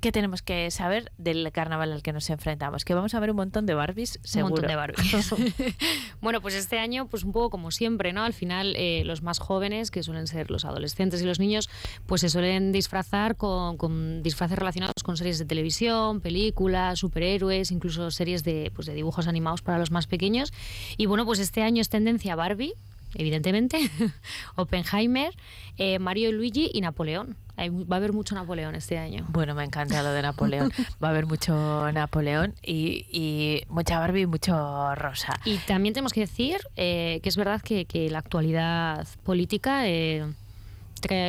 ¿qué 0.05 0.11
tenemos 0.11 0.41
que 0.41 0.69
saber 0.69 1.11
del 1.17 1.51
carnaval 1.51 1.91
al 1.91 2.03
que 2.03 2.13
nos 2.13 2.29
enfrentamos? 2.29 2.85
Que 2.85 2.93
vamos 2.93 3.13
a 3.15 3.19
ver 3.19 3.31
un 3.31 3.37
montón 3.37 3.65
de 3.65 3.73
Barbies, 3.73 4.19
seguro. 4.23 4.45
Un 4.45 4.51
montón 4.51 4.69
de 4.69 4.75
Barbies. 4.75 5.33
bueno, 6.21 6.41
pues 6.41 6.53
este 6.53 6.79
año, 6.79 7.07
pues 7.07 7.23
un 7.23 7.31
poco 7.31 7.49
como 7.49 7.71
siempre, 7.71 8.13
¿no? 8.13 8.23
Al 8.23 8.33
final, 8.33 8.75
eh, 8.77 9.03
los 9.05 9.21
más 9.21 9.39
jóvenes, 9.39 9.91
que 9.91 10.03
suelen 10.03 10.27
ser 10.27 10.51
los 10.51 10.63
adolescentes 10.63 11.21
y 11.21 11.25
los 11.25 11.39
niños, 11.39 11.69
pues 12.05 12.21
se 12.21 12.29
suelen 12.29 12.71
disfrazar 12.71 13.35
con, 13.35 13.77
con 13.77 14.21
disfraces 14.21 14.57
relacionados 14.57 15.03
con 15.03 15.17
series 15.17 15.39
de 15.39 15.45
televisión, 15.45 16.21
películas, 16.21 16.99
superhéroes, 16.99 17.71
incluso 17.71 18.11
series 18.11 18.43
de, 18.43 18.71
pues, 18.75 18.85
de 18.87 18.93
dibujos 18.93 19.27
animados 19.27 19.61
para 19.61 19.79
los 19.79 19.91
más 19.91 20.07
pequeños. 20.07 20.53
Y 20.97 21.07
bueno, 21.07 21.25
pues 21.25 21.39
este 21.39 21.63
año 21.63 21.81
es 21.81 21.89
tendencia 21.89 22.35
Barbie, 22.35 22.75
evidentemente, 23.15 23.79
Oppenheimer, 24.55 25.31
eh, 25.77 25.99
Mario 25.99 26.29
y 26.29 26.31
Luigi 26.33 26.71
y 26.73 26.81
Napoleón. 26.81 27.35
Hay- 27.57 27.69
va 27.69 27.95
a 27.95 27.97
haber 27.97 28.11
mucho 28.13 28.35
Napoleón 28.35 28.75
este 28.75 28.97
año. 28.97 29.25
Bueno, 29.29 29.55
me 29.55 29.63
encanta 29.63 30.03
lo 30.03 30.11
de 30.11 30.21
Napoleón. 30.21 30.71
Va 31.03 31.07
a 31.07 31.11
haber 31.11 31.25
mucho 31.25 31.89
Napoleón 31.93 32.53
y, 32.61 33.05
y 33.11 33.63
mucha 33.69 33.97
Barbie 33.99 34.21
y 34.23 34.25
mucho 34.25 34.93
rosa. 34.95 35.39
Y 35.45 35.57
también 35.59 35.93
tenemos 35.93 36.11
que 36.11 36.19
decir 36.19 36.57
eh, 36.75 37.21
que 37.23 37.29
es 37.29 37.37
verdad 37.37 37.61
que, 37.61 37.85
que 37.85 38.09
la 38.09 38.19
actualidad 38.19 39.07
política 39.23 39.87
eh, 39.87 40.25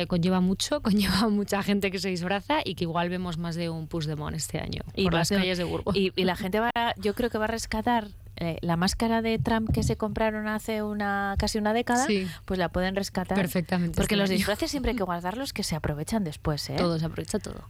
conlleva 0.07 0.41
mucho, 0.41 0.81
conlleva 0.83 1.29
mucha 1.29 1.63
gente 1.63 1.91
que 1.91 1.99
se 1.99 2.09
disfraza 2.09 2.59
y 2.65 2.75
que 2.75 2.83
igual 2.83 3.07
vemos 3.09 3.37
más 3.37 3.55
de 3.55 3.69
un 3.69 3.87
Puigdemont 3.87 4.35
este 4.35 4.59
año 4.59 4.81
por 5.01 5.13
las 5.13 5.29
calles 5.29 5.57
de 5.57 5.63
Burgos. 5.63 5.95
Y, 5.95 6.11
y 6.15 6.25
la 6.25 6.35
gente 6.35 6.59
va, 6.59 6.71
yo 6.97 7.13
creo 7.13 7.29
que 7.29 7.37
va 7.37 7.45
a 7.45 7.47
rescatar 7.49 8.07
eh, 8.39 8.57
la 8.61 8.75
máscara 8.77 9.21
de 9.21 9.39
Trump 9.39 9.71
que 9.73 9.83
se 9.83 9.97
compraron 9.97 10.47
hace 10.47 10.83
una 10.83 11.35
casi 11.37 11.57
una 11.57 11.73
década, 11.73 12.05
Sí. 12.05 12.27
pues 12.45 12.57
la 12.59 12.69
pueden 12.69 12.95
rescatar 12.95 13.37
Perfectamente 13.37 13.95
Porque 13.95 14.15
este 14.15 14.17
los 14.17 14.29
año. 14.29 14.37
disfraces 14.37 14.71
siempre 14.71 14.91
hay 14.91 14.97
que 14.97 15.03
guardarlos 15.11 15.53
que 15.53 15.63
se 15.63 15.75
aprovechan 15.75 16.23
después, 16.23 16.69
¿eh? 16.69 16.75
Todo, 16.77 16.97
se 16.99 17.05
aprovecha 17.05 17.39
todo. 17.39 17.61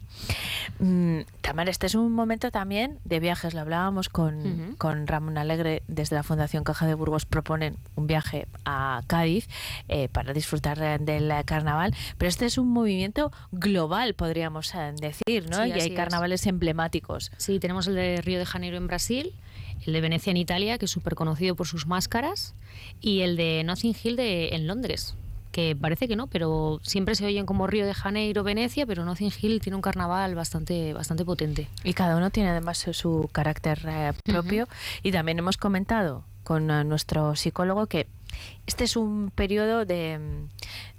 Mm, 0.79 1.21
Tamara, 1.41 1.71
este 1.71 1.87
es 1.87 1.95
un 1.95 2.11
momento 2.11 2.51
también 2.51 2.99
de 3.05 3.19
viajes. 3.19 3.53
Lo 3.53 3.61
hablábamos 3.61 4.09
con, 4.09 4.75
con 4.77 5.07
Ramón 5.07 5.37
Alegre 5.37 5.83
desde 5.87 6.15
la 6.15 6.23
Fundación 6.23 6.63
Caja 6.63 6.85
de 6.85 6.93
Burgos. 6.93 7.25
Proponen 7.25 7.77
un 7.95 8.07
viaje 8.07 8.47
a 8.65 9.01
Cádiz 9.07 9.47
eh, 9.87 10.09
para 10.09 10.33
disfrutar 10.33 10.99
del 10.99 11.31
carnaval. 11.45 11.95
Pero 12.17 12.29
este 12.29 12.45
es 12.45 12.57
un 12.57 12.69
movimiento 12.69 13.31
global, 13.51 14.13
podríamos 14.13 14.73
eh, 14.75 14.93
decir, 14.99 15.49
¿no? 15.49 15.63
Sí, 15.63 15.69
y 15.69 15.71
hay 15.73 15.89
es. 15.91 15.95
carnavales 15.95 16.45
emblemáticos. 16.45 17.31
Sí, 17.37 17.59
tenemos 17.59 17.87
el 17.87 17.95
de 17.95 18.21
Río 18.21 18.39
de 18.39 18.45
Janeiro 18.45 18.77
en 18.77 18.87
Brasil, 18.87 19.33
el 19.85 19.93
de 19.93 20.01
Venecia 20.01 20.31
en 20.31 20.37
Italia, 20.37 20.77
que 20.77 20.85
es 20.85 20.91
súper 20.91 21.15
conocido 21.15 21.55
por 21.55 21.67
sus 21.67 21.87
máscaras, 21.87 22.55
y 23.01 23.21
el 23.21 23.37
de 23.37 23.63
Nothing 23.65 23.95
Hill 24.01 24.15
de, 24.15 24.49
en 24.49 24.67
Londres, 24.67 25.15
que 25.51 25.75
parece 25.75 26.07
que 26.07 26.15
no, 26.15 26.27
pero 26.27 26.79
siempre 26.83 27.15
se 27.15 27.25
oyen 27.25 27.45
como 27.45 27.67
Río 27.67 27.85
de 27.85 27.93
Janeiro, 27.93 28.43
Venecia, 28.43 28.85
pero 28.85 29.05
Nothing 29.05 29.31
Hill 29.41 29.61
tiene 29.61 29.75
un 29.75 29.81
carnaval 29.81 30.35
bastante, 30.35 30.93
bastante 30.93 31.25
potente. 31.25 31.67
Y 31.83 31.93
cada 31.93 32.15
uno 32.15 32.29
tiene 32.29 32.49
además 32.49 32.77
su, 32.77 32.93
su 32.93 33.29
carácter 33.31 33.79
eh, 33.87 34.13
propio. 34.23 34.67
Y 35.03 35.11
también 35.11 35.39
hemos 35.39 35.57
comentado 35.57 36.23
con 36.43 36.69
eh, 36.69 36.83
nuestro 36.83 37.35
psicólogo 37.35 37.87
que 37.87 38.07
este 38.65 38.83
es 38.83 38.95
un 38.95 39.31
periodo 39.33 39.85
de, 39.85 40.19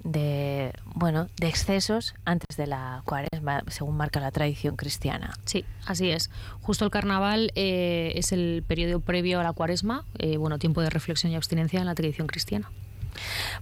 de 0.02 0.72
bueno 0.94 1.28
de 1.36 1.48
excesos 1.48 2.14
antes 2.24 2.56
de 2.56 2.66
la 2.66 3.02
cuaresma, 3.04 3.62
según 3.68 3.96
marca 3.96 4.20
la 4.20 4.30
tradición 4.30 4.76
cristiana. 4.76 5.34
Sí, 5.44 5.64
así 5.86 6.10
es. 6.10 6.30
Justo 6.62 6.84
el 6.84 6.90
carnaval 6.90 7.52
eh, 7.54 8.12
es 8.16 8.32
el 8.32 8.64
periodo 8.66 9.00
previo 9.00 9.40
a 9.40 9.42
la 9.42 9.52
cuaresma, 9.52 10.04
eh, 10.18 10.36
bueno, 10.36 10.58
tiempo 10.58 10.80
de 10.80 10.90
reflexión 10.90 11.32
y 11.32 11.36
abstinencia 11.36 11.80
en 11.80 11.86
la 11.86 11.94
tradición 11.94 12.26
cristiana. 12.26 12.70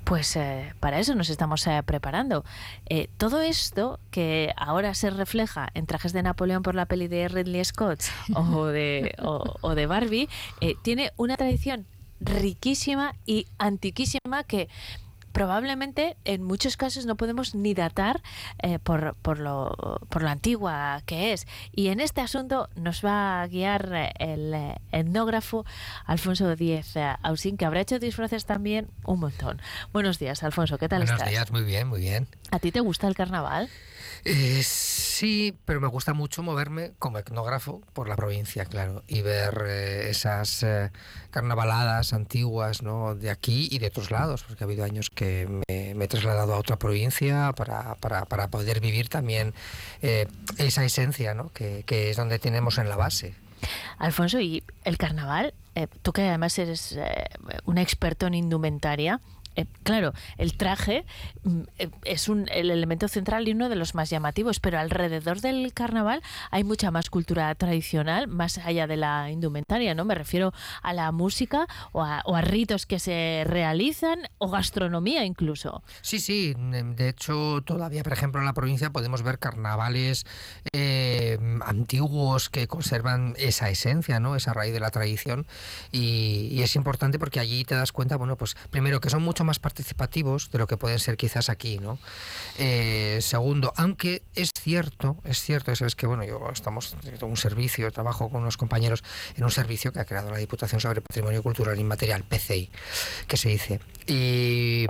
Pues 0.04 0.36
eh, 0.36 0.74
para 0.80 0.98
eso 0.98 1.14
nos 1.14 1.30
estamos 1.30 1.66
eh, 1.66 1.82
preparando. 1.84 2.44
Eh, 2.88 3.08
todo 3.16 3.40
esto 3.40 3.98
que 4.10 4.52
ahora 4.56 4.94
se 4.94 5.10
refleja 5.10 5.68
en 5.74 5.86
trajes 5.86 6.12
de 6.12 6.22
Napoleón 6.22 6.62
por 6.62 6.74
la 6.74 6.86
peli 6.86 7.08
de 7.08 7.28
Ridley 7.28 7.64
Scott 7.64 8.02
o 8.34 8.66
de, 8.66 9.14
o, 9.22 9.56
o 9.60 9.74
de 9.74 9.86
Barbie, 9.86 10.28
tiene 10.82 11.12
una 11.16 11.36
tradición 11.36 11.86
riquísima 12.20 13.14
y 13.26 13.46
antiquísima 13.58 14.44
que 14.44 14.68
probablemente 15.32 16.16
en 16.24 16.42
muchos 16.42 16.78
casos 16.78 17.04
no 17.04 17.16
podemos 17.18 17.54
ni 17.54 17.74
datar 17.74 18.22
eh, 18.62 18.78
por, 18.78 19.16
por, 19.16 19.38
lo, 19.38 20.00
por 20.08 20.22
lo 20.22 20.30
antigua 20.30 21.02
que 21.04 21.34
es. 21.34 21.46
Y 21.72 21.88
en 21.88 22.00
este 22.00 22.22
asunto 22.22 22.70
nos 22.74 23.04
va 23.04 23.42
a 23.42 23.46
guiar 23.46 23.92
eh, 23.92 24.12
el 24.18 24.54
eh, 24.54 24.76
etnógrafo 24.92 25.66
Alfonso 26.06 26.56
Díez 26.56 26.94
Ausín, 27.22 27.58
que 27.58 27.66
habrá 27.66 27.82
hecho 27.82 27.98
disfraces 27.98 28.46
también 28.46 28.88
un 29.04 29.20
montón. 29.20 29.60
Buenos 29.92 30.18
días, 30.18 30.42
Alfonso, 30.42 30.78
¿qué 30.78 30.88
tal 30.88 31.00
Buenos 31.00 31.16
estás? 31.18 31.30
días, 31.30 31.52
muy 31.52 31.64
bien, 31.64 31.86
muy 31.86 32.00
bien. 32.00 32.28
¿A 32.50 32.58
ti 32.58 32.72
te 32.72 32.80
gusta 32.80 33.06
el 33.06 33.14
carnaval? 33.14 33.68
Eh, 34.28 34.62
sí, 34.64 35.56
pero 35.64 35.80
me 35.80 35.86
gusta 35.86 36.12
mucho 36.12 36.42
moverme 36.42 36.94
como 36.98 37.18
etnógrafo 37.18 37.80
por 37.92 38.08
la 38.08 38.16
provincia, 38.16 38.64
claro, 38.64 39.04
y 39.06 39.22
ver 39.22 39.62
eh, 39.68 40.10
esas 40.10 40.64
eh, 40.64 40.90
carnavaladas 41.30 42.12
antiguas 42.12 42.82
¿no? 42.82 43.14
de 43.14 43.30
aquí 43.30 43.68
y 43.70 43.78
de 43.78 43.86
otros 43.86 44.10
lados, 44.10 44.42
porque 44.42 44.64
ha 44.64 44.66
habido 44.66 44.84
años 44.84 45.10
que 45.10 45.46
me, 45.68 45.92
he 46.04 46.08
trasladado 46.08 46.54
a 46.54 46.58
otra 46.58 46.76
provincia 46.76 47.52
para, 47.56 47.94
para, 47.94 48.24
para 48.24 48.48
poder 48.48 48.80
vivir 48.80 49.08
también 49.08 49.54
eh, 50.02 50.26
esa 50.58 50.84
esencia 50.84 51.32
¿no? 51.34 51.50
que, 51.50 51.84
que 51.86 52.10
es 52.10 52.16
donde 52.16 52.40
tenemos 52.40 52.78
en 52.78 52.88
la 52.88 52.96
base. 52.96 53.36
Alfonso, 53.98 54.40
y 54.40 54.64
el 54.84 54.98
carnaval, 54.98 55.54
eh, 55.76 55.86
tú 56.02 56.12
que 56.12 56.22
además 56.22 56.58
eres 56.58 56.92
eh, 56.92 57.26
un 57.64 57.78
experto 57.78 58.26
en 58.26 58.34
indumentaria, 58.34 59.20
eh, 59.56 59.64
claro, 59.82 60.12
el 60.36 60.56
traje 60.56 61.06
mm, 61.44 61.60
eh, 61.78 61.90
es 62.04 62.28
un, 62.28 62.46
el 62.52 62.70
elemento 62.70 63.08
central 63.08 63.48
y 63.48 63.52
uno 63.52 63.70
de 63.70 63.76
los 63.76 63.94
más 63.94 64.10
llamativos, 64.10 64.60
pero 64.60 64.78
alrededor 64.78 65.40
del 65.40 65.72
carnaval 65.72 66.22
hay 66.50 66.62
mucha 66.62 66.90
más 66.90 67.08
cultura 67.08 67.54
tradicional, 67.54 68.28
más 68.28 68.58
allá 68.58 68.86
de 68.86 68.98
la 68.98 69.30
indumentaria, 69.30 69.94
¿no? 69.94 70.04
Me 70.04 70.14
refiero 70.14 70.52
a 70.82 70.92
la 70.92 71.10
música 71.10 71.66
o 71.92 72.02
a, 72.02 72.22
ritos 72.42 72.84
que 72.84 72.98
se 72.98 73.44
realizan 73.46 74.28
o 74.38 74.50
gastronomía 74.50 75.24
incluso. 75.24 75.82
Sí, 76.02 76.20
sí, 76.20 76.54
de 76.56 77.08
hecho 77.08 77.62
todavía, 77.62 78.02
por 78.02 78.12
ejemplo, 78.12 78.40
en 78.40 78.44
la 78.44 78.52
provincia 78.52 78.90
podemos 78.90 79.22
ver 79.22 79.38
carnavales 79.38 80.26
eh, 80.72 81.38
antiguos 81.64 82.50
que 82.50 82.68
conservan 82.68 83.34
esa 83.38 83.70
esencia, 83.70 84.20
¿no? 84.20 84.36
Esa 84.36 84.52
raíz 84.52 84.74
de 84.74 84.80
la 84.80 84.90
tradición 84.90 85.46
y, 85.92 86.48
y 86.52 86.62
es 86.62 86.76
importante 86.76 87.18
porque 87.18 87.40
allí 87.40 87.64
te 87.64 87.74
das 87.74 87.90
cuenta, 87.90 88.16
bueno, 88.16 88.36
pues 88.36 88.54
primero 88.70 89.00
que 89.00 89.08
son 89.08 89.22
mucho 89.22 89.45
más 89.46 89.58
participativos 89.58 90.50
de 90.50 90.58
lo 90.58 90.66
que 90.66 90.76
pueden 90.76 90.98
ser 90.98 91.16
quizás 91.16 91.48
aquí, 91.48 91.78
¿no? 91.78 91.98
Eh, 92.58 93.18
segundo, 93.22 93.72
aunque 93.76 94.22
es 94.34 94.50
cierto, 94.52 95.16
es 95.24 95.40
cierto, 95.40 95.74
sabes 95.74 95.96
que 95.96 96.06
bueno, 96.06 96.24
yo 96.24 96.50
estamos 96.52 96.96
en 97.04 97.24
un 97.24 97.36
servicio, 97.36 97.90
trabajo 97.90 98.28
con 98.28 98.42
unos 98.42 98.56
compañeros 98.56 99.02
en 99.36 99.44
un 99.44 99.50
servicio 99.50 99.92
que 99.92 100.00
ha 100.00 100.04
creado 100.04 100.30
la 100.30 100.38
Diputación 100.38 100.80
sobre 100.80 101.00
Patrimonio 101.00 101.42
Cultural 101.42 101.78
Inmaterial, 101.78 102.24
PCI, 102.24 102.70
que 103.26 103.36
se 103.36 103.48
dice. 103.48 103.80
Y, 104.08 104.86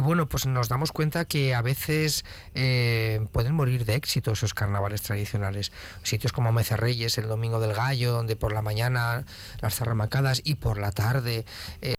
bueno, 0.00 0.28
pues 0.28 0.46
nos 0.46 0.68
damos 0.68 0.92
cuenta 0.92 1.24
que 1.24 1.54
a 1.54 1.62
veces 1.62 2.24
eh, 2.54 3.26
pueden 3.32 3.54
morir 3.54 3.86
de 3.86 3.94
éxito 3.94 4.32
esos 4.32 4.52
carnavales 4.52 5.00
tradicionales. 5.02 5.72
Sitios 6.02 6.32
como 6.32 6.52
Mecerreyes, 6.52 7.16
el 7.16 7.28
Domingo 7.28 7.58
del 7.58 7.72
Gallo, 7.72 8.12
donde 8.12 8.36
por 8.36 8.52
la 8.52 8.60
mañana 8.60 9.24
las 9.60 9.76
zarramacadas 9.76 10.42
y 10.44 10.56
por 10.56 10.78
la 10.78 10.92
tarde 10.92 11.46
eh, 11.80 11.94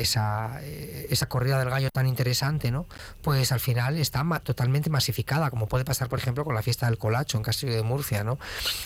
esa, 0.00 0.60
esa 0.62 1.28
corrida 1.28 1.58
del 1.58 1.70
gallo 1.70 1.90
tan 1.90 2.06
interesante, 2.06 2.70
¿no? 2.70 2.86
Pues 3.22 3.52
al 3.52 3.60
final 3.60 3.98
está 3.98 4.24
totalmente 4.40 4.90
masificada, 4.90 5.50
como 5.50 5.68
puede 5.68 5.84
pasar, 5.84 6.08
por 6.08 6.18
ejemplo, 6.18 6.44
con 6.44 6.54
la 6.54 6.62
fiesta 6.62 6.86
del 6.86 6.98
colacho 6.98 7.36
en 7.36 7.42
Castillo 7.42 7.74
de 7.74 7.82
Murcia, 7.82 8.24
¿no? 8.24 8.38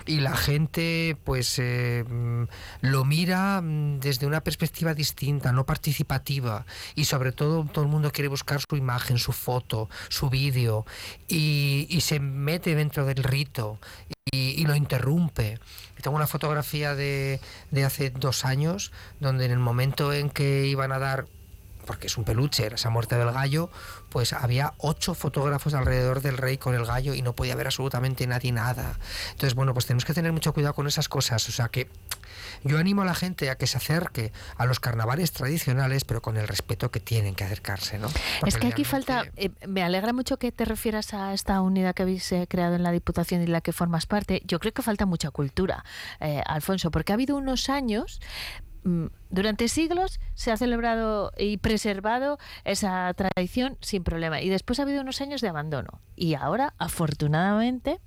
Y 0.07 0.21
la 0.21 0.37
gente, 0.37 1.17
pues, 1.25 1.59
eh, 1.59 2.05
mm, 2.09 2.45
lo 2.83 3.05
mira 3.05 3.61
mm, 3.61 4.01
desde 4.01 4.27
una 4.27 4.41
perspectiva 4.43 4.95
distinta, 4.95 5.53
no 5.53 5.65
participativa, 5.67 6.67
y 6.95 7.05
sobre 7.05 7.33
todo 7.33 7.65
todo 7.65 7.85
el 7.85 7.91
mundo 7.91 8.13
quiere 8.13 8.29
buscar 8.29 8.61
su 8.61 8.77
imagen, 8.77 9.19
su 9.19 9.33
foto, 9.33 9.89
su 10.09 10.31
vídeo, 10.31 10.87
y, 11.29 11.99
se 12.01 12.19
mete 12.19 12.75
dentro 12.75 13.05
del 13.05 13.23
rito 13.23 13.79
y, 14.33 14.65
lo 14.65 14.75
interrumpe. 14.75 15.59
Tengo 16.01 16.17
una 16.17 16.27
fotografía 16.27 16.95
de, 16.95 17.41
de, 17.71 17.85
hace 17.85 18.11
dos 18.11 18.45
años 18.45 18.93
donde 19.21 19.45
en 19.45 19.51
el 19.51 19.59
momento 19.59 20.13
en 20.13 20.31
que 20.31 20.67
iban 20.67 20.93
a 20.93 20.99
dar 20.99 21.27
porque 21.91 22.07
es 22.07 22.17
un 22.17 22.23
peluche, 22.23 22.69
esa 22.73 22.89
muerte 22.89 23.17
del 23.17 23.33
gallo, 23.33 23.69
pues 24.11 24.33
había 24.33 24.75
ocho 24.79 25.13
fotógrafos 25.15 25.75
alrededor 25.75 26.23
del 26.23 26.39
rey 26.39 26.57
con 26.57 26.77
el 26.77 26.87
gallo 26.87 27.15
y 27.15 27.23
no 27.23 27.35
podía 27.35 27.57
ver 27.57 27.67
absolutamente 27.67 28.29
nadie 28.29 28.53
nada. 28.53 28.97
Entonces, 29.33 29.57
bueno, 29.57 29.75
pues 29.75 29.87
tenemos 29.87 30.05
que 30.05 30.15
tener 30.15 30.33
mucho 30.33 30.53
cuidado 30.53 30.73
con 30.75 30.87
esas 30.87 31.09
cosas. 31.09 31.49
O 31.49 31.51
sea 31.51 31.69
que 31.69 31.89
yo 32.63 32.79
animo 32.79 33.03
a 33.03 33.05
la 33.05 33.17
gente 33.17 33.51
a 33.51 33.57
que 33.57 33.67
se 33.67 33.79
acerque 33.79 34.33
a 34.57 34.67
los 34.67 34.79
carnavales 34.79 35.33
tradicionales, 35.33 36.05
pero 36.05 36.23
con 36.23 36.37
el 36.37 36.47
respeto 36.47 36.93
que 36.93 37.01
tienen 37.01 37.35
que 37.35 37.43
acercarse, 37.43 37.99
¿no? 37.99 38.07
es 38.47 38.57
que 38.57 38.69
aquí 38.69 38.85
falta, 38.85 39.25
eh, 39.35 39.51
me 39.67 39.83
alegra 39.83 40.13
mucho 40.13 40.37
que 40.37 40.53
te 40.53 40.65
refieras 40.65 41.13
a 41.13 41.35
esta 41.35 41.61
unidad 41.61 41.93
que 41.93 42.03
habéis 42.03 42.31
eh, 42.31 42.47
creado 42.49 42.77
en 42.77 42.85
la 42.85 42.93
Diputación 42.93 43.43
y 43.43 43.49
la 43.49 43.63
que 43.63 43.73
formas 43.73 44.07
parte. 44.07 44.43
Yo 44.45 44.61
creo 44.61 44.73
que 44.73 44.83
falta 44.83 45.07
mucha 45.07 45.33
cultura, 45.33 45.85
eh, 46.21 46.41
Alfonso, 46.47 46.93
porque 46.93 47.13
ha 47.13 47.15
habido 47.15 47.35
unos 47.35 47.69
años 47.69 48.21
durante 48.83 49.69
siglos 49.69 50.21
se 50.35 50.53
ha 50.53 50.57
celebrado 50.57 51.33
y 51.37 51.59
preservado 51.59 52.39
esa 52.65 53.13
tradición 53.15 53.77
sin 53.81 54.05
problema. 54.05 54.41
Y 54.41 54.49
después 54.49 54.79
ha 54.79 54.83
habido 54.83 55.03
unos 55.03 55.21
años 55.21 55.41
de 55.41 55.49
abandono. 55.49 56.01
Y 56.17 56.35
ahora, 56.35 56.75
afortunadamente, 56.79 58.01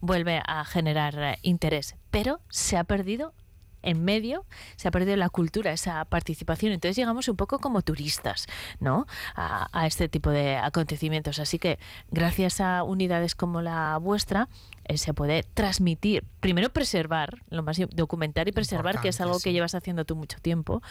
vuelve 0.00 0.42
a 0.46 0.64
generar 0.64 1.18
eh, 1.18 1.38
interés. 1.42 1.96
Pero 2.10 2.40
se 2.48 2.76
ha 2.76 2.84
perdido 2.84 3.34
en 3.82 4.04
medio 4.04 4.44
se 4.76 4.88
ha 4.88 4.90
perdido 4.90 5.16
la 5.16 5.28
cultura, 5.28 5.72
esa 5.72 6.04
participación. 6.04 6.72
Entonces 6.72 6.96
llegamos 6.96 7.28
un 7.28 7.36
poco 7.36 7.58
como 7.58 7.82
turistas, 7.82 8.46
¿no? 8.80 9.06
A, 9.34 9.68
a, 9.72 9.86
este 9.86 10.08
tipo 10.08 10.30
de 10.30 10.56
acontecimientos. 10.56 11.38
Así 11.38 11.58
que 11.58 11.78
gracias 12.10 12.60
a 12.60 12.82
unidades 12.82 13.34
como 13.34 13.62
la 13.62 13.98
vuestra, 13.98 14.48
eh, 14.84 14.98
se 14.98 15.14
puede 15.14 15.44
transmitir, 15.54 16.24
primero 16.40 16.70
preservar, 16.70 17.38
lo 17.50 17.62
más 17.62 17.78
documentar 17.90 18.48
y 18.48 18.52
preservar, 18.52 19.00
que 19.00 19.08
es 19.08 19.20
algo 19.20 19.38
que 19.38 19.52
llevas 19.52 19.74
haciendo 19.74 20.04
tú 20.04 20.16
mucho 20.16 20.38
tiempo, 20.40 20.82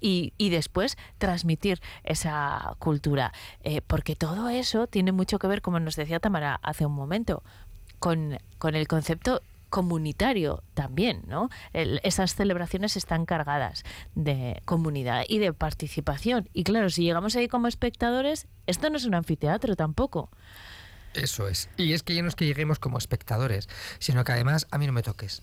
y, 0.00 0.32
y 0.38 0.50
después 0.50 0.96
transmitir 1.18 1.80
esa 2.04 2.76
cultura. 2.78 3.32
Eh, 3.64 3.80
porque 3.82 4.14
todo 4.14 4.48
eso 4.48 4.86
tiene 4.86 5.12
mucho 5.12 5.38
que 5.38 5.48
ver, 5.48 5.60
como 5.60 5.80
nos 5.80 5.96
decía 5.96 6.20
Tamara 6.20 6.60
hace 6.62 6.86
un 6.86 6.92
momento, 6.92 7.42
con, 7.98 8.38
con 8.58 8.74
el 8.74 8.86
concepto 8.86 9.42
comunitario 9.72 10.62
también, 10.74 11.22
¿no? 11.26 11.48
esas 11.72 12.34
celebraciones 12.34 12.98
están 12.98 13.24
cargadas 13.24 13.84
de 14.14 14.60
comunidad 14.66 15.24
y 15.26 15.38
de 15.38 15.54
participación. 15.54 16.50
Y 16.52 16.64
claro, 16.64 16.90
si 16.90 17.02
llegamos 17.02 17.36
ahí 17.36 17.48
como 17.48 17.68
espectadores, 17.68 18.48
esto 18.66 18.90
no 18.90 18.98
es 18.98 19.06
un 19.06 19.14
anfiteatro 19.14 19.74
tampoco. 19.74 20.30
Eso 21.14 21.48
es. 21.48 21.70
Y 21.78 21.94
es 21.94 22.02
que 22.02 22.14
ya 22.14 22.20
no 22.20 22.28
es 22.28 22.34
que 22.34 22.44
lleguemos 22.44 22.78
como 22.78 22.98
espectadores, 22.98 23.66
sino 23.98 24.24
que 24.24 24.32
además 24.32 24.66
a 24.70 24.76
mí 24.76 24.86
no 24.86 24.92
me 24.92 25.02
toques. 25.02 25.42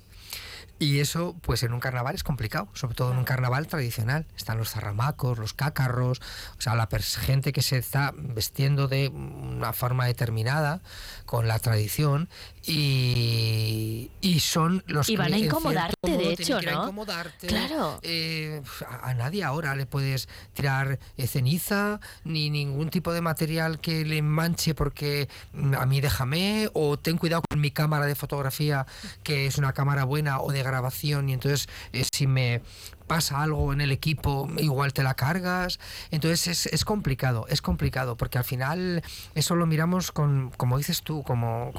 Y 0.79 0.99
eso, 0.99 1.35
pues 1.41 1.63
en 1.63 1.73
un 1.73 1.81
carnaval 1.81 2.15
es 2.15 2.23
complicado, 2.23 2.69
sobre 2.73 2.95
todo 2.95 3.11
en 3.11 3.17
un 3.17 3.25
carnaval 3.25 3.67
tradicional. 3.67 4.25
Están 4.37 4.57
los 4.57 4.71
zarramacos, 4.71 5.37
los 5.37 5.53
cácarros, 5.53 6.21
o 6.57 6.61
sea, 6.61 6.75
la 6.75 6.87
gente 6.89 7.51
que 7.51 7.61
se 7.61 7.77
está 7.77 8.13
vestiendo 8.15 8.87
de 8.87 9.09
una 9.09 9.73
forma 9.73 10.05
determinada, 10.05 10.81
con 11.25 11.49
la 11.49 11.59
tradición, 11.59 12.29
y, 12.65 14.09
y 14.21 14.39
son 14.39 14.83
los 14.87 15.09
y 15.09 15.17
van 15.17 15.33
a 15.33 15.37
incomodarte, 15.37 16.17
de 16.17 16.33
hecho, 16.33 16.61
¿no? 16.61 16.69
A 16.69 16.83
incomodarte. 16.83 17.47
Claro. 17.47 17.99
Eh, 18.03 18.61
a, 18.87 19.13
nadie 19.13 19.43
ahora 19.43 19.75
le 19.75 19.85
puedes 19.85 20.29
tirar 20.53 20.99
eh, 21.17 21.27
ceniza, 21.27 21.99
ni 22.23 22.49
ningún 22.49 22.89
tipo 22.89 23.11
de 23.11 23.21
material 23.21 23.79
que 23.79 24.05
le 24.05 24.21
manche 24.21 24.75
porque 24.75 25.27
mm, 25.53 25.73
a 25.75 25.85
mí 25.85 25.99
déjame, 25.99 26.69
o 26.73 26.97
ten 26.97 27.17
cuidado 27.17 27.41
con 27.49 27.59
mi 27.59 27.71
cámara 27.71 28.05
de 28.05 28.15
fotografía, 28.15 28.85
que 29.23 29.45
es 29.45 29.57
una 29.57 29.73
cámara 29.73 30.03
buena 30.05 30.39
o 30.39 30.51
de 30.51 30.63
grabación 30.69 31.29
y 31.29 31.33
entonces 31.33 31.67
eh, 31.93 32.05
si 32.11 32.27
me 32.27 32.61
pasa 33.09 33.41
algo 33.41 33.73
en 33.73 33.81
el 33.81 33.91
equipo, 33.91 34.47
igual 34.57 34.93
te 34.93 35.01
la 35.01 35.15
cargas. 35.15 35.79
Entonces 36.11 36.47
es, 36.47 36.65
es 36.67 36.85
complicado, 36.85 37.47
es 37.49 37.61
complicado, 37.61 38.15
porque 38.15 38.37
al 38.37 38.43
final 38.43 39.03
eso 39.33 39.55
lo 39.55 39.65
miramos 39.65 40.11
con, 40.11 40.51
como 40.55 40.77
dices 40.77 41.01
tú, 41.01 41.23
como, 41.23 41.73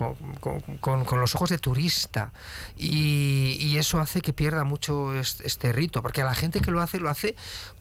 con, 0.81 1.05
con, 1.05 1.21
los 1.21 1.37
ojos 1.37 1.49
de 1.49 1.59
turista. 1.59 2.33
Y, 2.77 3.79
eso 3.81 4.01
hace 4.01 4.21
que 4.21 4.35
pierda 4.35 4.65
mucho 4.65 5.15
este, 5.15 5.47
este 5.47 5.73
rito, 5.73 6.03
porque 6.03 6.21
a 6.21 6.25
la 6.25 6.35
gente 6.35 6.61
que 6.61 6.71
lo 6.71 6.83
hace, 6.83 6.99
lo 6.99 7.09
hace 7.09 7.35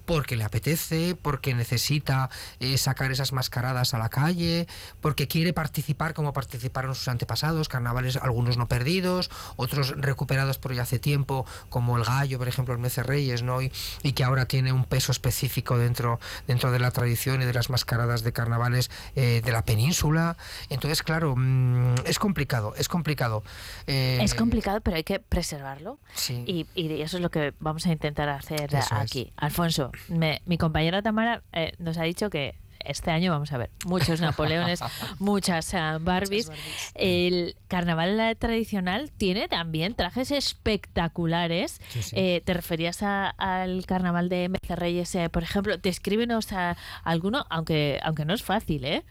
porque 0.10 0.36
le 0.36 0.44
apetece, 0.44 1.14
porque 1.14 1.54
necesita 1.54 2.32
eh, 2.60 2.80
sacar 2.80 3.12
esas 3.12 3.32
mascaradas 3.32 3.94
a 3.94 4.00
la 4.00 4.10
calle, 4.10 4.66
porque 5.02 5.28
quiere 5.28 5.54
participar 5.54 6.16
como 6.16 6.34
participaron 6.34 6.96
sus 6.96 7.08
antepasados, 7.10 7.70
carnavales 7.70 8.16
algunos 8.16 8.58
no 8.58 8.68
perdidos, 8.68 9.30
otros 9.56 9.94
recuperados 9.98 10.58
por 10.58 10.74
ya 10.74 10.82
hace 10.82 10.98
tiempo, 10.98 11.46
como 11.70 11.96
el 11.96 12.06
gallo, 12.06 12.40
por 12.40 12.48
ejemplo, 12.48 12.74
el 12.74 12.80
Mece 12.80 13.04
Reyes, 13.04 13.44
¿no? 13.44 13.62
Y, 13.62 13.70
que 14.14 14.24
ahora 14.24 14.48
tiene 14.48 14.74
un 14.74 14.86
peso 14.86 15.12
específico 15.12 15.78
dentro, 15.78 16.20
dentro 16.48 16.72
de 16.72 16.80
la 16.80 16.90
tradición 16.90 17.44
y 17.44 17.46
de 17.46 17.54
las 17.54 17.70
mascaradas 17.70 18.24
de 18.24 18.34
carnavales 18.34 18.90
eh, 19.16 19.44
de 19.46 19.52
la 19.52 19.64
península. 19.64 20.38
Entonces, 20.70 21.04
claro, 21.04 21.36
mm, 21.38 22.06
es 22.06 22.18
complicado, 22.18 22.74
es 22.76 22.90
complicado. 22.90 23.44
Eh, 23.86 24.18
es 24.24 24.34
complicado, 24.34 24.82
pero 24.82 24.98
hay 24.98 25.04
que 25.04 25.20
preservarlo. 25.20 26.00
Y, 26.28 26.66
eso 26.76 27.18
es 27.18 27.22
lo 27.22 27.30
que 27.30 27.54
vamos 27.60 27.86
a 27.86 27.92
intentar 27.92 28.28
hacer 28.30 28.76
aquí. 28.76 29.32
Alfonso, 29.38 29.92
mi 30.08 30.58
compañera 30.58 31.02
Tamara 31.02 31.44
eh, 31.52 31.74
nos 31.80 31.98
ha 31.98 32.04
dicho 32.04 32.30
que 32.30 32.56
este 32.84 33.12
año 33.12 33.32
vamos 33.32 33.52
a 33.52 33.58
ver 33.58 33.70
muchos 33.86 34.22
Napoleones, 34.22 34.80
muchas 35.20 35.74
uh, 35.74 36.00
Barbies. 36.00 36.50
El 36.96 37.56
carnaval 37.68 38.38
tradicional 38.40 39.12
tiene 39.12 39.48
también 39.48 39.96
trajes 39.96 40.32
espectaculares. 40.32 41.82
Eh, 42.14 42.42
te 42.46 42.54
referías 42.54 43.04
al 43.04 43.86
carnaval 43.86 44.30
de 44.30 44.50
Mecerreyes, 44.50 45.14
eh, 45.16 45.30
por 45.30 45.44
ejemplo. 45.44 45.78
Descríbenos 45.78 46.54
a 46.54 46.78
alguno, 47.04 47.46
aunque, 47.50 48.00
aunque 48.04 48.26
no 48.26 48.34
es 48.34 48.44
fácil, 48.44 48.86
¿eh? 48.86 49.04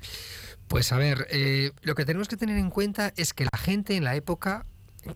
Pues 0.66 0.93
a 0.93 0.99
ver, 0.99 1.26
lo 1.82 1.95
que 1.95 2.05
tenemos 2.05 2.28
que 2.28 2.36
tener 2.36 2.59
en 2.59 2.70
cuenta 2.70 3.12
es 3.16 3.32
que 3.32 3.45
la 3.45 3.59
gente 3.59 3.97
en 3.97 4.05
la 4.05 4.16
época 4.16 4.66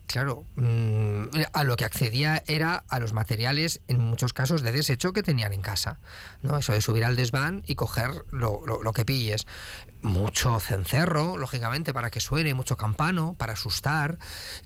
claro, 0.07 0.45
mm, 0.55 1.25
a 1.53 1.63
lo 1.63 1.75
que 1.75 1.85
accedía 1.85 2.43
era 2.47 2.83
a 2.87 2.99
los 2.99 3.13
materiales, 3.13 3.81
en 3.87 3.99
muchos 3.99 4.33
casos, 4.33 4.61
de 4.61 4.71
desecho 4.71 5.13
que 5.13 5.23
tenían 5.23 5.53
en 5.53 5.61
casa. 5.61 5.99
¿no? 6.41 6.57
Eso 6.57 6.73
de 6.73 6.81
subir 6.81 7.05
al 7.05 7.15
desván 7.15 7.63
y 7.65 7.75
coger 7.75 8.25
lo, 8.31 8.61
lo 8.65 8.93
que 8.93 9.05
pilles. 9.05 9.45
Mucho 10.01 10.59
cencerro, 10.59 11.37
lógicamente, 11.37 11.93
para 11.93 12.09
que 12.09 12.19
suene, 12.19 12.53
mucho 12.53 12.77
campano, 12.77 13.35
para 13.37 13.53
asustar. 13.53 14.17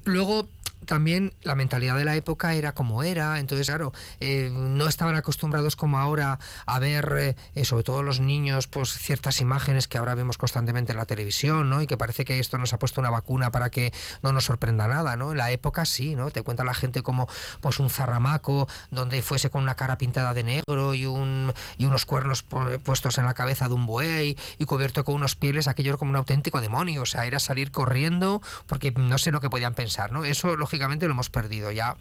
Luego, 0.03 0.49
también 0.87 1.33
la 1.43 1.53
mentalidad 1.53 1.95
de 1.97 2.05
la 2.05 2.15
época 2.15 2.55
era 2.55 2.73
como 2.73 3.03
era, 3.03 3.39
entonces 3.39 3.67
claro, 3.67 3.93
eh, 4.19 4.49
no 4.51 4.87
estaban 4.87 5.15
acostumbrados 5.15 5.75
como 5.75 5.99
ahora 5.99 6.39
a 6.65 6.79
ver, 6.79 7.35
eh, 7.53 7.65
sobre 7.65 7.83
todo 7.83 8.01
los 8.01 8.19
niños, 8.19 8.67
pues 8.67 8.93
ciertas 8.93 9.41
imágenes 9.41 9.87
que 9.87 9.97
ahora 9.97 10.15
vemos 10.15 10.37
constantemente 10.37 10.93
en 10.93 10.97
la 10.97 11.05
televisión, 11.05 11.69
¿no? 11.69 11.81
Y 11.81 11.87
que 11.87 11.97
parece 11.97 12.25
que 12.25 12.39
esto 12.39 12.57
nos 12.57 12.73
ha 12.73 12.79
puesto 12.79 13.01
una 13.01 13.09
vacuna 13.09 13.51
para 13.51 13.69
que 13.69 13.93
no 14.23 14.31
nos 14.31 14.45
sorprenda 14.45 14.87
nada, 14.87 15.15
¿no? 15.17 15.31
En 15.31 15.37
la 15.37 15.51
época 15.51 15.85
sí, 15.85 16.15
¿no? 16.15 16.31
Te 16.31 16.41
cuenta 16.41 16.63
la 16.63 16.73
gente 16.73 17.03
como 17.03 17.27
pues 17.61 17.79
un 17.79 17.89
zarramaco 17.89 18.67
donde 18.89 19.21
fuese 19.21 19.49
con 19.49 19.63
una 19.63 19.75
cara 19.75 19.97
pintada 19.97 20.33
de 20.33 20.43
negro 20.43 20.93
y, 20.93 21.05
un, 21.05 21.53
y 21.77 21.85
unos 21.85 22.05
cuernos 22.05 22.43
puestos 22.43 23.17
en 23.17 23.25
la 23.25 23.33
cabeza 23.33 23.67
de 23.67 23.73
un 23.73 23.85
buey 23.85 24.37
y 24.57 24.65
cubierto 24.65 25.03
con 25.03 25.15
unos 25.15 25.35
pieles, 25.35 25.67
aquello 25.67 25.91
era 25.91 25.97
como 25.97 26.11
un 26.11 26.15
auténtico 26.15 26.61
demonio, 26.61 27.01
o 27.01 27.05
sea, 27.05 27.25
era 27.25 27.39
salir 27.39 27.71
corriendo 27.71 28.41
porque 28.67 28.91
no 28.91 29.17
sé 29.17 29.31
lo 29.31 29.41
que 29.41 29.49
podían 29.49 29.73
pensar, 29.73 30.13
¿no? 30.13 30.23
Eso, 30.23 30.55
lógicamente 30.55 30.76
lo 30.77 31.11
hemos 31.11 31.29
perdido. 31.29 31.71
Ya 31.71 31.95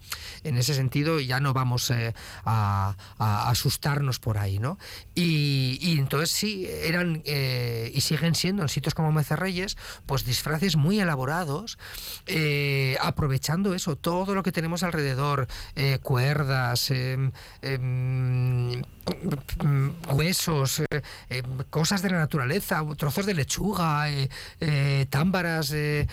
en 0.45 0.57
ese 0.57 0.75
sentido 0.75 1.21
ya 1.21 1.41
no 1.41 1.53
vamos 1.53 1.91
eh, 1.91 2.15
a, 2.45 2.95
asustarnos 3.19 4.19
por 4.19 4.39
ahí, 4.39 4.59
¿no? 4.59 4.79
Y, 5.15 5.97
entonces 5.99 6.31
sí, 6.31 6.67
eran 6.67 7.23
eh, 7.25 7.91
y 7.95 8.01
siguen 8.01 8.35
siendo 8.35 8.63
en 8.63 8.69
sitios 8.69 8.95
como 8.95 9.13
Mecerreyes, 9.13 9.77
pues 10.07 10.25
disfraces 10.25 10.77
muy 10.77 11.01
elaborados, 11.01 11.79
eh, 12.27 12.97
aprovechando 13.01 13.75
eso, 13.75 13.97
todo 13.97 14.35
lo 14.35 14.43
que 14.43 14.53
tenemos 14.53 14.83
alrededor, 14.83 15.49
cuerdas, 16.03 16.91
em, 19.61 19.93
huesos, 20.11 20.83
cosas 21.71 22.03
de 22.03 22.11
la 22.11 22.19
naturaleza, 22.19 22.85
trozos 22.97 23.27
de 23.27 23.35
lechuga, 23.35 24.07
támbaras 25.11 25.69
de, 25.71 26.09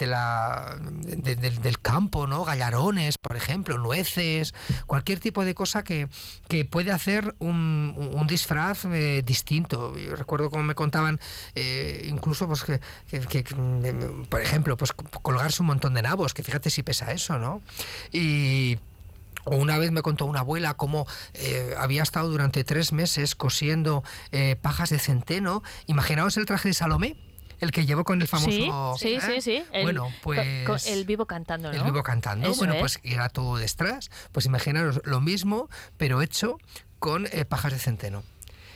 la, 0.00 0.76
del 0.80 1.80
campo, 1.80 2.26
¿no? 2.26 2.44
Gallarones, 2.44 3.18
por 3.18 3.36
ejemplo, 3.36 3.78
nueces, 3.78 4.54
cualquier 4.86 5.20
tipo 5.20 5.44
de 5.44 5.54
cosa 5.54 5.84
que, 5.84 6.08
que 6.48 6.64
puede 6.64 6.92
hacer 6.92 7.34
un, 7.38 7.94
un 7.96 8.26
disfraz 8.26 8.84
eh, 8.84 9.22
distinto. 9.24 9.96
Yo 9.96 10.16
recuerdo 10.16 10.50
como 10.50 10.62
me 10.62 10.74
contaban, 10.74 11.20
eh, 11.54 12.06
incluso, 12.08 12.46
pues 12.46 12.64
que, 12.64 12.80
por 14.28 14.40
ejemplo, 14.40 14.76
pues 14.76 14.92
colgarse 14.92 15.62
un 15.62 15.68
montón 15.68 15.94
de 15.94 16.02
nabos, 16.02 16.34
que 16.34 16.42
fíjate 16.42 16.70
si 16.70 16.82
pesa 16.82 17.12
eso, 17.12 17.38
¿no? 17.38 17.62
Y 18.12 18.78
una 19.46 19.78
vez 19.78 19.92
me 19.92 20.02
contó 20.02 20.26
una 20.26 20.40
abuela 20.40 20.74
cómo 20.74 21.06
eh, 21.34 21.74
había 21.78 22.02
estado 22.02 22.28
durante 22.28 22.64
tres 22.64 22.92
meses 22.92 23.34
cosiendo 23.34 24.02
pajas 24.60 24.90
de 24.90 24.98
centeno. 24.98 25.62
Imaginaos 25.86 26.36
el 26.36 26.46
traje 26.46 26.68
de 26.68 26.74
Salomé 26.74 27.16
el 27.60 27.72
que 27.72 27.86
llevó 27.86 28.04
con 28.04 28.20
el 28.20 28.28
famoso. 28.28 28.96
Sí, 28.98 29.18
sí, 29.20 29.40
sí. 29.40 29.64
El, 29.72 29.84
bueno, 29.84 30.08
pues. 30.22 30.86
el 30.86 31.04
vivo 31.04 31.26
cantando, 31.26 31.72
¿no? 31.72 31.76
El 31.76 31.84
vivo 31.84 32.02
cantando. 32.02 32.54
bueno, 32.54 32.74
pues 32.78 33.00
era 33.02 33.28
todo 33.28 33.56
de 33.56 33.66
strass. 33.66 34.10
Pues 34.32 34.46
imaginaros 34.46 35.00
lo 35.04 35.20
mismo, 35.20 35.68
pero 35.96 36.22
hecho 36.22 36.58
con 36.98 37.26
eh, 37.26 37.44
pajas 37.44 37.72
de 37.72 37.78
centeno. 37.78 38.22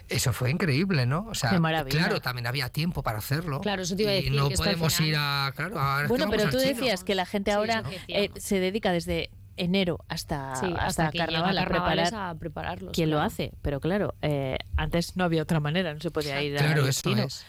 Eso 0.09 0.33
fue 0.33 0.51
increíble, 0.51 1.05
¿no? 1.05 1.27
O 1.29 1.35
sea, 1.35 1.61
claro, 1.87 2.21
también 2.21 2.47
había 2.47 2.71
tiempo 2.71 3.03
para 3.03 3.19
hacerlo. 3.19 3.61
Claro, 3.61 3.83
eso 3.83 3.95
te 3.95 4.03
iba 4.03 4.11
a 4.11 4.15
decir. 4.15 4.33
Y 4.33 4.37
no 4.37 4.49
podemos 4.49 4.99
ir 5.01 5.15
a. 5.19 5.53
Claro, 5.55 6.09
bueno, 6.09 6.29
pero 6.31 6.49
tú 6.49 6.57
decías 6.57 7.05
que 7.05 7.15
la 7.15 7.27
gente 7.27 7.53
ahora 7.53 7.85
eh, 8.07 8.31
se 8.37 8.59
dedica 8.59 8.91
desde 8.91 9.31
enero 9.59 10.05
hasta, 10.09 10.53
hasta, 10.53 11.11
carnaval, 11.11 11.59
a, 11.59 11.65
preparar, 11.65 12.15
a 12.15 12.35
prepararlos. 12.35 12.93
¿Quién 12.93 13.11
lo 13.11 13.21
hace? 13.21 13.53
Pero 13.63 13.81
claro, 13.81 14.15
eh, 14.23 14.59
antes 14.77 15.17
no 15.17 15.25
había 15.25 15.43
otra 15.43 15.61
manera, 15.61 15.93
no 15.93 16.01
se 16.01 16.11
podía 16.11 16.43
ir 16.43 16.57
claro, 16.57 16.85
a 16.85 16.89
eso 16.89 17.11
es. 17.17 17.45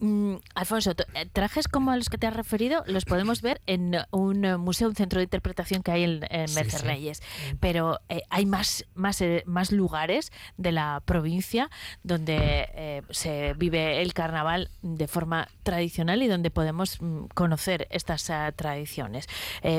Mm, 0.00 0.36
Alfonso, 0.54 0.92
eh, 1.14 1.26
trajes 1.30 1.68
como 1.68 1.90
a 1.90 1.96
los 1.96 2.08
que 2.08 2.16
te 2.16 2.26
has 2.26 2.34
referido 2.34 2.82
los 2.86 3.04
podemos 3.04 3.42
ver 3.42 3.60
en 3.66 3.98
un 4.10 4.44
eh, 4.46 4.56
museo, 4.56 4.88
un 4.88 4.96
centro 4.96 5.18
de 5.18 5.24
interpretación 5.24 5.82
que 5.82 5.92
hay 5.92 6.04
en, 6.04 6.20
en 6.30 6.48
Reyes, 6.82 7.22
pero 7.60 8.00
eh, 8.08 8.22
hay 8.30 8.46
más, 8.46 8.86
más, 8.94 9.22
más 9.44 9.72
lugares 9.72 10.32
de 10.56 10.72
la 10.72 11.02
provincia 11.04 11.70
donde 12.02 13.04
se 13.10 13.54
vive 13.54 14.00
el 14.00 14.14
carnaval 14.14 14.70
de 14.82 15.06
forma 15.06 15.48
tradicional 15.62 16.22
y 16.22 16.28
donde 16.28 16.50
podemos 16.50 17.00
mm, 17.00 17.26
conocer 17.34 17.86
estas 17.90 18.30
tradiciones. 18.56 19.26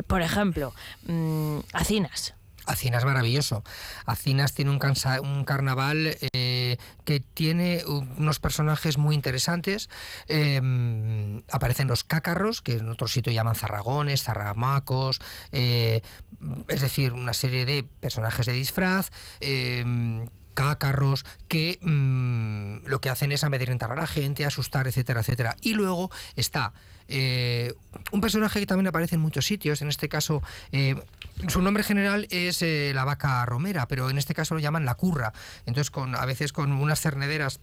por 0.07 0.21
ejemplo, 0.21 0.73
mm, 1.07 1.59
Acinas. 1.73 2.35
Acinas 2.65 2.99
es 2.99 3.05
maravilloso. 3.05 3.63
Acinas 4.05 4.53
tiene 4.53 4.71
un, 4.71 4.79
carnaval 5.45 6.17
eh, 6.33 6.77
que 7.05 7.19
tiene 7.19 7.83
unos 7.85 8.39
personajes 8.39 8.97
muy 8.97 9.15
interesantes. 9.15 9.89
Em, 10.27 11.43
aparecen 11.51 11.87
los 11.87 12.03
cácarros, 12.03 12.61
que 12.61 12.73
en 12.73 12.89
otro 12.89 13.07
sitio 13.07 13.33
llaman 13.33 13.55
zarragones, 13.55 14.23
zarramacos, 14.23 15.19
eh, 15.51 16.01
es 16.67 16.81
decir, 16.81 17.13
una 17.13 17.33
serie 17.33 17.65
de 17.65 17.83
personajes 17.83 18.45
de 18.45 18.53
disfraz 18.53 19.11
em, 19.39 20.27
cácarros 20.53 21.25
que 21.47 21.79
mm, 21.81 22.87
lo 22.87 23.01
que 23.01 23.09
hacen 23.09 23.31
es 23.31 23.43
amedrentar 23.43 23.91
a 23.91 23.95
la 23.95 24.07
gente, 24.07 24.45
asustar, 24.45 24.87
etcétera, 24.87 25.21
etcétera. 25.21 25.55
Y 25.61 25.73
luego 25.73 26.11
está 26.35 26.73
eh, 27.07 27.73
un 28.11 28.21
personaje 28.21 28.59
que 28.59 28.65
también 28.65 28.87
aparece 28.87 29.15
en 29.15 29.21
muchos 29.21 29.45
sitios, 29.45 29.81
en 29.81 29.89
este 29.89 30.07
caso 30.07 30.41
su 31.47 31.61
nombre 31.61 31.83
general 31.83 32.27
es 32.29 32.61
eh, 32.61 32.91
la 32.93 33.03
vaca 33.03 33.45
romera, 33.45 33.87
pero 33.87 34.09
en 34.09 34.17
este 34.17 34.33
caso 34.33 34.53
lo 34.53 34.59
llaman 34.59 34.85
la 34.85 34.95
curra. 34.95 35.33
Entonces 35.65 35.91
con, 35.91 36.15
a 36.15 36.25
veces 36.25 36.53
con 36.53 36.71
unas 36.71 37.01
cernederas 37.01 37.59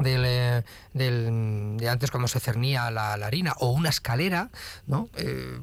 del, 0.00 0.64
de 0.92 1.88
antes 1.88 2.10
cuando 2.10 2.28
se 2.28 2.40
cernía 2.40 2.90
la, 2.90 3.14
harina 3.14 3.54
o 3.58 3.70
una 3.70 3.88
escalera, 3.88 4.50
¿no? 4.86 5.08
Eh, 5.16 5.58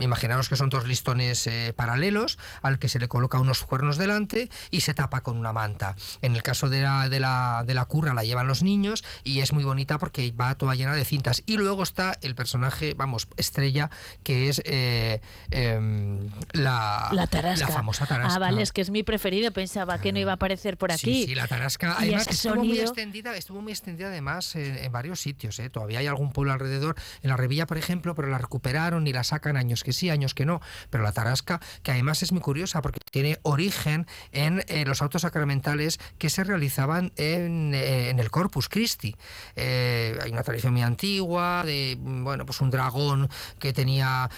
imaginaros 0.00 0.48
que 0.48 0.56
son 0.56 0.70
dos 0.70 0.86
listones 0.86 1.46
eh, 1.46 1.72
paralelos 1.76 2.38
al 2.62 2.78
que 2.78 2.88
se 2.88 2.98
le 2.98 3.08
coloca 3.08 3.38
unos 3.38 3.62
cuernos 3.64 3.98
delante 3.98 4.50
y 4.70 4.80
se 4.80 4.94
tapa 4.94 5.22
con 5.22 5.36
una 5.36 5.52
manta. 5.52 5.96
En 6.22 6.34
el 6.34 6.42
caso 6.42 6.68
de 6.68 6.82
la, 6.82 7.08
de 7.08 7.20
la, 7.20 7.64
de 7.66 7.74
la 7.74 7.84
curra 7.84 8.14
la 8.14 8.24
llevan 8.24 8.46
los 8.46 8.62
niños 8.62 9.04
y 9.24 9.40
es 9.40 9.52
muy 9.52 9.64
bonita 9.64 9.98
porque 9.98 10.32
va 10.32 10.54
toda 10.54 10.74
llena 10.74 10.94
de 10.94 11.04
cintas. 11.04 11.42
Y 11.46 11.56
luego 11.56 11.82
está 11.82 12.18
el 12.22 12.34
personaje, 12.34 12.94
vamos, 12.94 13.28
estrella, 13.36 13.90
que 14.22 14.48
es 14.48 14.62
eh, 14.64 15.20
em, 15.50 16.30
la, 16.52 17.08
la, 17.12 17.26
tarasca. 17.26 17.66
la 17.66 17.72
famosa 17.72 18.06
tarasca. 18.06 18.34
Ah, 18.34 18.38
vale, 18.38 18.62
es 18.62 18.72
que 18.72 18.80
es 18.80 18.90
mi 18.90 19.02
preferido, 19.02 19.50
pensaba 19.52 20.00
que 20.00 20.12
no 20.12 20.18
iba 20.18 20.32
a 20.32 20.34
aparecer 20.34 20.76
por 20.76 20.92
aquí. 20.92 21.22
Sí, 21.22 21.26
sí, 21.26 21.34
la 21.34 21.46
tarasca. 21.46 21.96
Además, 21.98 22.26
estuvo 22.28 22.56
muy 22.56 22.80
extendida, 22.80 23.36
estuvo 23.36 23.60
muy 23.60 23.65
extendida 23.72 24.08
además 24.08 24.54
en, 24.56 24.90
varios 24.92 25.20
sitios. 25.20 25.58
¿eh? 25.58 25.70
Todavía 25.70 25.98
hay 25.98 26.06
algún 26.06 26.32
pueblo 26.32 26.52
alrededor. 26.52 26.96
En 27.22 27.30
la 27.30 27.36
Revilla, 27.36 27.66
por 27.66 27.78
ejemplo, 27.78 28.14
pero 28.14 28.28
la 28.28 28.38
recuperaron 28.38 29.06
y 29.06 29.12
la 29.12 29.24
sacan 29.24 29.56
años 29.56 29.84
que 29.84 29.92
sí, 29.92 30.10
años 30.10 30.34
que 30.34 30.46
no. 30.46 30.60
Pero 30.90 31.04
la 31.04 31.12
Tarasca, 31.12 31.60
que 31.82 31.92
además 31.92 32.22
es 32.22 32.32
muy 32.32 32.40
curiosa 32.40 32.82
porque 32.82 33.00
tiene 33.10 33.38
origen 33.42 34.06
en 34.32 34.64
eh, 34.68 34.84
los 34.86 35.02
autos 35.02 35.22
sacramentales 35.22 35.98
que 36.18 36.30
se 36.30 36.44
realizaban 36.44 37.12
en, 37.16 37.72
eh, 37.74 38.10
el 38.10 38.30
Corpus 38.30 38.68
Christi. 38.68 39.14
hay 39.56 40.30
una 40.30 40.42
tradición 40.42 40.72
muy 40.72 40.82
antigua 40.82 41.62
de 41.64 41.96
bueno, 41.98 42.46
pues 42.46 42.60
un 42.60 42.70
dragón 42.70 43.28
que 43.58 43.72
tenía 43.72 44.30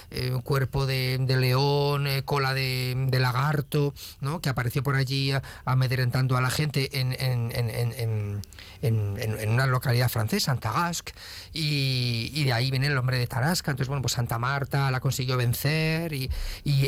cuerpo 0.43 0.87
de, 0.87 1.19
león, 1.39 2.07
cola 2.25 2.55
de, 2.55 3.09
lagarto, 3.19 3.95
¿no? 4.21 4.41
que 4.41 4.49
apareció 4.49 4.83
por 4.83 4.97
allí 4.97 5.33
amedrentando 5.65 6.37
a 6.37 6.41
la 6.41 6.51
gente 6.51 7.01
en, 7.01 7.13
en, 7.19 7.53
en, 7.53 7.93
en 7.97 8.43
una 8.83 9.67
localidad 9.67 10.09
francesa, 10.09 10.53
Antagasc, 10.53 11.11
y, 11.53 12.31
y, 12.35 12.45
de 12.45 12.53
ahí 12.53 12.71
viene 12.71 12.87
el 12.87 12.95
nombre 12.95 13.19
de 13.19 13.27
Tarasca. 13.27 13.71
Entonces, 13.71 13.89
bueno, 13.89 14.03
pues 14.03 14.13
Santa 14.13 14.39
Marta 14.39 14.91
la 14.91 15.01
consiguió 15.01 15.37
vencer 15.37 16.13
y, 16.13 16.31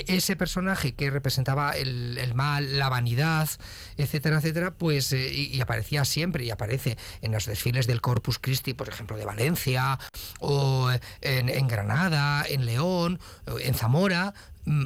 ese 0.06 0.36
personaje 0.36 0.92
que 0.92 1.10
representaba 1.10 1.72
el, 1.72 2.32
mal, 2.34 2.78
la 2.78 2.88
vanidad, 2.88 3.48
etcétera, 3.96 4.38
etcétera, 4.38 4.72
pues 4.72 5.12
eh, 5.12 5.32
y, 5.32 5.60
aparecía 5.60 6.04
siempre 6.04 6.44
y 6.44 6.50
aparece 6.50 6.96
en 7.22 7.32
los 7.32 7.46
desfiles 7.46 7.86
del 7.86 8.00
Corpus 8.00 8.38
Christi, 8.38 8.74
por 8.74 8.88
ejemplo, 8.88 9.16
de 9.16 9.24
Valencia 9.24 9.98
o 10.38 10.90
en, 11.20 11.48
en 11.48 11.68
Granada, 11.68 12.44
en 12.48 12.66
León, 12.66 13.20
en 13.60 13.74
Zamora, 13.74 14.34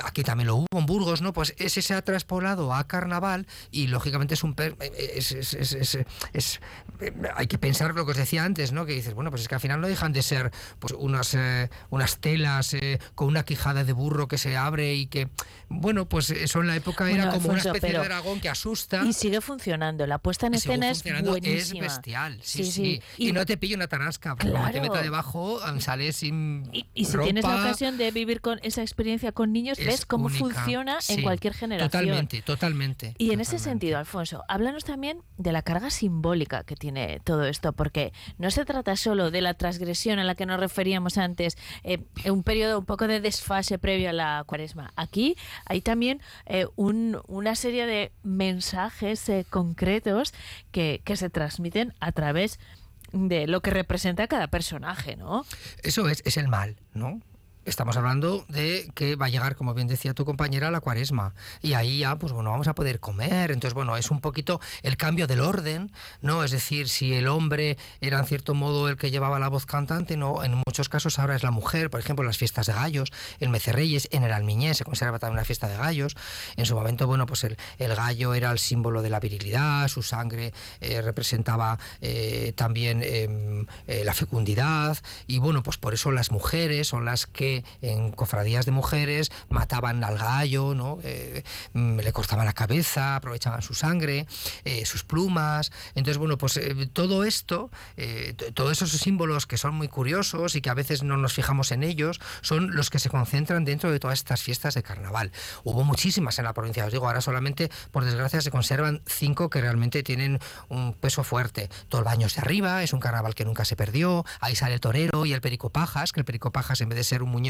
aquí 0.05 0.23
también 0.23 0.49
lo 0.49 0.57
hubo 0.57 0.67
en 0.79 0.87
Burgos, 0.87 1.23
¿no? 1.23 1.33
Pues 1.33 1.55
ese 1.59 1.83
se 1.83 1.95
ha 1.95 2.03
traspolado 2.03 2.75
a 2.75 2.87
carnaval 2.87 3.47
y 3.71 3.89
lógicamente 3.89 4.35
es 4.35 4.43
un... 4.43 4.55
Es, 6.33 6.61
hay 7.35 7.47
que 7.47 7.59
pensar 7.59 7.95
lo 7.95 8.05
que 8.05 8.13
os 8.13 8.17
decía 8.17 8.45
antes, 8.45 8.73
¿no? 8.73 8.87
Que 8.87 8.95
dices, 8.95 9.15
bueno, 9.15 9.31
pues 9.31 9.43
es 9.43 9.49
que 9.49 9.55
al 9.55 9.61
final 9.61 9.81
no 9.81 9.89
dejan 9.89 10.13
de 10.13 10.23
ser 10.23 10.53
pues 10.79 10.95
unas, 10.97 11.37
unas 11.91 12.19
telas 12.19 12.77
con 13.15 13.29
una 13.29 13.45
quijada 13.45 13.85
de 13.85 13.93
burro 13.93 14.29
que 14.29 14.39
se 14.39 14.57
abre 14.57 14.95
y 14.95 15.07
que, 15.07 15.29
bueno, 15.81 16.07
pues 16.07 16.31
eso 16.31 16.61
en 16.61 16.67
la 16.69 16.77
época 16.77 17.11
era 17.11 17.31
como 17.31 17.51
una 17.51 17.59
especie 17.59 17.93
de 17.93 18.05
dragón 18.05 18.41
que 18.41 18.49
asusta. 18.49 19.05
Y 19.05 19.13
sigue 19.13 19.41
funcionando, 19.41 20.07
la 20.07 20.19
puesta 20.19 20.47
en 20.47 20.55
escena 20.55 20.91
es 20.91 21.03
buenísima. 21.23 21.87
Es 21.87 21.95
bestial, 21.95 22.39
sí, 22.43 22.65
sí. 22.65 23.03
Y, 23.19 23.33
no 23.33 23.45
te 23.45 23.57
pillo 23.57 23.77
una 23.77 23.89
tarasca, 23.89 24.37
porque 24.37 24.73
te 24.73 24.81
meta 24.81 25.03
debajo, 25.03 25.61
sales 25.81 26.17
sin 26.17 26.69
Y, 26.73 27.05
si 27.05 27.19
tienes 27.19 27.45
la 27.45 27.57
ocasión 27.57 27.99
de 27.99 28.11
vivir 28.11 28.41
con 28.41 28.61
esa 28.63 28.83
experiencia 28.83 29.33
con 29.33 29.53
niños, 29.53 29.79
ves 29.79 30.07
cómo 30.07 30.29
funciona 30.29 30.99
en 31.09 31.23
cualquier 31.23 31.55
generación. 31.55 31.91
Totalmente, 31.91 32.43
totalmente. 32.43 33.15
Y 33.19 33.33
en 33.33 33.41
ese 33.41 33.59
sentido, 33.59 33.99
Alfonso, 33.99 34.45
háblanos 34.49 34.85
también 34.85 35.23
de 35.37 35.53
la 35.53 35.63
carga 35.63 35.91
simbólica 35.91 36.65
que 36.65 36.77
tiene 36.77 37.21
todo 37.25 37.45
esto, 37.45 37.73
porque 37.73 38.13
no 38.39 38.51
se 38.51 38.65
trata 38.65 38.97
solo 38.97 39.31
de 39.31 39.41
la 39.41 39.55
transgresión 39.55 40.19
a 40.19 40.25
la 40.25 40.35
que 40.35 40.47
nos 40.47 40.61
referíamos 40.61 41.19
antes, 41.19 41.57
eh, 41.83 42.05
un 42.31 42.43
periodo 42.43 42.79
un 42.79 42.85
poco 42.85 43.07
de 43.07 43.21
desfase 43.21 43.79
previo 43.79 44.11
a 44.11 44.13
la 44.13 44.45
cuaresma. 44.47 44.93
Aquí 44.97 45.37
hay 45.67 45.81
también 45.81 46.21
eh, 46.47 46.67
una 46.77 47.55
serie 47.55 47.87
de 47.87 48.13
mensajes 48.23 49.29
eh, 49.29 49.47
concretos 49.49 50.35
que, 50.73 51.01
que 51.05 51.17
se 51.17 51.31
transmiten 51.31 51.95
a 52.01 52.13
través 52.13 52.59
de 53.13 53.47
lo 53.47 53.61
que 53.61 53.71
representa 53.71 54.27
cada 54.27 54.49
personaje, 54.49 55.17
¿no? 55.17 55.47
Eso 55.83 56.09
es, 56.09 56.23
es 56.25 56.37
el 56.37 56.49
mal, 56.49 56.77
¿no? 56.95 57.21
Estamos 57.65 57.97
hablando 57.97 58.45
de 58.49 58.91
que 58.95 59.17
va 59.17 59.27
a 59.27 59.29
llegar, 59.29 59.57
como 59.57 59.73
bien 59.75 59.89
decía 59.89 60.13
tu 60.13 60.25
compañera, 60.25 60.71
la 60.71 60.81
cuaresma. 60.81 61.35
Y 61.63 61.73
ahí 61.75 62.01
ya, 62.01 62.17
pues 62.17 62.33
bueno, 62.33 62.51
vamos 62.51 62.69
a 62.69 62.75
poder 62.75 63.01
comer. 63.01 63.51
Entonces, 63.51 63.75
bueno, 63.75 63.97
es 63.97 64.11
un 64.11 64.21
poquito 64.21 64.61
el 64.83 64.97
cambio 64.97 65.27
del 65.27 65.41
orden, 65.41 65.91
¿no? 66.21 66.45
Es 66.45 66.51
decir, 66.51 66.89
si 66.89 67.15
el 67.15 67.27
hombre 67.27 67.79
era 68.01 68.19
en 68.19 68.27
cierto 68.27 68.55
modo 68.55 68.89
el 68.89 68.97
que 68.97 69.11
llevaba 69.11 69.39
la 69.39 69.49
voz 69.49 69.65
cantante, 69.67 70.17
no, 70.17 70.45
en 70.45 70.63
muchos 70.67 70.89
casos 70.89 71.19
ahora 71.19 71.37
es 71.37 71.43
la 71.43 71.51
mujer. 71.51 71.91
Por 71.91 72.01
ejemplo, 72.01 72.25
las 72.25 72.37
fiestas 72.37 72.67
de 72.67 72.75
gallos, 72.75 73.13
en 73.41 73.51
Mecerreyes, 73.51 74.09
en 74.11 74.25
el 74.25 74.33
Almiñé 74.33 74.75
se 74.75 74.85
conserva 74.85 75.19
también 75.19 75.39
una 75.39 75.45
fiesta 75.45 75.69
de 75.69 75.77
gallos. 75.77 76.17
En 76.57 76.67
su 76.67 76.75
momento, 76.75 77.07
bueno, 77.07 77.27
pues 77.27 77.45
el, 77.45 77.57
el 77.79 77.95
gallo 77.95 78.35
era 78.35 78.51
el 78.51 78.59
símbolo 78.59 79.03
de 79.03 79.11
la 79.11 79.21
virilidad, 79.21 79.89
su 79.89 80.03
sangre 80.03 80.53
eh, 80.81 81.01
representaba 81.01 81.79
eh, 82.01 82.53
también 82.57 83.03
em, 83.03 83.67
eh, 83.87 84.03
la 84.05 84.15
fecundidad. 84.15 84.99
Y 85.27 85.39
bueno, 85.39 85.63
pues 85.63 85.77
por 85.77 85.95
eso 85.95 86.11
las 86.11 86.31
mujeres 86.31 86.89
son 86.89 87.05
las 87.05 87.27
que 87.27 87.54
en 87.83 88.11
cofradías 88.11 88.67
de 88.67 88.73
mujeres 88.73 89.31
mataban 89.49 90.03
al 90.03 90.19
gallo, 90.19 90.75
¿no? 90.75 90.99
Eh, 91.03 91.43
mm, 91.75 91.99
le 91.99 92.13
cortaban 92.13 92.47
la 92.47 92.53
cabeza, 92.53 93.17
aprovechaban 93.17 93.63
su 93.63 93.75
sangre, 93.75 94.27
eh, 94.65 94.87
sus 94.87 95.05
plumas. 95.05 95.71
Entonces, 95.95 96.19
bueno, 96.19 96.39
pues 96.39 96.57
eh, 96.57 96.89
todo 96.93 97.25
esto, 97.25 97.71
todos 98.55 98.73
esos 98.73 98.91
símbolos 98.91 99.47
que 99.47 99.59
son 99.59 99.75
muy 99.75 99.89
curiosos 99.89 100.57
y 100.57 100.61
que 100.61 100.71
a 100.71 100.75
veces 100.75 101.03
no 101.03 101.17
nos 101.17 101.33
fijamos 101.33 101.73
en 101.73 101.83
ellos, 101.83 102.21
son 102.41 102.75
los 102.75 102.91
que 102.91 102.99
se 102.99 103.11
concentran 103.11 103.65
dentro 103.65 103.91
de 103.93 104.01
todas 104.01 104.19
estas 104.19 104.43
fiestas 104.43 104.75
de 104.75 104.83
carnaval. 104.83 105.33
Hubo 105.63 105.85
muchísimas 105.85 106.39
en 106.39 106.45
la 106.45 106.53
provincia, 106.53 106.85
os 106.85 106.93
digo, 106.93 107.07
ahora 107.07 107.21
solamente, 107.21 107.71
por 107.91 108.05
desgracia, 108.05 108.41
se 108.41 108.51
conservan 108.51 109.03
cinco 109.07 109.51
que 109.51 109.61
realmente 109.61 110.03
tienen 110.03 110.41
un 110.69 110.95
peso 110.95 111.25
fuerte. 111.25 111.69
Tolbaños 111.89 112.35
de 112.35 112.41
arriba, 112.41 112.83
es 112.83 112.93
un 112.93 113.01
carnaval 113.01 113.35
que 113.35 113.45
nunca 113.45 113.65
se 113.65 113.77
perdió, 113.77 114.25
ahí 114.41 114.57
sale 114.57 114.75
el 114.75 114.81
torero 114.81 115.27
y 115.27 115.33
el 115.33 115.41
perico 115.41 115.71
pajas, 115.71 116.13
que 116.13 116.21
el 116.21 116.25
perico 116.25 116.53
pajas 116.53 116.81
en 116.81 116.89
vez 116.89 116.97
de 116.97 117.05
ser 117.05 117.23
un 117.23 117.31
muñeco 117.31 117.44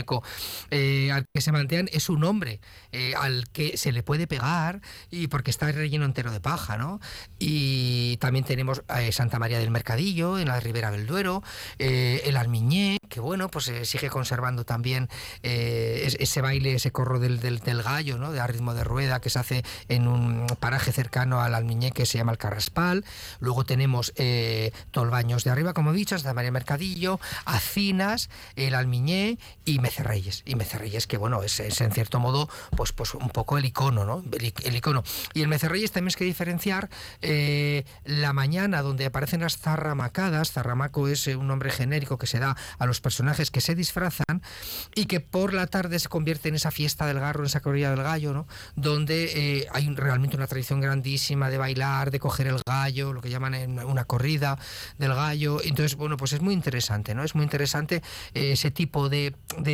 eh, 0.71 1.11
al 1.13 1.27
que 1.33 1.41
se 1.41 1.53
mantean 1.53 1.89
es 1.93 2.09
un 2.09 2.25
hombre 2.25 2.61
eh, 2.93 3.15
al 3.17 3.49
que 3.51 3.77
se 3.77 3.93
le 3.93 4.03
puede 4.03 4.27
pegar 4.27 4.81
y 5.11 5.29
porque 5.29 5.51
está 5.51 5.71
relleno 5.71 6.05
entero 6.05 6.33
de 6.33 6.41
paja, 6.41 6.77
¿no? 6.77 7.01
Y 7.39 8.17
también 8.19 8.45
tenemos 8.45 8.83
eh, 8.97 9.13
Santa 9.13 9.39
María 9.39 9.59
del 9.59 9.71
Mercadillo 9.71 10.39
en 10.39 10.49
la 10.49 10.61
Ribera 10.61 10.91
del 10.91 11.07
Duero, 11.07 11.43
el 11.79 12.37
Almiñé, 12.37 12.99
que 13.09 13.21
bueno, 13.21 13.49
pues 13.49 13.71
sigue 13.85 14.11
conservando 14.11 14.65
también 14.65 15.09
ese 15.43 16.41
baile, 16.41 16.75
ese 16.75 16.91
corro 16.91 17.19
del, 17.19 17.41
del, 17.41 17.83
gallo, 17.83 18.19
¿no? 18.19 18.33
De 18.33 18.45
ritmo 18.47 18.75
de 18.75 18.85
rueda 18.85 19.21
que 19.21 19.31
se 19.31 19.39
hace 19.39 19.63
en 19.89 20.07
un 20.09 20.47
paraje 20.61 20.93
cercano 20.93 21.41
al 21.41 21.55
Almiñé 21.55 21.93
que 21.93 22.07
se 22.07 22.19
llama 22.19 22.33
el 22.33 22.39
Carraspal. 22.39 23.05
Luego 23.41 23.65
tenemos 23.65 24.13
Tolbaños 24.91 25.45
de 25.45 25.51
arriba, 25.51 25.73
como 25.73 25.93
he 25.93 25.97
dicho, 25.97 26.17
Santa 26.19 26.35
María 26.35 26.47
del 26.47 26.53
Mercadillo, 26.53 27.21
Acinas, 27.45 28.31
el 28.57 28.75
Almiñé 28.75 29.39
y 29.65 29.79
Mecerreyes. 29.85 30.43
Y 30.47 30.55
Mecerreyes, 30.55 31.07
que 31.07 31.19
bueno, 31.19 31.43
es, 31.43 31.61
en 31.61 31.93
cierto 31.93 32.19
modo, 32.19 32.49
pues, 32.75 32.93
pues 32.93 33.13
un 33.13 33.29
poco 33.29 33.59
el 33.59 33.67
icono, 33.67 34.07
¿no? 34.07 34.25
El, 34.33 34.75
icono. 34.75 35.05
Y 35.35 35.43
el 35.43 35.49
Mecerreyes 35.49 35.93
también 35.93 36.09
es 36.09 36.17
que 36.17 36.25
diferenciar 36.25 36.89
eh, 37.21 37.85
la 38.07 38.33
mañana 38.33 38.81
donde 38.81 39.05
aparecen 39.05 39.43
las 39.43 39.59
zarramacadas. 39.59 40.53
Zarramaco 40.53 41.07
es 41.07 41.29
eh, 41.29 41.37
un 41.37 41.49
nombre 41.49 41.71
genérico 41.71 42.17
que 42.17 42.27
se 42.27 42.39
da 42.39 42.57
a 42.79 42.87
los 42.87 43.03
personajes 43.03 43.51
que 43.51 43.61
se 43.61 43.75
disfrazan 43.75 44.41
y 44.95 45.05
que 45.05 45.21
por 45.21 45.53
la 45.53 45.67
tarde 45.67 45.99
se 45.99 46.09
convierte 46.09 46.49
en 46.49 46.55
esa 46.55 46.71
fiesta 46.71 47.05
del 47.05 47.21
garro, 47.21 47.41
en 47.41 47.47
esa 47.47 47.61
corrida 47.61 47.91
del 47.91 48.03
gallo, 48.03 48.33
¿no? 48.33 48.47
Donde 48.77 49.33
eh, 49.35 49.67
hay 49.71 49.87
realmente 49.95 50.35
una 50.35 50.47
tradición 50.47 50.81
grandísima 50.81 51.51
de 51.51 51.59
bailar, 51.59 52.11
de 52.11 52.21
coger 52.21 52.47
el 52.47 52.63
gallo, 52.67 53.13
lo 53.13 53.21
que 53.21 53.29
llaman 53.29 53.79
una 53.81 54.07
corrida 54.07 54.59
del 54.97 55.15
gallo. 55.15 55.61
Entonces, 55.63 55.95
bueno, 55.97 56.17
pues 56.17 56.33
es 56.33 56.41
muy 56.41 56.55
interesante, 56.55 57.15
¿no? 57.15 57.23
Es 57.23 57.35
muy 57.35 57.45
interesante 57.45 58.03
ese 58.33 58.71
tipo 58.71 59.11
de 59.11 59.35
de, 59.59 59.74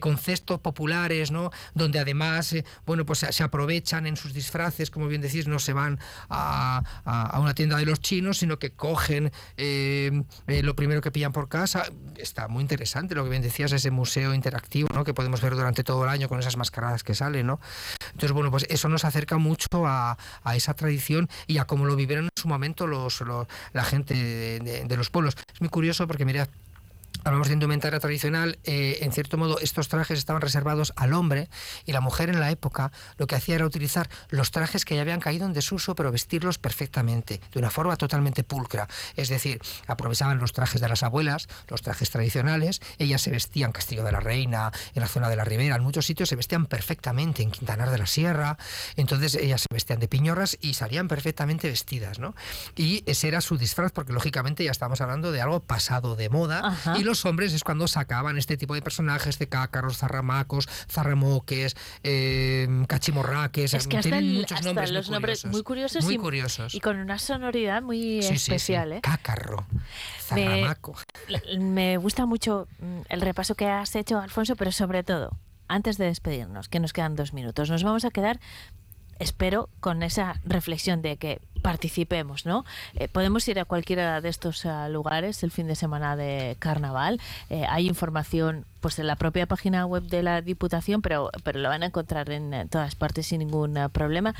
conceptos 0.00 0.60
populares, 0.60 1.30
¿no? 1.30 1.50
Donde 1.74 1.98
además, 1.98 2.52
eh, 2.52 2.64
bueno, 2.86 3.06
pues 3.06 3.20
se, 3.20 3.42
aprovechan 3.42 4.06
en 4.06 4.16
sus 4.16 4.34
disfraces, 4.34 4.90
como 4.90 5.08
bien 5.08 5.20
decís, 5.20 5.46
no 5.46 5.58
se 5.58 5.72
van 5.72 5.98
a, 6.28 6.82
una 7.40 7.54
tienda 7.54 7.76
de 7.76 7.86
los 7.86 8.00
chinos, 8.00 8.38
sino 8.38 8.58
que 8.58 8.72
cogen 8.72 9.32
eh, 9.56 10.22
eh, 10.46 10.62
lo 10.62 10.74
primero 10.76 11.00
que 11.00 11.10
pillan 11.10 11.32
por 11.32 11.48
casa. 11.48 11.84
Está 12.16 12.48
muy 12.48 12.62
interesante 12.62 13.14
lo 13.14 13.24
que 13.24 13.30
bien 13.30 13.42
decías, 13.42 13.72
ese 13.72 13.90
museo 13.90 14.34
interactivo, 14.34 14.88
¿no? 14.94 15.04
Que 15.04 15.14
podemos 15.14 15.40
ver 15.40 15.54
durante 15.54 15.84
todo 15.84 16.04
el 16.04 16.10
año 16.10 16.28
con 16.28 16.38
esas 16.40 16.56
mascaradas 16.56 17.04
que 17.04 17.14
salen, 17.14 17.46
¿no? 17.46 17.60
Entonces, 18.06 18.32
bueno, 18.32 18.50
pues 18.50 18.66
eso 18.68 18.88
nos 18.88 19.04
acerca 19.04 19.38
mucho 19.38 19.66
a, 19.86 20.16
esa 20.54 20.74
tradición 20.74 21.28
y 21.46 21.58
a 21.58 21.64
cómo 21.64 21.86
lo 21.86 21.96
vivieron 21.96 22.26
en 22.26 22.30
su 22.36 22.48
momento 22.48 22.86
los, 22.86 23.22
la 23.72 23.84
gente 23.84 24.14
de, 24.14 24.84
de 24.84 24.96
los 24.96 25.10
pueblos. 25.10 25.34
Es 25.52 25.60
muy 25.60 25.70
curioso 25.70 26.06
porque, 26.06 26.24
mira, 26.24 26.48
hablamos 27.24 27.48
de 27.48 27.54
indumentaria 27.54 28.00
tradicional, 28.00 28.58
eh, 28.64 28.98
en 29.02 29.12
cierto 29.12 29.38
modo 29.38 29.58
estos 29.60 29.88
trajes 29.88 30.18
estaban 30.18 30.42
reservados 30.42 30.92
al 30.96 31.12
hombre 31.14 31.48
y 31.84 31.92
la 31.92 32.00
mujer 32.00 32.28
en 32.28 32.40
la 32.40 32.50
época 32.50 32.92
lo 33.16 33.26
que 33.26 33.34
hacía 33.34 33.56
era 33.56 33.66
utilizar 33.66 34.08
los 34.28 34.50
trajes 34.50 34.84
que 34.84 34.96
ya 34.96 35.02
habían 35.02 35.20
caído 35.20 35.46
en 35.46 35.52
desuso, 35.52 35.94
pero 35.94 36.12
vestirlos 36.12 36.58
perfectamente, 36.58 37.40
de 37.52 37.58
una 37.58 37.70
forma 37.70 37.96
totalmente 37.96 38.44
pulcra. 38.44 38.88
Es 39.16 39.28
decir, 39.28 39.60
aprovechaban 39.86 40.38
los 40.38 40.52
trajes 40.52 40.80
de 40.80 40.88
las 40.88 41.02
abuelas, 41.02 41.48
los 41.68 41.82
trajes 41.82 42.10
tradicionales, 42.10 42.80
ellas 42.98 43.22
se 43.22 43.30
vestían 43.30 43.72
Castillo 43.72 44.04
de 44.04 44.12
la 44.12 44.20
Reina, 44.20 44.72
en 44.94 45.02
la 45.02 45.08
zona 45.08 45.28
de 45.28 45.36
la 45.36 45.44
Ribera, 45.44 45.76
en 45.76 45.82
muchos 45.82 46.06
sitios 46.06 46.28
se 46.28 46.36
vestían 46.36 46.66
perfectamente, 46.66 47.42
en 47.42 47.50
Quintanar 47.50 47.90
de 47.90 47.98
la 47.98 48.06
Sierra, 48.06 48.56
entonces 48.96 49.34
ellas 49.34 49.62
se 49.62 49.68
vestían 49.72 50.00
de 50.00 50.08
piñorras 50.08 50.58
y 50.60 50.74
salían 50.74 51.08
perfectamente 51.08 51.68
vestidas, 51.68 52.18
¿no? 52.18 52.34
Y 52.76 53.02
ese 53.06 53.28
era 53.28 53.40
su 53.40 53.58
disfraz, 53.58 53.92
porque 53.92 54.12
lógicamente 54.12 54.64
ya 54.64 54.70
estamos 54.70 55.00
hablando 55.00 55.32
de 55.32 55.40
algo 55.40 55.60
pasado 55.60 56.16
de 56.16 56.28
moda 56.28 56.78
y 56.96 57.04
los 57.12 57.26
hombres 57.26 57.52
es 57.52 57.62
cuando 57.62 57.86
sacaban 57.88 58.38
este 58.38 58.56
tipo 58.56 58.74
de 58.74 58.80
personajes 58.80 59.38
de 59.38 59.46
cácaros, 59.46 59.98
zarramacos, 59.98 60.66
zarramoques, 60.88 61.76
eh, 62.02 62.66
cachimorraques. 62.88 63.74
Es 63.74 63.86
que 63.86 63.98
hasta, 63.98 64.18
muchos 64.22 64.62
nombres 64.62 64.90
los 64.90 65.10
nombres 65.10 65.44
muy 65.44 65.62
curiosos, 65.62 66.04
muy 66.04 66.14
y, 66.14 66.18
curiosos. 66.18 66.74
y 66.74 66.80
con 66.80 66.96
una 66.96 67.18
sonoridad 67.18 67.82
muy 67.82 68.20
especial. 68.20 68.92
¿eh? 68.92 69.00
Cácarro, 69.02 69.66
zarramaco. 70.22 70.96
Me, 71.58 71.98
gusta 71.98 72.24
mucho 72.24 72.66
mm, 72.78 73.00
el 73.10 73.20
repaso 73.20 73.54
que 73.56 73.66
has 73.66 73.94
hecho, 73.94 74.18
Alfonso, 74.18 74.56
pero 74.56 74.72
sobre 74.72 75.02
todo, 75.02 75.36
antes 75.68 75.98
de 75.98 76.06
despedirnos, 76.06 76.70
que 76.70 76.80
nos 76.80 76.94
quedan 76.94 77.14
dos 77.14 77.34
minutos, 77.34 77.68
nos 77.68 77.84
vamos 77.84 78.06
a 78.06 78.10
quedar 78.10 78.40
espero 79.22 79.68
con 79.80 80.02
esa 80.02 80.40
reflexión 80.44 81.00
de 81.00 81.16
que 81.16 81.40
participemos, 81.62 82.44
¿no? 82.44 82.64
Eh, 82.94 83.08
podemos 83.08 83.46
ir 83.48 83.60
a 83.60 83.64
cualquiera 83.64 84.20
de 84.20 84.28
estos 84.28 84.64
eh, 84.64 84.70
lugares 84.90 85.42
el 85.44 85.50
fin 85.50 85.68
de 85.68 85.76
semana 85.76 86.16
de 86.16 86.56
carnaval. 86.58 87.20
Eh, 87.48 87.64
hay 87.68 87.86
información 87.86 88.66
pues 88.80 88.98
en 88.98 89.06
la 89.06 89.16
propia 89.16 89.46
página 89.46 89.86
web 89.86 90.02
de 90.02 90.22
la 90.22 90.42
Diputación, 90.42 91.02
pero, 91.02 91.30
pero 91.44 91.60
lo 91.60 91.68
van 91.68 91.84
a 91.84 91.86
encontrar 91.86 92.30
en 92.30 92.68
todas 92.68 92.96
partes 92.96 93.28
sin 93.28 93.38
ningún 93.38 93.78
problema. 93.92 94.34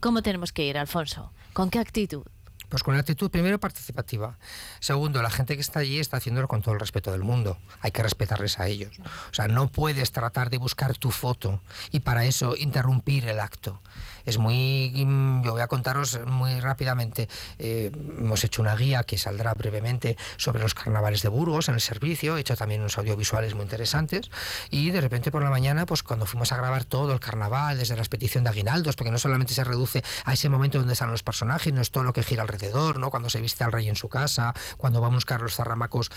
¿Cómo 0.00 0.22
tenemos 0.22 0.52
que 0.52 0.64
ir, 0.64 0.78
Alfonso? 0.78 1.30
¿Con 1.52 1.70
qué 1.70 1.78
actitud? 1.78 2.24
Pues 2.68 2.82
con 2.82 2.96
actitud 2.96 3.30
primero 3.30 3.58
participativa. 3.58 4.38
Segundo, 4.80 5.22
la 5.22 5.30
gente 5.30 5.54
que 5.54 5.60
está 5.60 5.80
allí 5.80 5.98
está 5.98 6.18
haciéndolo 6.18 6.48
con 6.48 6.62
todo 6.62 6.74
el 6.74 6.80
respeto 6.80 7.10
del 7.12 7.22
mundo. 7.22 7.58
Hay 7.80 7.92
que 7.92 8.02
respetarles 8.02 8.58
a 8.58 8.68
ellos. 8.68 8.98
O 9.30 9.34
sea, 9.34 9.48
no 9.48 9.68
puedes 9.68 10.12
tratar 10.12 10.50
de 10.50 10.58
buscar 10.58 10.96
tu 10.96 11.10
foto 11.10 11.62
y 11.90 12.00
para 12.00 12.24
eso 12.26 12.56
interrumpir 12.56 13.26
el 13.26 13.40
acto. 13.40 13.80
Es 14.28 14.38
muy, 14.38 14.92
mm, 14.94 15.42
yo 15.42 15.52
voy 15.52 15.62
a 15.62 15.66
contaros 15.66 16.20
muy 16.26 16.60
rápidamente, 16.60 17.28
eh, 17.58 17.90
hemos 18.18 18.44
hecho 18.44 18.60
una 18.60 18.76
guía 18.76 19.02
que 19.04 19.16
saldrá 19.16 19.54
brevemente 19.54 20.16
sobre 20.36 20.60
los 20.60 20.74
carnavales 20.74 21.22
de 21.22 21.28
Burgos 21.28 21.68
en 21.68 21.74
el 21.74 21.80
servicio, 21.80 22.36
he 22.36 22.40
hecho 22.40 22.56
también 22.56 22.80
unos 22.80 22.98
audiovisuales 22.98 23.54
muy 23.54 23.62
interesantes 23.62 24.30
y 24.70 24.90
de 24.90 25.00
repente 25.00 25.30
por 25.30 25.42
la 25.42 25.50
mañana, 25.50 25.86
pues 25.86 26.02
cuando 26.02 26.26
fuimos 26.26 26.52
a 26.52 26.56
grabar 26.56 26.84
todo 26.84 27.12
el 27.12 27.20
carnaval, 27.20 27.78
desde 27.78 27.94
la 27.94 28.02
expedición 28.02 28.44
de 28.44 28.50
aguinaldos, 28.50 28.96
porque 28.96 29.10
no 29.10 29.18
solamente 29.18 29.54
se 29.54 29.64
reduce 29.64 30.04
a 30.24 30.34
ese 30.34 30.48
momento 30.48 30.78
donde 30.78 30.92
están 30.92 31.10
los 31.10 31.22
personajes, 31.22 31.72
no 31.72 31.80
es 31.80 31.90
todo 31.90 32.04
lo 32.04 32.12
que 32.12 32.22
gira 32.22 32.42
alrededor, 32.42 32.98
¿no? 32.98 33.10
Cuando 33.10 33.30
se 33.30 33.40
viste 33.40 33.64
al 33.64 33.72
rey 33.72 33.88
en 33.88 33.96
su 33.96 34.08
casa, 34.08 34.54
cuando 34.76 35.00
va 35.00 35.06
a 35.06 35.10
buscar 35.10 35.40
los 35.40 35.56
zarramacos 35.56 36.10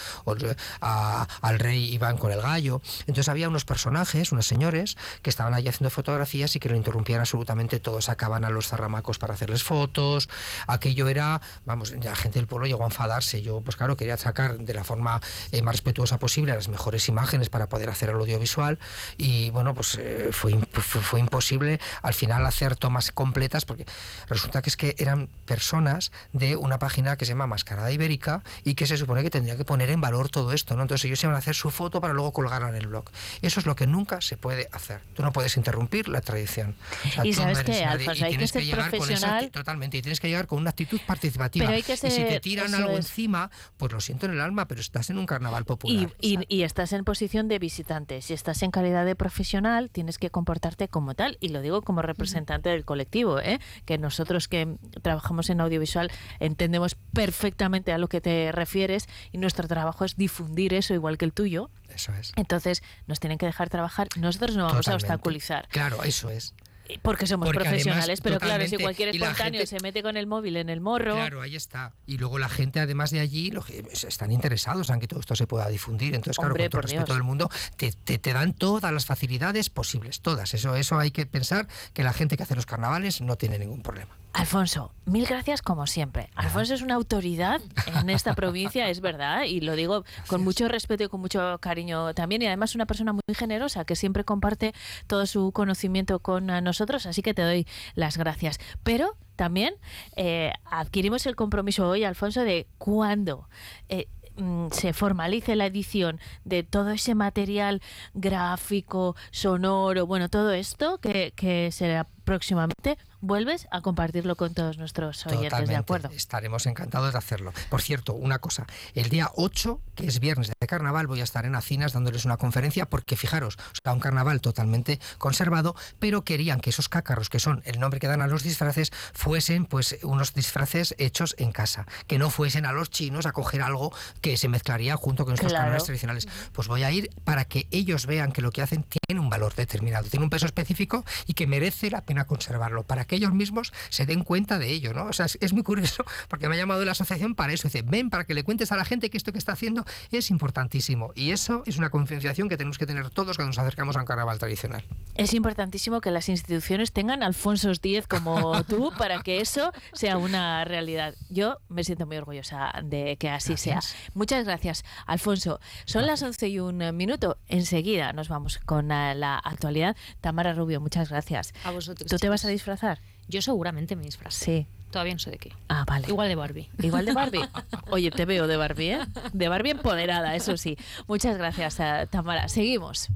al 0.82 1.60
rey 1.60 1.94
y 1.94 1.98
van 1.98 2.18
con 2.18 2.32
el 2.32 2.42
gallo. 2.42 2.82
Entonces 3.02 3.30
había 3.30 3.48
unos 3.48 3.64
personajes, 3.64 4.32
unos 4.32 4.48
señores, 4.48 4.98
que 5.22 5.30
estaban 5.30 5.54
allí 5.54 5.70
haciendo 5.70 5.90
fotografías 5.90 6.56
y 6.56 6.60
que 6.60 6.70
lo 6.70 6.76
interrumpían 6.76 7.22
absolutamente 7.22 7.80
todos. 7.80 8.01
Sacaban 8.02 8.46
a 8.46 8.50
los 8.50 8.68
zarramacos 8.68 9.18
para 9.20 9.34
hacerles 9.34 9.64
fotos. 9.64 10.30
Aquello 10.68 11.08
era, 11.08 11.42
vamos, 11.66 11.92
la 11.92 12.16
gente 12.16 12.40
del 12.40 12.48
pueblo 12.48 12.68
llegó 12.68 12.84
a 12.84 12.88
enfadarse. 12.88 13.42
Yo, 13.42 13.62
pues 13.62 13.76
claro, 13.76 13.98
quería 13.98 14.18
sacar 14.18 14.58
de 14.58 14.74
la 14.74 14.84
forma 14.84 15.22
eh, 15.52 15.62
más 15.62 15.76
respetuosa 15.76 16.20
posible 16.20 16.54
las 16.54 16.68
mejores 16.68 17.08
imágenes 17.08 17.50
para 17.50 17.68
poder 17.70 17.90
hacer 17.90 18.10
el 18.10 18.16
audiovisual. 18.16 18.80
Y 19.18 19.50
bueno, 19.52 19.74
pues 19.74 19.98
eh, 20.00 20.30
fue, 20.32 20.58
fue, 20.74 21.20
imposible 21.20 21.80
al 22.02 22.14
final 22.14 22.46
hacer 22.46 22.76
tomas 22.76 23.12
completas 23.12 23.66
porque 23.66 23.86
resulta 24.28 24.62
que 24.62 24.70
es 24.70 24.78
que 24.78 24.96
eran 24.98 25.28
personas 25.46 26.12
de 26.34 26.56
una 26.56 26.80
página 26.80 27.18
que 27.18 27.26
se 27.26 27.32
llama 27.32 27.48
Mascarada 27.48 27.92
Ibérica 27.92 28.44
y 28.64 28.76
que 28.76 28.88
se 28.88 28.98
supone 28.98 29.24
que 29.24 29.30
tendría 29.30 29.58
que 29.58 29.66
poner 29.66 29.90
en 29.90 30.02
valor 30.02 30.30
todo 30.30 30.54
esto, 30.54 30.76
¿no? 30.76 30.84
Entonces 30.84 31.06
ellos 31.06 31.24
iban 31.24 31.36
a 31.36 31.40
hacer 31.40 31.56
su 31.56 31.70
foto 31.72 32.02
para 32.02 32.14
luego 32.14 32.32
colgarla 32.32 32.70
en 32.70 32.76
el 32.76 32.88
blog. 32.88 33.06
Eso 33.42 33.60
es 33.60 33.66
lo 33.66 33.76
que 33.76 33.88
nunca 33.88 34.22
se 34.22 34.38
puede 34.38 34.68
hacer. 34.72 35.02
Tú 35.14 35.24
no 35.24 35.32
puedes 35.32 35.58
interrumpir 35.58 36.10
la 36.10 36.22
tradición. 36.22 36.76
y 37.24 37.34
sabes 37.34 37.60
que, 37.64 37.86
Alfonso, 37.92 38.26
hay 38.26 38.38
que 38.38 38.48
ser 38.48 38.70
profesional. 38.72 39.52
totalmente, 39.52 39.98
y 39.98 40.02
tienes 40.02 40.20
que 40.20 40.28
llegar 40.28 40.48
con 40.48 40.60
una 40.60 40.72
actitud 40.72 41.00
participativa. 41.06 41.78
y 41.78 41.82
si 41.82 41.98
te 41.98 42.40
tiran 42.40 42.74
algo 42.74 42.96
encima, 42.96 43.50
pues 43.78 43.92
lo 43.92 44.00
siento 44.00 44.26
en 44.26 44.34
el 44.34 44.42
alma, 44.42 44.68
pero 44.68 44.82
estás 44.82 45.10
en 45.10 45.18
un 45.18 45.26
carnaval 45.26 45.66
popular. 45.66 46.14
Y, 46.20 46.40
y, 46.48 46.64
estás 46.64 46.94
en 46.94 47.04
posición 47.04 47.48
de 47.48 47.60
visitante. 47.60 48.22
Si 48.22 48.34
estás 48.34 48.62
en 48.64 48.72
calidad 48.72 49.06
de 49.06 49.16
profesional, 49.16 49.90
tienes 49.90 50.18
que 50.18 50.30
comportarte 50.30 50.88
como 50.88 51.16
tal. 51.16 51.38
Y 51.40 51.50
lo 51.50 51.62
digo 51.62 51.82
como 51.82 52.02
representante 52.02 52.70
del 52.70 52.86
colectivo, 52.86 53.40
¿eh? 53.40 53.60
que 53.86 53.98
nosotros 53.98 54.48
que 54.48 54.78
trabajamos 55.02 55.50
en 55.50 55.62
audiovisual 55.62 56.12
entendemos 56.40 56.96
perfectamente 57.14 57.92
a 57.94 57.98
lo 57.98 58.08
que 58.08 58.22
te 58.22 58.52
refieres 58.52 59.08
y 59.32 59.38
nuestro 59.38 59.68
trabajo 59.68 60.06
es 60.06 60.16
difundir 60.16 60.74
eso 60.74 60.94
igual 60.94 61.18
que 61.18 61.26
el 61.26 61.34
tuyo. 61.34 61.70
Eso 61.90 62.14
es. 62.14 62.32
Entonces 62.36 62.84
nos 63.08 63.20
tienen 63.20 63.38
que 63.38 63.46
dejar 63.46 63.70
trabajar. 63.70 64.08
Nosotros 64.18 64.56
no 64.56 64.66
vamos 64.66 64.88
a 64.88 64.96
obstaculizar. 64.96 65.68
Claro, 65.70 66.04
eso 66.04 66.30
es. 66.30 66.54
Porque 67.02 67.28
somos 67.28 67.50
profesionales, 67.50 68.22
pero 68.22 68.40
claro, 68.40 68.68
si 68.68 68.78
cualquier 68.78 69.10
espontáneo 69.10 69.66
se 69.66 69.80
mete 69.82 70.04
con 70.04 70.18
el 70.18 70.28
móvil 70.28 70.58
en 70.58 70.70
el 70.70 70.82
morro. 70.82 71.14
Claro, 71.14 71.42
ahí 71.42 71.56
está. 71.56 71.94
Y 72.06 72.18
luego 72.18 72.40
la 72.40 72.50
gente, 72.50 72.80
además 72.80 73.12
de 73.12 73.20
allí, 73.20 73.52
están 73.94 74.32
interesados 74.32 74.90
en 74.90 75.00
que 75.00 75.08
todo 75.08 75.20
esto 75.20 75.36
se 75.36 75.48
pueda 75.48 75.68
difundir. 75.68 76.16
Entonces, 76.16 76.38
claro, 76.38 76.56
con 76.56 76.70
todo 76.70 76.82
respeto 76.82 77.14
del 77.14 77.24
mundo, 77.24 77.50
te, 77.78 77.92
te, 77.92 78.34
dan 78.34 78.54
todas 78.54 78.92
las 78.92 79.06
facilidades 79.06 79.70
posibles, 79.70 80.22
todas. 80.22 80.54
Eso, 80.54 80.76
eso 80.76 81.00
hay 81.00 81.12
que 81.12 81.26
pensar 81.26 81.68
que 81.94 82.04
la 82.04 82.14
gente 82.14 82.38
que 82.38 82.44
hace 82.44 82.56
los 82.56 82.66
carnavales 82.66 83.22
no 83.22 83.36
tiene 83.38 83.60
ningún 83.60 83.82
problema. 83.82 84.21
Alfonso, 84.34 84.94
mil 85.06 85.26
gracias 85.26 85.62
como 85.62 85.88
siempre. 85.88 86.30
Alfonso 86.36 86.74
es 86.74 86.82
una 86.82 86.96
autoridad 86.96 87.60
en 87.88 88.10
esta 88.10 88.34
provincia, 88.34 88.90
es 88.90 89.02
verdad, 89.02 89.44
y 89.44 89.60
lo 89.60 89.76
digo 89.76 90.06
con 90.28 90.44
mucho 90.44 90.70
respeto 90.70 91.04
y 91.04 91.10
con 91.10 91.20
mucho 91.20 91.58
cariño 91.60 92.14
también, 92.14 92.42
y 92.42 92.48
además 92.48 92.74
una 92.74 92.86
persona 92.86 93.12
muy 93.12 93.22
generosa 93.36 93.84
que 93.84 93.98
siempre 93.98 94.24
comparte 94.24 94.74
todo 95.08 95.26
su 95.26 95.52
conocimiento 95.52 96.20
con 96.20 96.46
nosotros, 96.46 97.06
así 97.06 97.22
que 97.22 97.34
te 97.34 97.42
doy 97.42 97.68
las 97.96 98.18
gracias. 98.18 98.60
Pero 98.84 99.18
también 99.36 99.74
eh, 100.16 100.54
adquirimos 100.64 101.26
el 101.26 101.36
compromiso 101.36 101.88
hoy, 101.88 102.04
Alfonso, 102.04 102.42
de 102.42 102.68
cuando... 102.78 103.50
Eh, 103.90 104.08
mm, 104.38 104.68
se 104.72 104.94
formalice 104.94 105.58
la 105.58 105.66
edición 105.66 106.22
de 106.46 106.64
todo 106.64 106.92
ese 106.92 107.16
material 107.16 107.82
gráfico, 108.14 109.18
sonoro, 109.32 110.08
bueno, 110.08 110.30
todo 110.30 110.54
esto 110.54 111.00
que, 111.00 111.34
que 111.36 111.70
será 111.74 112.08
próximamente, 112.24 112.98
vuelves 113.22 113.68
a 113.72 113.82
compartirlo 113.82 114.36
con 114.36 114.54
todos 114.54 114.78
nuestros 114.78 115.26
oyentes, 115.28 115.68
¿de 115.68 115.76
acuerdo? 115.76 116.10
Estaremos 116.10 116.66
encantados 116.66 117.14
de 117.14 117.18
hacerlo. 117.18 117.54
Por 117.70 117.82
cierto, 117.82 118.14
una 118.14 118.40
cosa, 118.40 118.66
el 118.94 119.10
día 119.10 119.32
8, 119.36 119.80
que 119.96 120.08
es 120.08 120.20
viernes 120.20 120.50
de 120.50 120.68
carnaval, 120.68 121.08
voy 121.08 121.22
a 121.22 121.24
estar 121.24 121.46
en 121.46 121.56
Acinas 121.56 121.94
dándoles 121.94 122.26
una 122.26 122.38
conferencia 122.38 122.88
porque 122.88 123.16
fijaros, 123.16 123.56
o 123.56 123.76
sea, 123.84 123.94
un 123.94 124.00
carnaval 124.00 124.42
totalmente 124.42 125.00
conservado, 125.18 125.76
pero 126.00 126.24
querían 126.24 126.60
que 126.60 126.72
esos 126.72 126.90
cácarros, 126.90 127.30
que 127.30 127.40
son 127.40 127.62
el 127.66 127.80
nombre 127.80 128.00
que 128.00 128.08
dan 128.08 128.22
a 128.22 128.28
los 128.28 128.44
disfraces, 128.44 128.92
fuesen 129.14 129.66
pues 129.66 129.98
unos 130.04 130.34
disfraces 130.34 130.96
hechos 130.98 131.36
en 131.38 131.52
casa, 131.52 131.86
que 132.08 132.18
no 132.18 132.30
fuesen 132.30 132.66
a 132.66 132.72
los 132.72 132.90
chinos 132.90 133.26
a 133.26 133.32
coger 133.32 133.62
algo 133.62 133.94
que 134.22 134.38
se 134.38 134.48
mezclaría 134.48 134.96
junto 134.98 135.26
con 135.26 135.32
nuestros 135.32 135.54
carnavales 135.54 135.84
tradicionales. 135.84 136.28
Pues 136.52 136.68
voy 136.68 136.84
a 136.84 136.92
ir 136.92 137.10
para 137.24 137.46
que 137.46 137.68
ellos 137.72 138.06
vean 138.06 138.32
que 138.32 138.42
lo 138.42 138.52
que 138.52 138.62
hacen 138.62 138.84
tiene 138.84 139.22
un 139.22 139.30
valor 139.30 139.54
determinado, 139.56 140.08
tiene 140.08 140.24
un 140.24 140.30
peso 140.30 140.46
específico 140.46 141.06
y 141.28 141.34
que 141.34 141.48
merece 141.48 141.90
la 141.92 142.02
pena 142.02 142.26
conservarlo, 142.26 142.84
para 142.84 143.06
que 143.06 143.11
ellos 143.16 143.34
mismos 143.34 143.74
se 143.90 144.06
den 144.06 144.24
cuenta 144.24 144.60
de 144.60 144.70
ello, 144.70 144.94
¿no? 144.94 145.06
O 145.06 145.14
sea, 145.14 145.26
es, 145.26 145.54
muy 145.54 145.64
curioso 145.64 146.04
porque 146.28 146.48
me 146.48 146.56
ha 146.56 146.58
llamado 146.58 146.84
la 146.86 146.92
asociación 146.92 147.36
para 147.36 147.54
eso. 147.54 147.68
Dice, 147.68 147.82
ven 147.82 148.10
para 148.10 148.24
que 148.24 148.34
le 148.34 148.44
cuentes 148.44 148.72
a 148.72 148.78
la 148.78 148.86
gente 148.86 149.10
que 149.10 149.18
esto 149.18 149.32
que 149.32 149.38
está 149.38 149.54
haciendo 149.54 149.86
es 150.12 150.30
importantísimo. 150.30 151.12
Y 151.16 151.32
eso 151.32 151.64
es 151.66 151.78
una 151.78 151.90
concienciación 151.90 152.50
que 152.50 152.58
tenemos 152.58 152.78
que 152.78 152.86
tener 152.86 153.10
todos 153.10 153.38
cuando 153.38 153.50
nos 153.50 153.58
acercamos 153.58 153.96
a 153.96 154.00
un 154.00 154.06
carnaval 154.06 154.40
tradicional. 154.40 154.84
Es 155.16 155.34
importantísimo 155.34 156.02
que 156.02 156.12
las 156.12 156.30
instituciones 156.30 156.92
tengan 156.92 157.24
Alfonsos 157.24 157.80
X 157.84 158.08
como 158.08 158.64
tú 158.64 158.92
para 158.98 159.22
que 159.24 159.42
eso 159.42 159.72
sea 159.94 160.18
una 160.18 160.64
realidad. 160.66 161.16
Yo 161.30 161.58
me 161.70 161.84
siento 161.84 162.06
muy 162.06 162.18
orgullosa 162.18 162.74
de 162.84 163.18
que 163.18 163.30
así 163.30 163.58
sea. 163.58 163.80
Muchas 164.14 164.46
gracias, 164.46 164.84
Alfonso. 165.06 165.60
Son 165.86 166.06
las 166.06 166.22
11 166.24 166.48
y 166.48 166.60
un 166.60 166.96
minuto. 166.96 167.38
Enseguida 167.48 168.14
nos 168.14 168.30
vamos 168.30 168.60
con 168.60 168.88
la 168.90 169.38
actualidad. 169.38 169.96
Tamara 170.22 170.54
Rubio, 170.54 170.80
muchas 170.80 171.10
gracias. 171.10 171.54
A 171.64 171.72
vosotros. 171.72 172.10
¿Tú 172.10 172.18
te 172.18 172.30
vas 172.30 172.46
a 172.46 172.48
disfrazar? 172.48 173.01
Yo 173.32 173.42
seguramente 173.42 173.96
me 173.96 174.04
disfrazé. 174.04 174.46
Sí. 174.46 174.68
Todavía 174.92 175.14
no 175.14 175.20
sé 175.20 175.32
de 175.32 175.38
qué. 175.38 175.54
Ah, 175.70 175.86
vale. 175.88 176.06
Igual 176.10 176.28
de 176.28 176.36
Barbie. 176.36 176.70
Igual 176.84 177.06
de 177.06 177.14
Barbie. 177.14 177.48
Oye, 177.92 178.12
te 178.12 178.26
veo 178.26 178.46
de 178.46 178.58
Barbie, 178.58 178.92
¿eh? 178.92 179.00
De 179.32 179.48
Barbie 179.48 179.72
empoderada, 179.72 180.36
eso 180.36 180.58
sí. 180.58 180.78
Muchas 181.08 181.38
gracias, 181.38 181.80
eh, 181.80 182.08
Tamara. 182.12 182.50
Seguimos. 182.50 183.10